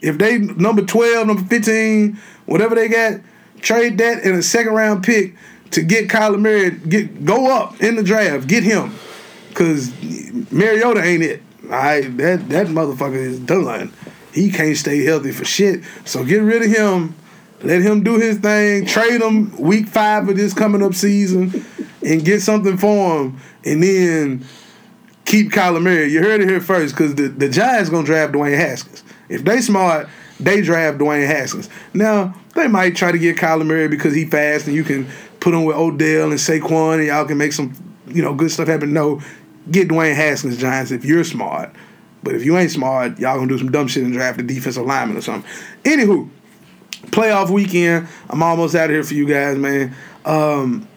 If 0.00 0.16
they 0.16 0.38
number 0.38 0.82
12, 0.82 1.26
number 1.26 1.42
15, 1.42 2.18
whatever 2.46 2.74
they 2.74 2.88
got, 2.88 3.20
trade 3.60 3.98
that 3.98 4.22
in 4.22 4.34
a 4.34 4.42
second 4.42 4.72
round 4.72 5.04
pick 5.04 5.34
to 5.72 5.82
get 5.82 6.08
Kyler 6.08 6.40
Murray, 6.40 6.70
get 6.70 7.24
go 7.24 7.54
up 7.54 7.80
in 7.82 7.96
the 7.96 8.02
draft, 8.02 8.46
get 8.46 8.62
him. 8.62 8.94
Cause 9.54 9.92
Mariota 10.50 11.02
ain't 11.02 11.22
it. 11.22 11.42
Right, 11.68 12.16
that 12.16 12.48
that 12.48 12.68
motherfucker 12.68 13.16
is 13.16 13.38
done. 13.40 13.92
He 14.32 14.50
can't 14.50 14.76
stay 14.76 15.04
healthy 15.04 15.32
for 15.32 15.44
shit. 15.44 15.82
So 16.06 16.24
get 16.24 16.38
rid 16.38 16.62
of 16.62 16.70
him. 16.70 17.14
Let 17.62 17.82
him 17.82 18.02
do 18.02 18.18
his 18.18 18.38
thing. 18.38 18.86
Trade 18.86 19.20
him 19.20 19.54
week 19.58 19.86
five 19.86 20.28
of 20.28 20.36
this 20.36 20.54
coming 20.54 20.82
up 20.82 20.94
season, 20.94 21.66
and 22.02 22.24
get 22.24 22.40
something 22.40 22.78
for 22.78 23.20
him. 23.20 23.38
And 23.64 23.82
then 23.82 24.46
keep 25.26 25.50
Kyler 25.50 25.82
Murray. 25.82 26.10
You 26.10 26.22
heard 26.22 26.40
it 26.40 26.48
here 26.48 26.60
first, 26.60 26.94
because 26.94 27.16
the, 27.16 27.28
the 27.28 27.50
Giants 27.50 27.90
gonna 27.90 28.06
draft 28.06 28.32
Dwayne 28.32 28.56
Haskins. 28.56 29.04
If 29.28 29.44
they 29.44 29.60
smart, 29.60 30.08
they 30.40 30.62
draft 30.62 30.96
Dwayne 30.96 31.26
Haskins. 31.26 31.68
Now 31.92 32.34
they 32.54 32.66
might 32.66 32.96
try 32.96 33.12
to 33.12 33.18
get 33.18 33.36
Kyler 33.36 33.66
Murray 33.66 33.88
because 33.88 34.14
he 34.14 34.24
fast 34.24 34.66
and 34.66 34.74
you 34.74 34.84
can 34.84 35.06
put 35.40 35.52
him 35.52 35.64
with 35.64 35.76
Odell 35.76 36.30
and 36.30 36.40
Saquon 36.40 36.98
and 36.98 37.06
y'all 37.08 37.26
can 37.26 37.36
make 37.36 37.52
some 37.52 37.74
you 38.06 38.22
know 38.22 38.34
good 38.34 38.50
stuff 38.50 38.68
happen. 38.68 38.94
No, 38.94 39.20
get 39.70 39.88
Dwayne 39.88 40.14
Haskins 40.14 40.56
Giants 40.56 40.90
if 40.90 41.04
you're 41.04 41.24
smart. 41.24 41.74
But 42.22 42.34
if 42.34 42.44
you 42.44 42.56
ain't 42.56 42.70
smart, 42.70 43.18
y'all 43.18 43.36
gonna 43.36 43.48
do 43.48 43.58
some 43.58 43.70
dumb 43.70 43.88
shit 43.88 44.04
and 44.04 44.12
draft 44.12 44.40
a 44.40 44.42
defensive 44.42 44.84
lineman 44.84 45.16
or 45.16 45.20
something. 45.20 45.50
Anywho, 45.84 46.28
playoff 47.06 47.50
weekend. 47.50 48.08
I'm 48.28 48.42
almost 48.42 48.74
out 48.74 48.86
of 48.86 48.90
here 48.90 49.04
for 49.04 49.14
you 49.14 49.26
guys, 49.26 49.56
man. 49.56 49.94
Um, 50.24 50.88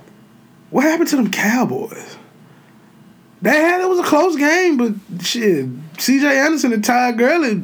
what 0.72 0.84
happened 0.84 1.10
to 1.10 1.18
them 1.18 1.32
Cowboys? 1.32 2.18
They 3.42 3.52
had 3.52 3.82
it 3.82 3.90
was 3.90 4.00
a 4.00 4.04
close 4.04 4.36
game, 4.36 4.78
but 4.78 5.24
shit, 5.24 5.68
C.J. 5.98 6.40
Anderson 6.40 6.74
and 6.74 6.84
Ty 6.84 7.14
Gurley 7.14 7.64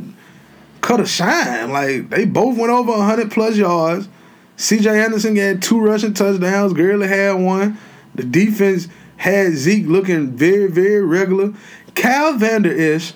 cut 0.82 1.00
a 1.00 1.06
shine. 1.06 1.72
Like 1.72 2.10
they 2.10 2.26
both 2.26 2.58
went 2.58 2.72
over 2.72 2.94
hundred 2.94 3.32
plus 3.32 3.56
yards. 3.58 4.08
C.J. 4.56 5.04
Anderson 5.04 5.36
had 5.36 5.62
two 5.62 5.80
rushing 5.80 6.14
touchdowns. 6.14 6.74
Gurley 6.74 7.08
had 7.08 7.34
one. 7.34 7.78
The 8.16 8.24
defense 8.24 8.88
had 9.18 9.54
Zeke 9.54 9.88
looking 9.88 10.32
very, 10.32 10.68
very 10.68 11.04
regular. 11.04 11.54
Cal 11.96 12.38
Vander 12.38 12.74
Esch 12.80 13.14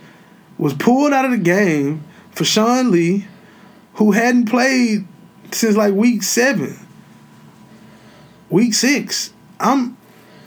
was 0.57 0.73
pulled 0.73 1.13
out 1.13 1.25
of 1.25 1.31
the 1.31 1.37
game 1.37 2.03
for 2.31 2.43
Sean 2.43 2.91
Lee, 2.91 3.27
who 3.95 4.11
hadn't 4.11 4.49
played 4.49 5.07
since 5.51 5.75
like 5.75 5.93
week 5.93 6.23
seven, 6.23 6.77
week 8.49 8.73
six. 8.73 9.33
I'm 9.59 9.97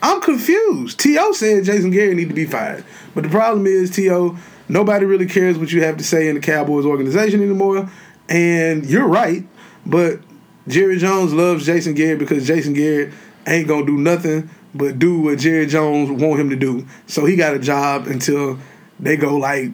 I'm 0.02 0.20
confused. 0.20 1.00
T.O. 1.00 1.32
said 1.32 1.64
Jason 1.64 1.90
Garrett 1.90 2.16
need 2.16 2.28
to 2.28 2.34
be 2.34 2.44
fired. 2.44 2.84
But 3.14 3.22
the 3.22 3.30
problem 3.30 3.66
is, 3.66 3.90
T.O., 3.90 4.36
nobody 4.68 5.06
really 5.06 5.24
cares 5.24 5.56
what 5.56 5.72
you 5.72 5.82
have 5.82 5.96
to 5.96 6.04
say 6.04 6.28
in 6.28 6.34
the 6.34 6.42
Cowboys 6.42 6.84
organization 6.84 7.40
anymore. 7.40 7.88
And 8.28 8.84
you're 8.84 9.06
right, 9.08 9.46
but 9.86 10.20
Jerry 10.68 10.98
Jones 10.98 11.32
loves 11.32 11.64
Jason 11.64 11.94
Garrett 11.94 12.18
because 12.18 12.46
Jason 12.46 12.72
Garrett 12.72 13.12
ain't 13.46 13.68
gonna 13.68 13.86
do 13.86 13.96
nothing 13.96 14.50
but 14.74 14.98
do 14.98 15.20
what 15.20 15.38
Jerry 15.38 15.66
Jones 15.66 16.10
want 16.10 16.40
him 16.40 16.50
to 16.50 16.56
do. 16.56 16.86
So 17.06 17.24
he 17.24 17.36
got 17.36 17.54
a 17.54 17.58
job 17.58 18.06
until 18.06 18.58
they 18.98 19.16
go 19.16 19.36
like 19.36 19.70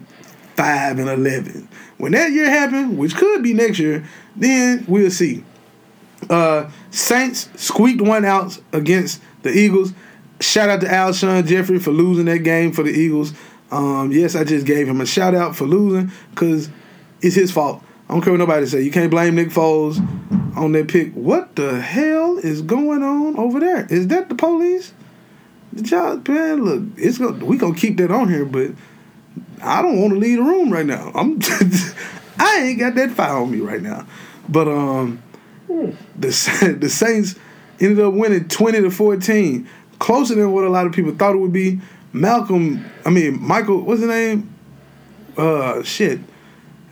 five 0.55 0.99
and 0.99 1.09
eleven. 1.09 1.67
When 1.97 2.13
that 2.13 2.31
year 2.31 2.49
happens, 2.49 2.97
which 2.97 3.15
could 3.15 3.43
be 3.43 3.53
next 3.53 3.79
year, 3.79 4.07
then 4.35 4.85
we'll 4.87 5.11
see. 5.11 5.43
Uh, 6.29 6.69
Saints 6.91 7.49
squeaked 7.55 8.01
one 8.01 8.25
out 8.25 8.59
against 8.73 9.21
the 9.41 9.51
Eagles. 9.51 9.93
Shout 10.39 10.69
out 10.69 10.81
to 10.81 10.87
Alshon 10.87 11.45
Jeffery 11.45 11.79
for 11.79 11.91
losing 11.91 12.25
that 12.25 12.39
game 12.39 12.71
for 12.71 12.83
the 12.83 12.91
Eagles. 12.91 13.33
Um, 13.71 14.11
yes, 14.11 14.35
I 14.35 14.43
just 14.43 14.65
gave 14.65 14.87
him 14.87 15.01
a 15.01 15.05
shout 15.05 15.33
out 15.33 15.55
for 15.55 15.65
losing 15.65 16.11
because 16.31 16.69
it's 17.21 17.35
his 17.35 17.51
fault. 17.51 17.83
I 18.09 18.13
don't 18.13 18.21
care 18.21 18.33
what 18.33 18.39
nobody 18.39 18.65
say. 18.65 18.81
You 18.81 18.91
can't 18.91 19.09
blame 19.09 19.35
Nick 19.35 19.49
Foles 19.49 19.99
on 20.55 20.71
that 20.73 20.87
pick. 20.87 21.13
What 21.13 21.55
the 21.55 21.79
hell 21.79 22.37
is 22.37 22.61
going 22.61 23.03
on 23.03 23.37
over 23.37 23.59
there? 23.59 23.85
Is 23.87 24.07
that 24.07 24.29
the 24.29 24.35
police? 24.35 24.93
The 25.73 25.83
job, 25.83 26.27
man. 26.27 26.63
Look, 26.63 26.83
it's 26.97 27.17
gonna 27.17 27.45
we 27.45 27.57
gonna 27.57 27.75
keep 27.75 27.97
that 27.97 28.11
on 28.11 28.29
here, 28.29 28.45
but 28.45 28.71
I 29.63 29.81
don't 29.81 30.01
want 30.01 30.13
to 30.13 30.19
leave 30.19 30.37
the 30.37 30.43
room 30.43 30.71
right 30.71 30.85
now. 30.85 31.11
I'm 31.15 31.39
I 32.39 32.61
ain't 32.63 32.79
got 32.79 32.95
that 32.95 33.11
fire 33.11 33.37
on 33.37 33.51
me 33.51 33.59
right 33.59 33.81
now. 33.81 34.05
But 34.49 34.67
um, 34.67 35.21
the 35.67 36.77
the 36.79 36.89
Saints 36.89 37.35
ended 37.79 38.03
up 38.03 38.13
winning 38.13 38.47
twenty 38.49 38.81
to 38.81 38.91
fourteen, 38.91 39.69
closer 39.99 40.35
than 40.35 40.51
what 40.51 40.65
a 40.65 40.69
lot 40.69 40.85
of 40.85 40.93
people 40.93 41.13
thought 41.15 41.35
it 41.35 41.39
would 41.39 41.53
be. 41.53 41.79
Malcolm, 42.13 42.85
I 43.05 43.09
mean 43.09 43.41
Michael, 43.41 43.81
what's 43.81 44.01
his 44.01 44.09
name? 44.09 44.53
Uh, 45.37 45.81
shit. 45.83 46.19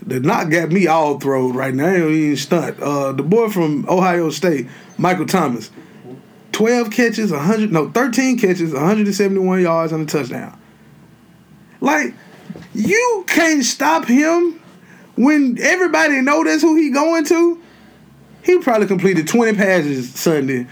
The 0.02 0.20
knock 0.20 0.50
got 0.50 0.70
me 0.70 0.88
all 0.88 1.20
throwed 1.20 1.56
right 1.56 1.74
now. 1.74 1.88
I 1.88 1.96
ain't 1.96 2.12
even 2.12 2.38
stunt. 2.38 2.80
Uh, 2.80 3.12
the 3.12 3.24
boy 3.24 3.50
from 3.50 3.88
Ohio 3.90 4.30
State, 4.30 4.68
Michael 4.98 5.26
Thomas, 5.26 5.72
twelve 6.52 6.92
catches, 6.92 7.32
hundred 7.32 7.72
no 7.72 7.90
thirteen 7.90 8.38
catches, 8.38 8.74
one 8.74 8.84
hundred 8.84 9.08
and 9.08 9.16
seventy 9.16 9.42
one 9.42 9.62
yards 9.62 9.92
on 9.92 10.02
a 10.02 10.06
touchdown. 10.06 10.58
Like 11.82 12.14
you 12.74 13.26
can't 13.28 13.64
stop 13.64 14.06
him 14.06 14.60
when 15.16 15.58
everybody 15.60 16.22
know 16.22 16.44
that's 16.44 16.62
who 16.62 16.76
he 16.76 16.90
going 16.90 17.26
to. 17.26 17.62
He 18.42 18.58
probably 18.60 18.88
completed 18.88 19.28
20 19.28 19.58
passes 19.58 20.14
Sunday, 20.14 20.66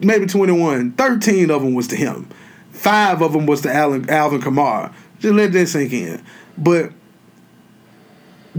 maybe 0.00 0.26
21. 0.26 0.92
13 0.92 1.50
of 1.50 1.62
them 1.62 1.74
was 1.74 1.88
to 1.88 1.96
him. 1.96 2.28
Five 2.72 3.22
of 3.22 3.32
them 3.32 3.46
was 3.46 3.62
to 3.62 3.72
Alvin, 3.72 4.08
Alvin 4.10 4.40
Kamara. 4.40 4.92
Just 5.20 5.34
let 5.34 5.52
that 5.52 5.66
sink 5.68 5.92
in. 5.92 6.22
But 6.56 6.92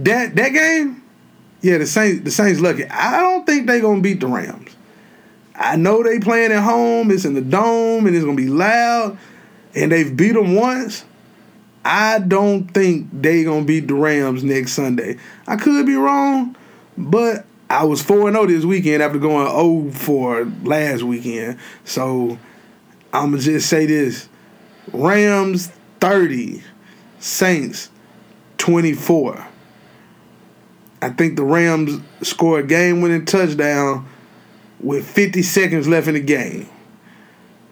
that 0.05 0.35
that 0.35 0.49
game, 0.49 1.03
yeah, 1.61 1.77
the 1.77 1.87
Saints 1.87 2.23
the 2.23 2.31
Saints 2.31 2.59
lucky. 2.59 2.85
I 2.85 3.19
don't 3.19 3.45
think 3.45 3.67
they 3.67 3.81
gonna 3.81 4.01
beat 4.01 4.19
the 4.19 4.27
Rams. 4.27 4.75
I 5.55 5.75
know 5.75 6.03
they 6.03 6.19
playing 6.19 6.51
at 6.51 6.63
home. 6.63 7.11
It's 7.11 7.25
in 7.25 7.33
the 7.33 7.41
dome 7.41 8.07
and 8.07 8.15
it's 8.15 8.23
gonna 8.23 8.37
be 8.37 8.47
loud. 8.47 9.17
And 9.75 9.91
they've 9.91 10.15
beat 10.15 10.33
them 10.33 10.55
once. 10.55 11.03
I 11.83 12.19
don't 12.19 12.65
think 12.73 13.09
they 13.13 13.43
gonna 13.43 13.65
beat 13.65 13.87
the 13.87 13.93
Rams 13.93 14.43
next 14.43 14.73
Sunday. 14.73 15.17
I 15.47 15.57
could 15.57 15.85
be 15.85 15.95
wrong, 15.95 16.55
but 16.97 17.45
I 17.69 17.83
was 17.83 18.01
4 18.01 18.31
0 18.31 18.45
this 18.47 18.65
weekend 18.65 19.03
after 19.03 19.19
going 19.19 19.47
0 19.47 19.91
for 19.91 20.45
last 20.63 21.03
weekend. 21.03 21.59
So 21.83 22.39
I'ma 23.13 23.37
just 23.37 23.69
say 23.69 23.85
this. 23.85 24.29
Rams 24.91 25.71
30, 25.99 26.63
Saints 27.19 27.89
24. 28.57 29.48
I 31.01 31.09
think 31.09 31.35
the 31.35 31.43
Rams 31.43 32.01
score 32.21 32.59
a 32.59 32.63
game 32.63 33.01
winning 33.01 33.25
touchdown 33.25 34.07
with 34.81 35.07
50 35.07 35.41
seconds 35.43 35.87
left 35.87 36.07
in 36.07 36.13
the 36.13 36.19
game. 36.19 36.67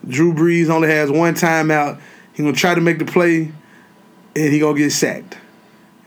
Drew 0.08 0.34
Brees 0.34 0.70
only 0.70 0.90
has 0.90 1.12
one 1.12 1.36
timeout. 1.36 2.00
He 2.34 2.44
gonna 2.44 2.56
try 2.56 2.76
to 2.76 2.82
make 2.82 3.00
the 3.00 3.06
play, 3.06 3.52
and 4.36 4.54
he 4.54 4.60
gonna 4.60 4.78
get 4.78 4.92
sacked, 4.92 5.38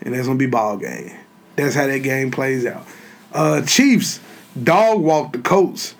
and 0.00 0.14
that's 0.14 0.26
gonna 0.26 0.38
be 0.38 0.46
ball 0.46 0.76
game. 0.76 1.12
That's 1.56 1.74
how 1.74 1.86
that 1.86 1.98
game 1.98 2.30
plays 2.30 2.64
out. 2.64 2.86
Uh, 3.32 3.62
Chiefs 3.62 4.20
dog 4.62 5.00
walked 5.00 5.32
the 5.34 5.38
Colts 5.40 5.94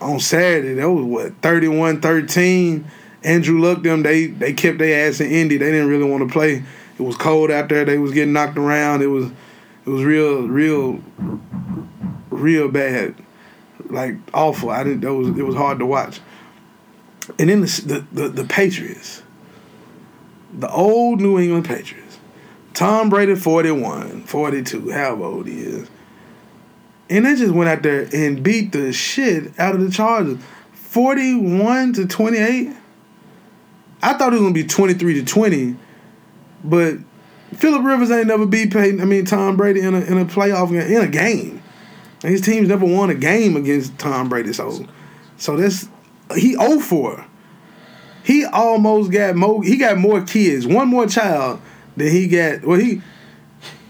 on 0.00 0.20
Saturday. 0.20 0.74
That 0.74 0.90
was 0.90 1.04
what 1.04 1.40
31-13. 1.40 2.84
Andrew 3.24 3.60
Luck 3.60 3.82
them 3.82 4.02
they 4.02 4.26
they 4.26 4.52
kept 4.52 4.78
their 4.78 5.08
ass 5.08 5.20
in 5.20 5.30
Indy. 5.30 5.56
They 5.56 5.72
didn't 5.72 5.88
really 5.88 6.08
want 6.08 6.26
to 6.26 6.32
play. 6.32 6.62
It 6.98 7.02
was 7.02 7.16
cold 7.16 7.50
out 7.50 7.68
there. 7.68 7.84
They 7.84 7.98
was 7.98 8.12
getting 8.12 8.32
knocked 8.32 8.58
around. 8.58 9.02
It 9.02 9.06
was 9.06 9.30
it 9.88 9.92
was 9.92 10.04
real 10.04 10.46
real 10.46 11.02
real 12.28 12.68
bad, 12.68 13.14
like 13.86 14.16
awful. 14.34 14.68
I 14.68 14.84
didn't. 14.84 15.02
It 15.02 15.08
was 15.08 15.28
it 15.28 15.46
was 15.46 15.56
hard 15.56 15.78
to 15.78 15.86
watch. 15.86 16.20
And 17.38 17.48
then 17.48 17.62
the 17.62 17.82
the, 18.12 18.22
the, 18.22 18.28
the 18.28 18.44
Patriots, 18.44 19.22
the 20.52 20.70
old 20.70 21.22
New 21.22 21.38
England 21.38 21.64
Patriots, 21.64 22.18
Tom 22.74 23.08
Brady 23.08 23.34
41, 23.34 24.24
42, 24.24 24.90
however 24.90 25.24
old 25.24 25.46
he 25.46 25.58
is. 25.60 25.88
And 27.08 27.24
they 27.24 27.34
just 27.34 27.54
went 27.54 27.70
out 27.70 27.82
there 27.82 28.10
and 28.12 28.42
beat 28.42 28.72
the 28.72 28.92
shit 28.92 29.58
out 29.58 29.74
of 29.74 29.80
the 29.80 29.90
Chargers. 29.90 30.38
41 30.74 31.94
to 31.94 32.06
28. 32.06 32.76
I 34.02 34.12
thought 34.14 34.34
it 34.34 34.36
was 34.36 34.42
gonna 34.42 34.52
be 34.52 34.64
23 34.64 35.14
to 35.14 35.24
20, 35.24 35.76
but 36.62 36.98
Philip 37.54 37.82
Rivers 37.82 38.10
ain't 38.10 38.26
never 38.26 38.46
beat 38.46 38.72
Peyton, 38.72 39.00
I 39.00 39.04
mean 39.04 39.24
Tom 39.24 39.56
Brady 39.56 39.80
in 39.80 39.94
a 39.94 40.00
in 40.00 40.18
a 40.18 40.24
playoff 40.24 40.70
game 40.70 40.90
in 40.90 41.02
a 41.02 41.08
game. 41.08 41.62
And 42.22 42.32
his 42.32 42.40
team's 42.40 42.68
never 42.68 42.84
won 42.84 43.10
a 43.10 43.14
game 43.14 43.56
against 43.56 43.98
Tom 43.98 44.28
Brady. 44.28 44.52
So 44.52 44.86
so 45.36 45.56
that's 45.56 45.88
he 46.34 46.54
0 46.54 46.80
for. 46.80 47.24
He 48.24 48.44
almost 48.44 49.10
got 49.10 49.36
more 49.36 49.62
he 49.62 49.76
got 49.76 49.96
more 49.96 50.22
kids, 50.22 50.66
one 50.66 50.88
more 50.88 51.06
child 51.06 51.60
than 51.96 52.10
he 52.10 52.28
got 52.28 52.64
well 52.64 52.78
he 52.78 53.00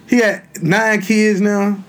he 0.06 0.20
got 0.20 0.42
nine 0.62 1.00
kids 1.00 1.40
now 1.40 1.82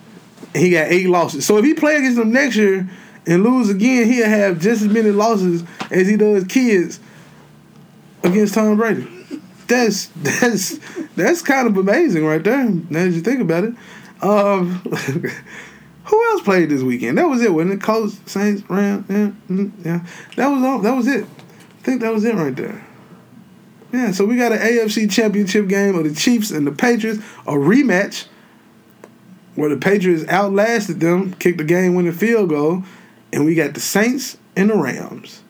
he 0.55 0.71
got 0.71 0.87
eight 0.87 1.07
losses. 1.07 1.45
So 1.45 1.57
if 1.57 1.65
he 1.65 1.73
play 1.73 1.97
against 1.97 2.17
them 2.17 2.31
next 2.31 2.55
year 2.55 2.89
and 3.27 3.43
lose 3.43 3.69
again, 3.69 4.09
he'll 4.09 4.27
have 4.27 4.59
just 4.59 4.81
as 4.81 4.87
many 4.87 5.11
losses 5.11 5.63
as 5.91 6.07
he 6.07 6.17
does 6.17 6.43
kids 6.45 6.99
against 8.23 8.55
Tom 8.55 8.77
Brady. 8.77 9.07
That's 9.69 10.07
that's 10.07 10.79
that's 11.15 11.41
kind 11.43 11.67
of 11.67 11.77
amazing 11.77 12.25
right 12.25 12.43
there. 12.43 12.65
Now 12.65 13.05
that 13.05 13.11
you 13.11 13.21
think 13.21 13.39
about 13.39 13.63
it. 13.63 13.75
Um, 14.21 14.79
who 16.05 16.31
else 16.31 16.41
played 16.41 16.69
this 16.69 16.81
weekend? 16.81 17.19
That 17.19 17.29
was 17.29 17.43
it, 17.43 17.53
wasn't 17.53 17.75
it? 17.75 17.81
Colts, 17.81 18.19
Saints, 18.25 18.67
Rams. 18.67 19.05
Yeah, 19.07 19.31
mm, 19.47 19.71
yeah. 19.85 20.05
That 20.35 20.47
was 20.47 20.63
all. 20.63 20.79
That 20.79 20.95
was 20.95 21.07
it. 21.07 21.23
I 21.23 21.83
think 21.83 22.01
that 22.01 22.11
was 22.11 22.25
it 22.25 22.33
right 22.33 22.55
there. 22.55 22.83
Yeah, 23.93 24.11
so 24.11 24.25
we 24.25 24.37
got 24.37 24.51
an 24.51 24.59
AFC 24.59 25.09
Championship 25.09 25.67
game 25.67 25.95
of 25.95 26.03
the 26.03 26.13
Chiefs 26.13 26.51
and 26.51 26.65
the 26.65 26.71
Patriots, 26.71 27.19
a 27.47 27.53
rematch 27.53 28.25
where 29.55 29.69
the 29.69 29.77
Patriots 29.77 30.27
outlasted 30.29 30.99
them, 30.99 31.33
kicked 31.33 31.57
the 31.59 31.63
game 31.63 31.93
winning 31.93 32.11
field 32.11 32.49
goal, 32.49 32.83
and 33.31 33.45
we 33.45 33.55
got 33.55 33.73
the 33.73 33.79
Saints 33.79 34.37
and 34.55 34.69
the 34.69 34.75
Rams, 34.75 35.43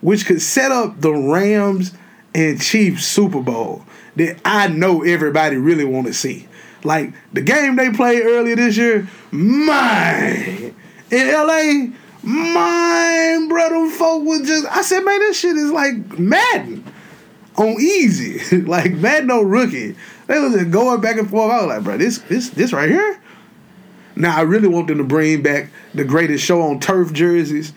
which 0.00 0.26
could 0.26 0.42
set 0.42 0.72
up 0.72 1.00
the 1.00 1.12
Rams 1.12 1.92
and 2.34 2.60
Chiefs 2.60 3.06
Super 3.06 3.40
Bowl 3.40 3.84
that 4.16 4.38
I 4.44 4.68
know 4.68 5.02
everybody 5.02 5.56
really 5.56 5.84
want 5.84 6.06
to 6.06 6.14
see. 6.14 6.48
Like 6.82 7.12
the 7.32 7.40
game 7.40 7.76
they 7.76 7.90
played 7.90 8.24
earlier 8.24 8.56
this 8.56 8.76
year, 8.76 9.08
mine 9.30 10.74
in 11.10 11.32
LA, 11.32 11.86
mine 12.22 13.48
brother 13.48 13.88
folk 13.90 14.24
was 14.24 14.46
just 14.46 14.66
I 14.66 14.82
said, 14.82 15.00
man, 15.00 15.18
this 15.20 15.38
shit 15.38 15.56
is 15.56 15.70
like 15.70 16.18
Madden 16.18 16.84
on 17.56 17.76
easy. 17.80 18.60
like 18.62 18.92
Madden 18.92 19.28
no 19.28 19.42
rookie. 19.42 19.96
They 20.26 20.38
was 20.38 20.54
just 20.54 20.70
going 20.70 21.00
back 21.00 21.16
and 21.16 21.28
forth. 21.28 21.52
I 21.52 21.58
was 21.58 21.66
like, 21.68 21.84
bro, 21.84 21.96
this 21.96 22.18
this 22.18 22.50
this 22.50 22.72
right 22.72 22.90
here. 22.90 23.20
Now 24.16 24.36
I 24.36 24.42
really 24.42 24.68
want 24.68 24.88
them 24.88 24.98
to 24.98 25.04
bring 25.04 25.42
back 25.42 25.70
the 25.94 26.04
greatest 26.04 26.44
show 26.44 26.60
on 26.62 26.80
turf 26.80 27.12
jerseys, 27.12 27.72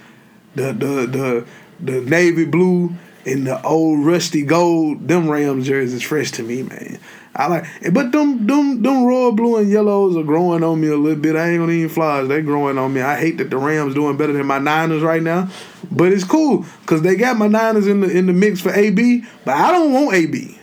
the 0.55 0.73
the 0.73 1.07
the 1.07 1.47
the 1.79 2.01
navy 2.01 2.45
blue 2.45 2.93
and 3.27 3.45
the 3.45 3.61
old 3.63 4.05
rusty 4.05 4.41
gold. 4.41 5.07
Them 5.07 5.29
Rams 5.29 5.67
jerseys 5.67 6.03
fresh 6.03 6.31
to 6.31 6.43
me, 6.43 6.63
man. 6.63 6.99
I 7.35 7.47
like, 7.47 7.65
but 7.93 8.11
them 8.11 8.47
them 8.47 8.81
them 8.81 9.05
royal 9.05 9.31
blue 9.31 9.57
and 9.57 9.69
yellows 9.69 10.17
are 10.17 10.23
growing 10.23 10.63
on 10.63 10.81
me 10.81 10.87
a 10.87 10.97
little 10.97 11.19
bit. 11.19 11.35
I 11.35 11.49
ain't 11.49 11.59
gonna 11.59 11.71
even 11.73 11.89
flies. 11.89 12.27
They 12.27 12.41
growing 12.41 12.79
on 12.79 12.93
me. 12.93 13.01
I 13.01 13.19
hate 13.19 13.37
that 13.37 13.51
the 13.51 13.57
Rams 13.57 13.93
doing 13.93 14.17
better 14.17 14.33
than 14.33 14.47
my 14.47 14.57
Niners 14.57 15.03
right 15.03 15.21
now, 15.21 15.49
but 15.91 16.11
it's 16.11 16.23
cool 16.23 16.65
because 16.81 17.03
they 17.03 17.15
got 17.15 17.37
my 17.37 17.47
Niners 17.47 17.85
in 17.85 18.01
the 18.01 18.09
in 18.09 18.25
the 18.25 18.33
mix 18.33 18.59
for 18.59 18.73
AB. 18.73 19.23
But 19.45 19.55
I 19.55 19.71
don't 19.71 19.93
want 19.93 20.15
AB. 20.15 20.57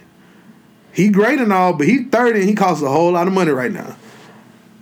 He 0.92 1.08
great 1.10 1.38
and 1.38 1.52
all, 1.52 1.74
but 1.74 1.86
he 1.86 2.04
thirty 2.04 2.40
and 2.40 2.48
he 2.48 2.56
costs 2.56 2.82
a 2.82 2.90
whole 2.90 3.12
lot 3.12 3.28
of 3.28 3.32
money 3.32 3.52
right 3.52 3.72
now. 3.72 3.96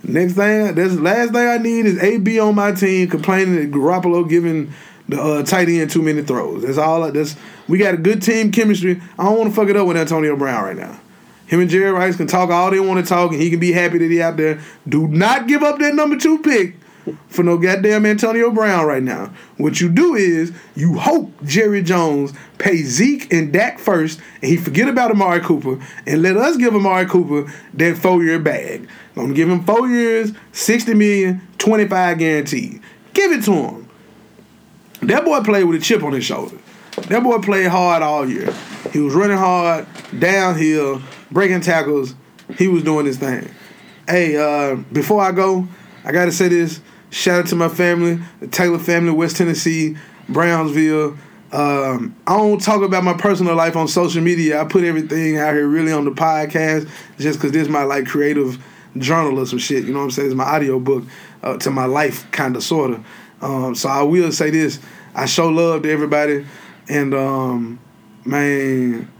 Next 0.04 0.32
thing, 0.32 0.74
this 0.74 0.94
last 0.98 1.32
thing 1.32 1.46
I 1.46 1.58
need 1.58 1.86
is 1.86 2.02
AB 2.02 2.40
on 2.40 2.54
my 2.54 2.72
team 2.72 3.08
complaining 3.08 3.56
that 3.56 3.70
Garoppolo 3.70 4.28
giving 4.28 4.72
the 5.08 5.20
uh, 5.20 5.42
tight 5.42 5.68
end 5.68 5.90
too 5.90 6.02
many 6.02 6.22
throws. 6.22 6.62
That's 6.62 6.78
all. 6.78 7.10
That's 7.10 7.36
we 7.68 7.78
got 7.78 7.94
a 7.94 7.98
good 7.98 8.22
team 8.22 8.52
chemistry. 8.52 9.00
I 9.18 9.24
don't 9.24 9.38
want 9.38 9.50
to 9.50 9.56
fuck 9.56 9.68
it 9.68 9.76
up 9.76 9.86
with 9.86 9.96
Antonio 9.96 10.36
Brown 10.36 10.64
right 10.64 10.76
now. 10.76 11.00
Him 11.46 11.60
and 11.60 11.70
Jerry 11.70 11.90
Rice 11.92 12.16
can 12.16 12.26
talk 12.26 12.50
all 12.50 12.70
they 12.70 12.80
want 12.80 13.04
to 13.04 13.08
talk, 13.08 13.32
and 13.32 13.40
he 13.40 13.50
can 13.50 13.60
be 13.60 13.72
happy 13.72 13.98
that 13.98 14.10
he 14.10 14.22
out 14.22 14.36
there. 14.36 14.60
Do 14.88 15.06
not 15.08 15.46
give 15.46 15.62
up 15.62 15.78
that 15.80 15.94
number 15.94 16.16
two 16.16 16.38
pick 16.38 16.76
for 17.28 17.42
no 17.42 17.58
goddamn 17.58 18.06
Antonio 18.06 18.50
Brown 18.50 18.86
right 18.86 19.02
now. 19.02 19.32
What 19.56 19.80
you 19.80 19.88
do 19.88 20.14
is 20.14 20.52
you 20.74 20.98
hope 20.98 21.30
Jerry 21.44 21.82
Jones 21.82 22.32
pay 22.58 22.82
Zeke 22.82 23.32
and 23.32 23.52
Dak 23.52 23.78
first, 23.78 24.20
and 24.40 24.50
he 24.50 24.56
forget 24.56 24.88
about 24.88 25.10
Amari 25.10 25.40
Cooper, 25.40 25.84
and 26.06 26.22
let 26.22 26.36
us 26.36 26.56
give 26.56 26.74
Amari 26.74 27.06
Cooper 27.06 27.52
that 27.74 27.98
four 27.98 28.22
year 28.22 28.38
bag. 28.38 28.88
I'm 29.16 29.22
gonna 29.24 29.34
give 29.34 29.50
him 29.50 29.64
four 29.64 29.88
years, 29.88 30.32
60 30.52 30.94
million, 30.94 31.46
25 31.58 32.18
guaranteed. 32.18 32.80
Give 33.12 33.32
it 33.32 33.44
to 33.44 33.52
him. 33.52 33.81
That 35.02 35.24
boy 35.24 35.40
played 35.40 35.64
with 35.64 35.80
a 35.80 35.84
chip 35.84 36.02
on 36.02 36.12
his 36.12 36.24
shoulder. 36.24 36.56
That 37.08 37.22
boy 37.22 37.38
played 37.38 37.66
hard 37.68 38.02
all 38.02 38.28
year. 38.28 38.52
He 38.92 39.00
was 39.00 39.14
running 39.14 39.36
hard, 39.36 39.86
downhill, 40.18 41.02
breaking 41.30 41.62
tackles. 41.62 42.14
He 42.56 42.68
was 42.68 42.82
doing 42.82 43.06
his 43.06 43.18
thing. 43.18 43.50
Hey, 44.06 44.36
uh, 44.36 44.76
before 44.92 45.22
I 45.22 45.32
go, 45.32 45.66
I 46.04 46.12
gotta 46.12 46.32
say 46.32 46.48
this. 46.48 46.80
Shout 47.10 47.40
out 47.40 47.46
to 47.48 47.56
my 47.56 47.68
family, 47.68 48.20
the 48.40 48.46
Taylor 48.46 48.78
family, 48.78 49.10
West 49.10 49.36
Tennessee, 49.36 49.96
Brownsville. 50.28 51.16
Um, 51.52 52.16
I 52.26 52.36
don't 52.36 52.60
talk 52.60 52.82
about 52.82 53.04
my 53.04 53.12
personal 53.12 53.54
life 53.54 53.76
on 53.76 53.86
social 53.86 54.22
media. 54.22 54.60
I 54.60 54.64
put 54.64 54.84
everything 54.84 55.36
out 55.36 55.52
here 55.52 55.66
really 55.66 55.92
on 55.92 56.04
the 56.04 56.10
podcast 56.10 56.88
just 57.18 57.38
because 57.38 57.52
this 57.52 57.62
is 57.62 57.68
my 57.68 57.82
like 57.82 58.06
creative 58.06 58.64
journalism 58.96 59.58
shit. 59.58 59.84
You 59.84 59.92
know 59.92 59.98
what 59.98 60.06
I'm 60.06 60.10
saying? 60.12 60.28
It's 60.28 60.36
my 60.36 60.44
audio 60.44 60.78
book 60.78 61.04
uh, 61.42 61.58
to 61.58 61.70
my 61.70 61.84
life, 61.84 62.30
kind 62.30 62.56
of, 62.56 62.62
sort 62.62 62.92
of. 62.92 63.04
Um, 63.42 63.74
so 63.74 63.88
I 63.88 64.02
will 64.02 64.32
say 64.32 64.50
this: 64.50 64.78
I 65.14 65.26
show 65.26 65.48
love 65.48 65.82
to 65.82 65.90
everybody, 65.90 66.46
and 66.88 67.12
um, 67.12 67.80
man, 68.24 69.10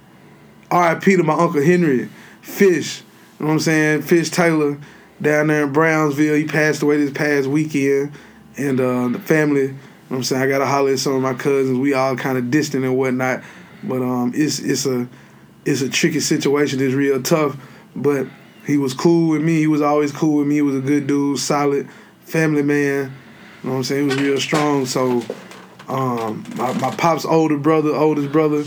R.I.P. 0.71 1.17
to 1.17 1.23
my 1.25 1.35
uncle 1.35 1.61
Henry 1.61 2.09
Fish. 2.41 3.01
You 3.01 3.47
know 3.47 3.47
what 3.49 3.53
I'm 3.55 3.61
saying? 3.61 4.03
Fish 4.03 4.31
Taylor 4.31 4.79
down 5.21 5.49
there 5.49 5.65
in 5.65 5.73
Brownsville. 5.73 6.37
He 6.37 6.47
passed 6.47 6.83
away 6.83 6.99
this 6.99 7.13
past 7.13 7.49
weekend, 7.49 8.13
and 8.57 8.81
uh, 8.81 9.09
the 9.09 9.19
family. 9.19 9.63
You 9.63 9.69
know 9.69 9.77
what 10.09 10.17
I'm 10.19 10.25
saying? 10.25 10.43
I 10.43 10.47
got 10.47 10.59
to 10.59 10.67
holler 10.67 10.93
at 10.93 10.99
some 11.01 11.15
of 11.15 11.23
my 11.23 11.35
cousins. 11.35 11.79
We 11.79 11.95
all 11.95 12.17
kind 12.17 12.39
of 12.39 12.51
distant 12.51 12.85
and 12.85 12.97
whatnot, 12.97 13.43
but 13.83 14.03
um, 14.03 14.33
it's 14.37 14.61
it's 14.61 14.87
a 14.87 15.09
it's 15.65 15.83
a 15.83 15.89
tricky 15.89 16.21
situation. 16.21 16.81
It's 16.81 16.95
real 16.95 17.21
tough, 17.21 17.57
but 17.97 18.29
he 18.67 18.77
was 18.77 18.95
cool 18.95 19.31
with 19.31 19.43
me. 19.43 19.59
He 19.59 19.67
was 19.67 19.83
always 19.83 20.13
cool 20.13 20.39
with 20.39 20.47
me. 20.47 20.57
He 20.57 20.63
was 20.63 20.77
a 20.77 20.81
good 20.81 21.09
dude, 21.09 21.41
solid 21.41 21.89
family 22.25 22.63
man. 22.63 23.13
You 23.63 23.69
know 23.69 23.75
what 23.75 23.79
I'm 23.79 23.85
saying? 23.85 24.03
He 24.03 24.15
was 24.15 24.23
real 24.23 24.41
strong. 24.41 24.87
So, 24.87 25.23
um, 25.89 26.45
my, 26.57 26.73
my 26.75 26.95
pop's 26.97 27.25
older 27.25 27.57
brother, 27.57 27.95
oldest 27.95 28.33
brother, 28.33 28.65